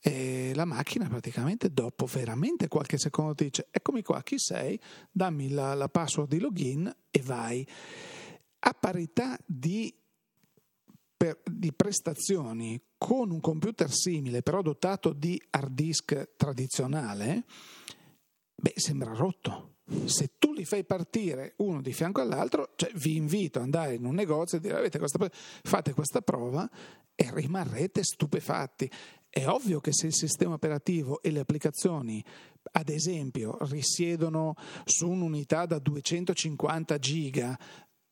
e 0.04 0.52
la 0.54 0.64
macchina 0.64 1.08
praticamente 1.08 1.72
dopo 1.72 2.06
veramente 2.06 2.66
qualche 2.66 2.98
secondo 2.98 3.36
ti 3.36 3.44
dice 3.44 3.68
eccomi 3.70 4.02
qua 4.02 4.20
chi 4.24 4.36
sei 4.36 4.78
dammi 5.12 5.50
la, 5.50 5.74
la 5.74 5.88
password 5.88 6.28
di 6.28 6.40
login 6.40 6.92
e 7.08 7.22
vai 7.22 7.64
a 8.64 8.74
parità 8.74 9.38
di, 9.46 9.94
per, 11.22 11.38
di 11.44 11.72
prestazioni 11.72 12.82
con 12.98 13.30
un 13.30 13.38
computer 13.38 13.88
simile 13.92 14.42
però 14.42 14.60
dotato 14.60 15.12
di 15.12 15.40
hard 15.50 15.72
disk 15.72 16.30
tradizionale 16.36 17.44
beh, 18.56 18.72
sembra 18.74 19.14
rotto. 19.14 19.76
Se 20.06 20.32
tu 20.38 20.52
li 20.52 20.64
fai 20.64 20.84
partire 20.84 21.54
uno 21.58 21.80
di 21.80 21.92
fianco 21.92 22.20
all'altro, 22.20 22.72
cioè 22.74 22.90
vi 22.94 23.14
invito 23.14 23.58
ad 23.58 23.64
andare 23.66 23.94
in 23.94 24.04
un 24.04 24.14
negozio 24.14 24.58
e 24.58 24.60
dire 24.60 24.90
questa, 24.90 25.30
fate 25.62 25.92
questa 25.92 26.22
prova 26.22 26.68
e 27.14 27.30
rimarrete 27.32 28.02
stupefatti. 28.02 28.90
È 29.28 29.46
ovvio 29.46 29.78
che 29.78 29.92
se 29.92 30.06
il 30.06 30.14
sistema 30.14 30.54
operativo 30.54 31.22
e 31.22 31.30
le 31.30 31.40
applicazioni, 31.40 32.24
ad 32.72 32.88
esempio, 32.88 33.58
risiedono 33.60 34.54
su 34.84 35.08
un'unità 35.08 35.66
da 35.66 35.78
250 35.78 36.98
giga 36.98 37.56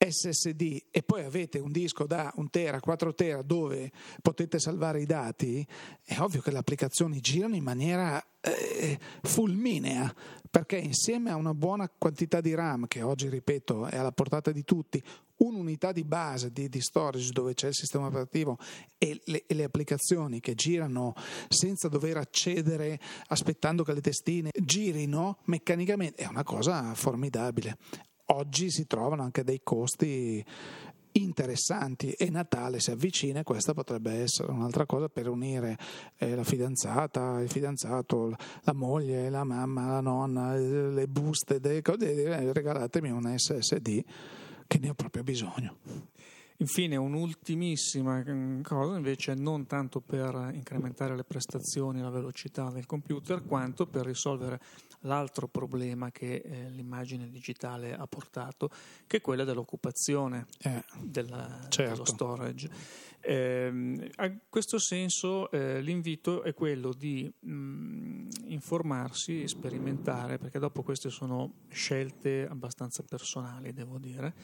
SSD 0.02 0.84
e 0.90 1.02
poi 1.02 1.24
avete 1.24 1.58
un 1.58 1.70
disco 1.70 2.06
da 2.06 2.32
1 2.34 2.48
tera, 2.48 2.80
4 2.80 3.14
tera 3.14 3.42
dove 3.42 3.92
potete 4.22 4.58
salvare 4.58 5.02
i 5.02 5.06
dati, 5.06 5.66
è 6.02 6.18
ovvio 6.20 6.40
che 6.40 6.50
le 6.50 6.58
applicazioni 6.58 7.20
girano 7.20 7.54
in 7.54 7.62
maniera 7.62 8.24
eh, 8.40 8.98
fulminea 9.22 10.12
perché 10.50 10.78
insieme 10.78 11.30
a 11.30 11.36
una 11.36 11.52
buona 11.52 11.88
quantità 11.88 12.40
di 12.40 12.54
RAM 12.54 12.86
che 12.86 13.02
oggi 13.02 13.28
ripeto 13.28 13.86
è 13.86 13.98
alla 13.98 14.10
portata 14.10 14.50
di 14.52 14.64
tutti, 14.64 15.02
un'unità 15.36 15.92
di 15.92 16.04
base 16.04 16.50
di, 16.50 16.68
di 16.68 16.80
storage 16.80 17.30
dove 17.30 17.52
c'è 17.52 17.68
il 17.68 17.74
sistema 17.74 18.06
operativo 18.06 18.58
e 18.96 19.20
le, 19.24 19.44
e 19.46 19.54
le, 19.54 19.64
applicazioni 19.64 20.40
che 20.40 20.54
girano 20.54 21.14
senza 21.48 21.88
dover 21.88 22.16
accedere 22.16 22.98
aspettando 23.28 23.84
che 23.84 23.92
le 23.92 24.00
testine 24.00 24.50
girino 24.54 25.38
meccanicamente 25.44 26.22
è 26.22 26.26
una 26.26 26.42
cosa 26.42 26.94
formidabile 26.94 27.76
oggi 28.32 28.70
si 28.70 28.86
trovano 28.86 29.22
anche 29.22 29.44
dei 29.44 29.60
costi 29.62 30.44
interessanti 31.12 32.12
e 32.12 32.30
Natale 32.30 32.78
si 32.78 32.90
avvicina 32.92 33.40
e 33.40 33.42
questa 33.42 33.74
potrebbe 33.74 34.12
essere 34.12 34.52
un'altra 34.52 34.86
cosa 34.86 35.08
per 35.08 35.28
unire 35.28 35.76
eh, 36.16 36.34
la 36.34 36.44
fidanzata, 36.44 37.40
il 37.40 37.50
fidanzato, 37.50 38.36
la 38.62 38.72
moglie, 38.72 39.28
la 39.28 39.44
mamma, 39.44 39.88
la 39.88 40.00
nonna, 40.00 40.54
le 40.54 41.06
buste, 41.08 41.58
delle 41.58 41.82
cose, 41.82 42.52
regalatemi 42.52 43.10
un 43.10 43.32
SSD 43.36 44.04
che 44.66 44.78
ne 44.78 44.90
ho 44.90 44.94
proprio 44.94 45.24
bisogno. 45.24 45.78
Infine, 46.58 46.96
un'ultimissima 46.96 48.22
mm, 48.28 48.60
cosa, 48.60 48.96
invece, 48.96 49.34
non 49.34 49.66
tanto 49.66 50.00
per 50.00 50.50
incrementare 50.52 51.16
le 51.16 51.24
prestazioni 51.24 52.00
e 52.00 52.02
la 52.02 52.10
velocità 52.10 52.70
del 52.70 52.84
computer, 52.84 53.42
quanto 53.44 53.86
per 53.86 54.04
risolvere 54.04 54.60
l'altro 55.00 55.48
problema 55.48 56.10
che 56.10 56.42
eh, 56.44 56.70
l'immagine 56.70 57.28
digitale 57.28 57.94
ha 57.94 58.06
portato, 58.06 58.70
che 59.06 59.18
è 59.18 59.20
quella 59.20 59.44
dell'occupazione 59.44 60.46
eh, 60.62 60.84
della, 61.02 61.66
certo. 61.68 61.92
dello 61.92 62.04
storage. 62.04 62.70
Eh, 63.22 64.10
a 64.16 64.32
questo 64.48 64.78
senso 64.78 65.50
eh, 65.50 65.80
l'invito 65.82 66.42
è 66.42 66.54
quello 66.54 66.92
di 66.92 67.30
mh, 67.38 67.52
mm, 67.52 68.28
informarsi, 68.46 69.46
sperimentare, 69.46 70.38
perché 70.38 70.58
dopo 70.58 70.82
queste 70.82 71.10
sono 71.10 71.64
scelte 71.68 72.46
abbastanza 72.48 73.02
personali, 73.02 73.72
devo 73.72 73.98
dire, 73.98 74.34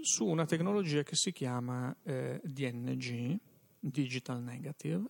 su 0.00 0.26
una 0.26 0.44
tecnologia 0.44 1.02
che 1.02 1.16
si 1.16 1.32
chiama 1.32 1.94
eh, 2.02 2.40
DNG, 2.44 3.38
Digital 3.78 4.42
Negative, 4.42 5.04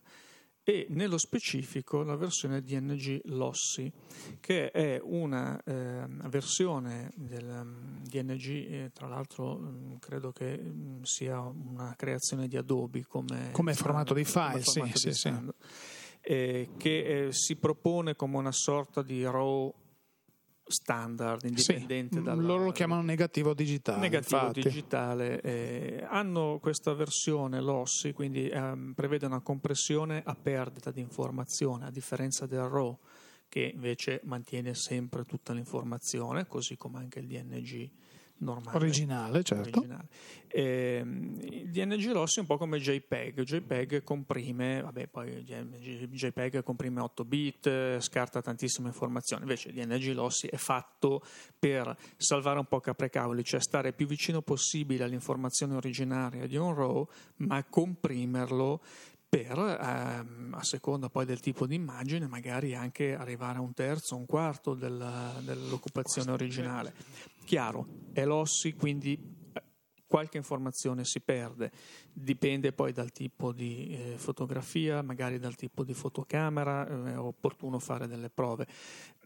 e 0.67 0.87
nello 0.89 1.19
specifico 1.19 2.01
la 2.01 2.15
versione 2.15 2.63
DNG 2.63 3.21
Lossy, 3.25 3.91
che 4.39 4.71
è 4.71 4.99
una 4.99 5.61
eh, 5.63 6.07
versione 6.27 7.11
del 7.15 8.01
DNG, 8.01 8.47
eh, 8.47 8.91
tra 8.91 9.07
l'altro 9.07 9.57
um, 9.57 9.99
credo 9.99 10.31
che 10.31 10.59
um, 10.59 11.03
sia 11.03 11.39
una 11.39 11.93
creazione 11.95 12.47
di 12.47 12.57
Adobe 12.57 13.05
come, 13.07 13.49
come 13.51 13.75
formato 13.75 14.15
di 14.15 14.25
file, 14.25 14.63
sì, 14.63 14.81
sì, 14.95 15.13
sì. 15.13 15.31
Eh, 16.21 16.69
che 16.77 17.27
eh, 17.27 17.31
si 17.31 17.57
propone 17.57 18.15
come 18.15 18.37
una 18.37 18.51
sorta 18.51 19.03
di 19.03 19.23
RAW 19.23 19.71
standard, 20.67 21.43
indipendente 21.45 22.17
sì, 22.17 22.21
dalla, 22.23 22.41
loro 22.41 22.65
lo 22.65 22.71
chiamano 22.71 23.01
negativo 23.01 23.53
digitale. 23.53 23.99
Negativo 23.99 24.37
infatti. 24.37 24.61
digitale. 24.61 25.41
Eh, 25.41 26.05
hanno 26.09 26.59
questa 26.61 26.93
versione 26.93 27.61
LOSSI, 27.61 28.13
quindi 28.13 28.47
ehm, 28.47 28.93
prevede 28.93 29.25
una 29.25 29.41
compressione 29.41 30.21
a 30.25 30.35
perdita 30.35 30.91
di 30.91 31.01
informazione, 31.01 31.85
a 31.85 31.91
differenza 31.91 32.45
del 32.45 32.63
RAW, 32.63 32.97
che 33.47 33.71
invece 33.73 34.21
mantiene 34.23 34.73
sempre 34.73 35.23
tutta 35.23 35.53
l'informazione, 35.53 36.47
così 36.47 36.75
come 36.75 36.97
anche 36.97 37.19
il 37.19 37.27
DNG 37.27 37.91
normale. 38.37 38.77
Originale, 38.77 39.43
certo. 39.43 39.79
Originale. 39.79 40.07
Eh, 40.47 41.03
il 41.03 41.69
DNG 41.69 42.11
Lossy 42.11 42.37
è 42.37 42.41
un 42.41 42.45
po' 42.47 42.57
come 42.57 42.79
JPEG. 42.79 43.43
JPEG 43.43 44.03
comprime, 44.03 44.81
vabbè, 44.81 45.07
poi 45.07 45.43
JPEG 45.43 46.63
comprime 46.63 47.01
8 47.01 47.25
bit, 47.25 47.99
scarta 47.99 48.41
tantissime 48.41 48.87
informazioni. 48.87 49.43
Invece 49.43 49.69
il 49.69 49.75
DNG 49.75 50.13
Lossy 50.13 50.47
è 50.47 50.57
fatto 50.57 51.21
per 51.57 51.95
salvare 52.17 52.59
un 52.59 52.65
po' 52.65 52.79
caprecavoli, 52.79 53.43
cioè 53.43 53.59
stare 53.59 53.93
più 53.93 54.07
vicino 54.07 54.41
possibile 54.41 55.03
all'informazione 55.03 55.75
originaria 55.75 56.47
di 56.47 56.55
un 56.55 56.73
RAW, 56.73 57.07
ma 57.37 57.63
comprimerlo 57.63 58.81
per, 59.35 59.57
ehm, 59.59 60.53
a 60.53 60.63
seconda 60.63 61.09
poi 61.09 61.25
del 61.25 61.41
tipo 61.41 61.67
di 61.67 61.75
immagine, 61.75 62.25
magari 62.25 62.73
anche 62.73 63.13
arrivare 63.13 63.57
a 63.57 63.61
un 63.61 63.73
terzo, 63.73 64.15
un 64.15 64.25
quarto 64.25 64.73
della, 64.75 65.33
dell'occupazione 65.41 66.31
originale. 66.31 66.93
Chiaro, 67.43 67.85
è 68.13 68.23
l'ossi, 68.23 68.75
quindi 68.75 69.19
eh, 69.51 69.63
qualche 70.07 70.37
informazione 70.37 71.03
si 71.03 71.19
perde, 71.19 71.69
dipende 72.13 72.71
poi 72.71 72.93
dal 72.93 73.11
tipo 73.11 73.51
di 73.51 73.89
eh, 73.89 74.17
fotografia, 74.17 75.01
magari 75.01 75.37
dal 75.37 75.55
tipo 75.55 75.83
di 75.83 75.93
fotocamera, 75.93 76.87
eh, 76.87 77.11
è 77.11 77.19
opportuno 77.19 77.77
fare 77.79 78.07
delle 78.07 78.29
prove. 78.29 78.65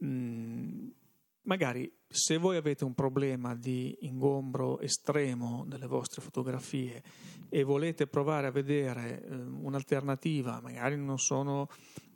Mm, 0.04 0.88
magari 1.44 1.99
se 2.12 2.38
voi 2.38 2.58
avete 2.58 2.86
un 2.86 2.96
problema 2.96 3.54
di 3.54 3.96
ingombro 4.02 4.80
estremo 4.80 5.64
delle 5.68 5.86
vostre 5.86 6.24
fotografie 6.24 7.04
e 7.50 7.64
volete 7.64 8.08
provare 8.08 8.48
a 8.48 8.52
vedere 8.52 9.22
eh, 9.22 9.36
un'alternativa, 9.36 10.60
magari 10.62 10.98
non 10.98 11.20
sono 11.20 11.68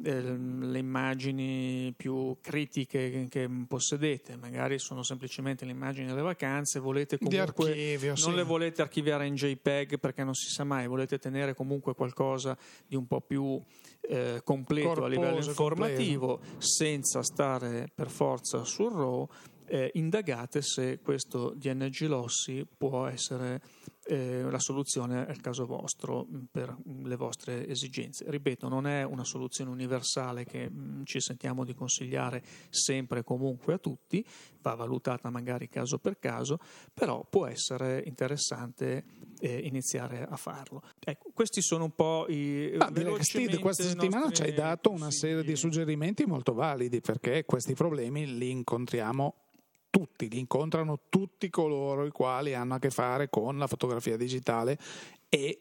eh, 0.03 0.21
le 0.21 0.77
immagini 0.77 1.93
più 1.95 2.37
critiche 2.41 3.09
che, 3.09 3.27
che, 3.29 3.49
possedete, 3.67 4.35
magari 4.35 4.79
sono 4.79 5.03
semplicemente 5.03 5.65
le 5.65 5.71
immagini 5.71 6.07
delle 6.07 6.21
vacanze, 6.21 6.79
volete 6.79 7.17
comunque 7.17 7.69
archivio, 7.69 8.09
non 8.09 8.17
sì. 8.17 8.33
le 8.33 8.43
volete 8.43 8.81
archiviare 8.81 9.27
in 9.27 9.35
JPEG 9.35 9.99
perché 9.99 10.23
non 10.23 10.33
si 10.33 10.49
sa 10.49 10.63
mai, 10.63 10.87
volete 10.87 11.19
tenere 11.19 11.53
comunque 11.53 11.93
qualcosa 11.95 12.57
di 12.85 12.95
un 12.95 13.07
po' 13.07 13.21
più 13.21 13.59
eh, 14.01 14.41
completo 14.43 14.87
Corposo, 14.87 15.05
a 15.05 15.09
livello 15.09 15.43
informativo 15.43 16.37
completo. 16.37 16.61
senza 16.61 17.23
stare 17.23 17.89
per 17.93 18.09
forza 18.09 18.63
sul 18.63 18.91
RAW 18.91 19.27
eh, 19.67 19.91
indagate 19.93 20.61
se 20.61 20.99
questo 20.99 21.53
DNG 21.55 22.01
Lossi 22.07 22.65
può 22.77 23.05
essere 23.07 23.61
eh, 24.05 24.43
la 24.49 24.59
soluzione 24.59 25.25
al 25.25 25.39
caso 25.39 25.65
vostro 25.65 26.27
mm, 26.29 26.43
per 26.51 26.75
le 27.03 27.15
vostre 27.15 27.67
esigenze. 27.67 28.25
Ripeto, 28.27 28.67
non 28.67 28.87
è 28.87 29.03
una 29.03 29.23
soluzione 29.23 29.71
universale 29.71 30.43
che 30.45 30.69
mh, 30.69 30.75
mm, 30.75 31.03
ci 31.05 31.19
sentiamo 31.19 31.63
di 31.63 31.73
consigliare 31.73 32.43
sempre 32.69 33.19
e 33.19 33.23
comunque 33.23 33.73
a 33.73 33.77
tutti, 33.77 34.25
va 34.61 34.75
valutata 34.75 35.29
magari 35.29 35.67
caso 35.67 35.99
per 35.99 36.19
caso, 36.19 36.59
però 36.93 37.25
può 37.29 37.45
essere 37.45 38.03
interessante 38.05 39.05
eh, 39.39 39.59
iniziare 39.59 40.25
a 40.27 40.35
farlo. 40.35 40.81
Ecco, 40.99 41.31
questi 41.33 41.61
sono 41.61 41.85
un 41.85 41.95
po' 41.95 42.25
i... 42.27 42.75
Ah, 42.77 42.91
Steve, 43.19 43.59
questa 43.59 43.83
settimana 43.83 44.31
ci 44.31 44.43
hai 44.43 44.53
dato 44.53 44.91
una 44.91 45.11
serie 45.11 45.43
di 45.43 45.55
suggerimenti 45.55 46.25
molto 46.25 46.53
validi 46.53 47.01
perché 47.01 47.45
questi 47.45 47.73
problemi 47.73 48.37
li 48.37 48.49
incontriamo 48.49 49.42
tutti, 49.93 50.27
li 50.27 50.39
incontrano 50.39 51.01
tutti 51.07 51.51
coloro 51.51 52.03
i 52.03 52.09
quali 52.09 52.55
hanno 52.55 52.73
a 52.73 52.79
che 52.79 52.89
fare 52.89 53.29
con 53.29 53.59
la 53.59 53.67
fotografia 53.67 54.17
digitale 54.17 54.79
e 55.29 55.59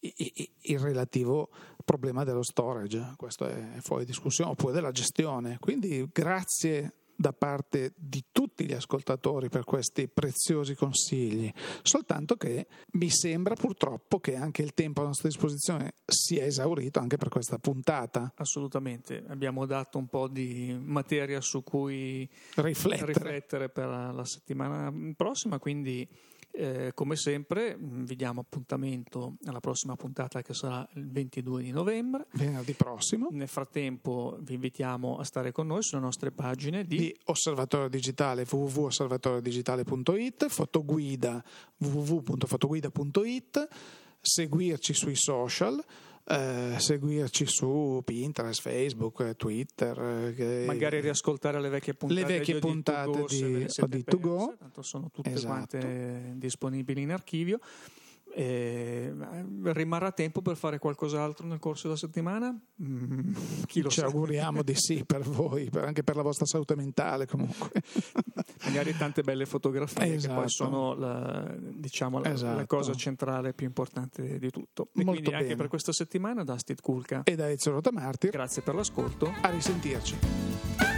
il 0.00 0.78
relativo 0.80 1.50
problema 1.84 2.24
dello 2.24 2.42
storage, 2.42 3.14
questo 3.16 3.46
è 3.46 3.76
fuori 3.78 4.04
discussione, 4.04 4.50
oppure 4.50 4.72
della 4.72 4.90
gestione. 4.90 5.58
Quindi 5.60 6.08
grazie 6.12 6.94
da 7.20 7.34
parte 7.34 7.92
di 7.98 8.24
tutti 8.32 8.64
gli 8.64 8.72
ascoltatori 8.72 9.50
per 9.50 9.64
questi 9.64 10.08
preziosi 10.08 10.74
consigli, 10.74 11.52
soltanto 11.82 12.36
che 12.36 12.66
mi 12.92 13.10
sembra 13.10 13.54
purtroppo 13.54 14.20
che 14.20 14.36
anche 14.36 14.62
il 14.62 14.72
tempo 14.72 15.02
a 15.02 15.04
nostra 15.04 15.28
disposizione 15.28 15.96
sia 16.06 16.46
esaurito 16.46 16.98
anche 16.98 17.18
per 17.18 17.28
questa 17.28 17.58
puntata. 17.58 18.32
Assolutamente, 18.36 19.22
abbiamo 19.28 19.66
dato 19.66 19.98
un 19.98 20.06
po' 20.06 20.28
di 20.28 20.74
materia 20.82 21.42
su 21.42 21.62
cui 21.62 22.26
riflettere, 22.54 23.12
riflettere 23.12 23.68
per 23.68 23.88
la 23.88 24.24
settimana 24.24 24.90
prossima, 25.14 25.58
quindi 25.58 26.08
eh, 26.52 26.92
come 26.94 27.16
sempre 27.16 27.76
vi 27.78 28.16
diamo 28.16 28.40
appuntamento 28.40 29.36
alla 29.44 29.60
prossima 29.60 29.94
puntata 29.96 30.40
che 30.42 30.54
sarà 30.54 30.88
il 30.94 31.10
22 31.10 31.62
di 31.62 31.70
novembre. 31.70 32.26
Venerdì 32.32 32.72
prossimo. 32.74 33.28
Nel 33.30 33.48
frattempo 33.48 34.36
vi 34.40 34.54
invitiamo 34.54 35.18
a 35.18 35.24
stare 35.24 35.52
con 35.52 35.66
noi 35.66 35.82
sulle 35.82 36.00
nostre 36.00 36.32
pagine 36.32 36.84
di, 36.84 36.96
di 36.96 37.20
Osservatorio 37.26 37.88
Digitale 37.88 38.46
www.osservatoriodigitale.it, 38.48 40.48
fotoguida 40.48 41.44
www.fotoguida.it, 41.78 43.68
seguirci 44.20 44.92
sui 44.92 45.16
social 45.16 45.82
eh, 46.30 46.78
seguirci 46.78 47.44
su 47.46 48.02
Pinterest, 48.04 48.60
Facebook, 48.60 49.34
Twitter. 49.36 50.32
Eh, 50.36 50.64
Magari 50.66 51.00
riascoltare 51.00 51.60
le 51.60 51.68
vecchie 51.68 51.94
puntate, 51.94 52.20
le 52.20 52.26
vecchie 52.38 52.54
di 52.54 52.60
puntate 52.60 53.24
di 53.28 53.64
Odi2Go. 53.64 54.56
Tanto 54.58 54.82
sono 54.82 55.10
tutte 55.10 55.32
esatto. 55.32 55.78
quante 55.78 56.34
disponibili 56.36 57.02
in 57.02 57.10
archivio. 57.10 57.58
Eh, 58.40 59.12
rimarrà 59.64 60.12
tempo 60.12 60.40
per 60.40 60.56
fare 60.56 60.78
qualcos'altro 60.78 61.46
nel 61.46 61.58
corso 61.58 61.88
della 61.88 61.98
settimana? 61.98 62.58
Mm, 62.82 63.34
chi 63.66 63.82
lo 63.82 63.90
Ci 63.90 64.00
sa? 64.00 64.06
auguriamo 64.06 64.62
di 64.62 64.74
sì 64.74 65.04
per 65.04 65.20
voi, 65.20 65.68
per, 65.68 65.84
anche 65.84 66.02
per 66.02 66.16
la 66.16 66.22
vostra 66.22 66.46
salute 66.46 66.74
mentale 66.74 67.26
comunque. 67.26 67.70
Magari 68.64 68.96
tante 68.96 69.20
belle 69.20 69.44
fotografie 69.44 70.14
esatto. 70.14 70.32
che 70.32 70.38
poi 70.40 70.46
esatto. 70.46 70.70
sono 70.70 70.94
la, 70.94 71.54
diciamo, 71.58 72.18
la, 72.20 72.32
esatto. 72.32 72.56
la, 72.56 72.66
cosa 72.66 72.94
centrale 72.94 73.52
più 73.52 73.66
importante 73.66 74.38
di 74.38 74.50
tutto. 74.50 74.84
E 74.84 75.04
Molto 75.04 75.10
quindi 75.10 75.30
bene. 75.30 75.42
anche 75.42 75.56
per 75.56 75.68
questa 75.68 75.92
settimana 75.92 76.42
da 76.42 76.56
Steve 76.56 76.80
Kulka 76.80 77.24
e 77.24 77.34
da 77.34 77.50
Ezio 77.50 77.72
Rotamartir. 77.72 78.30
Grazie 78.30 78.62
per 78.62 78.74
l'ascolto. 78.74 79.30
A 79.42 79.50
risentirci. 79.50 80.89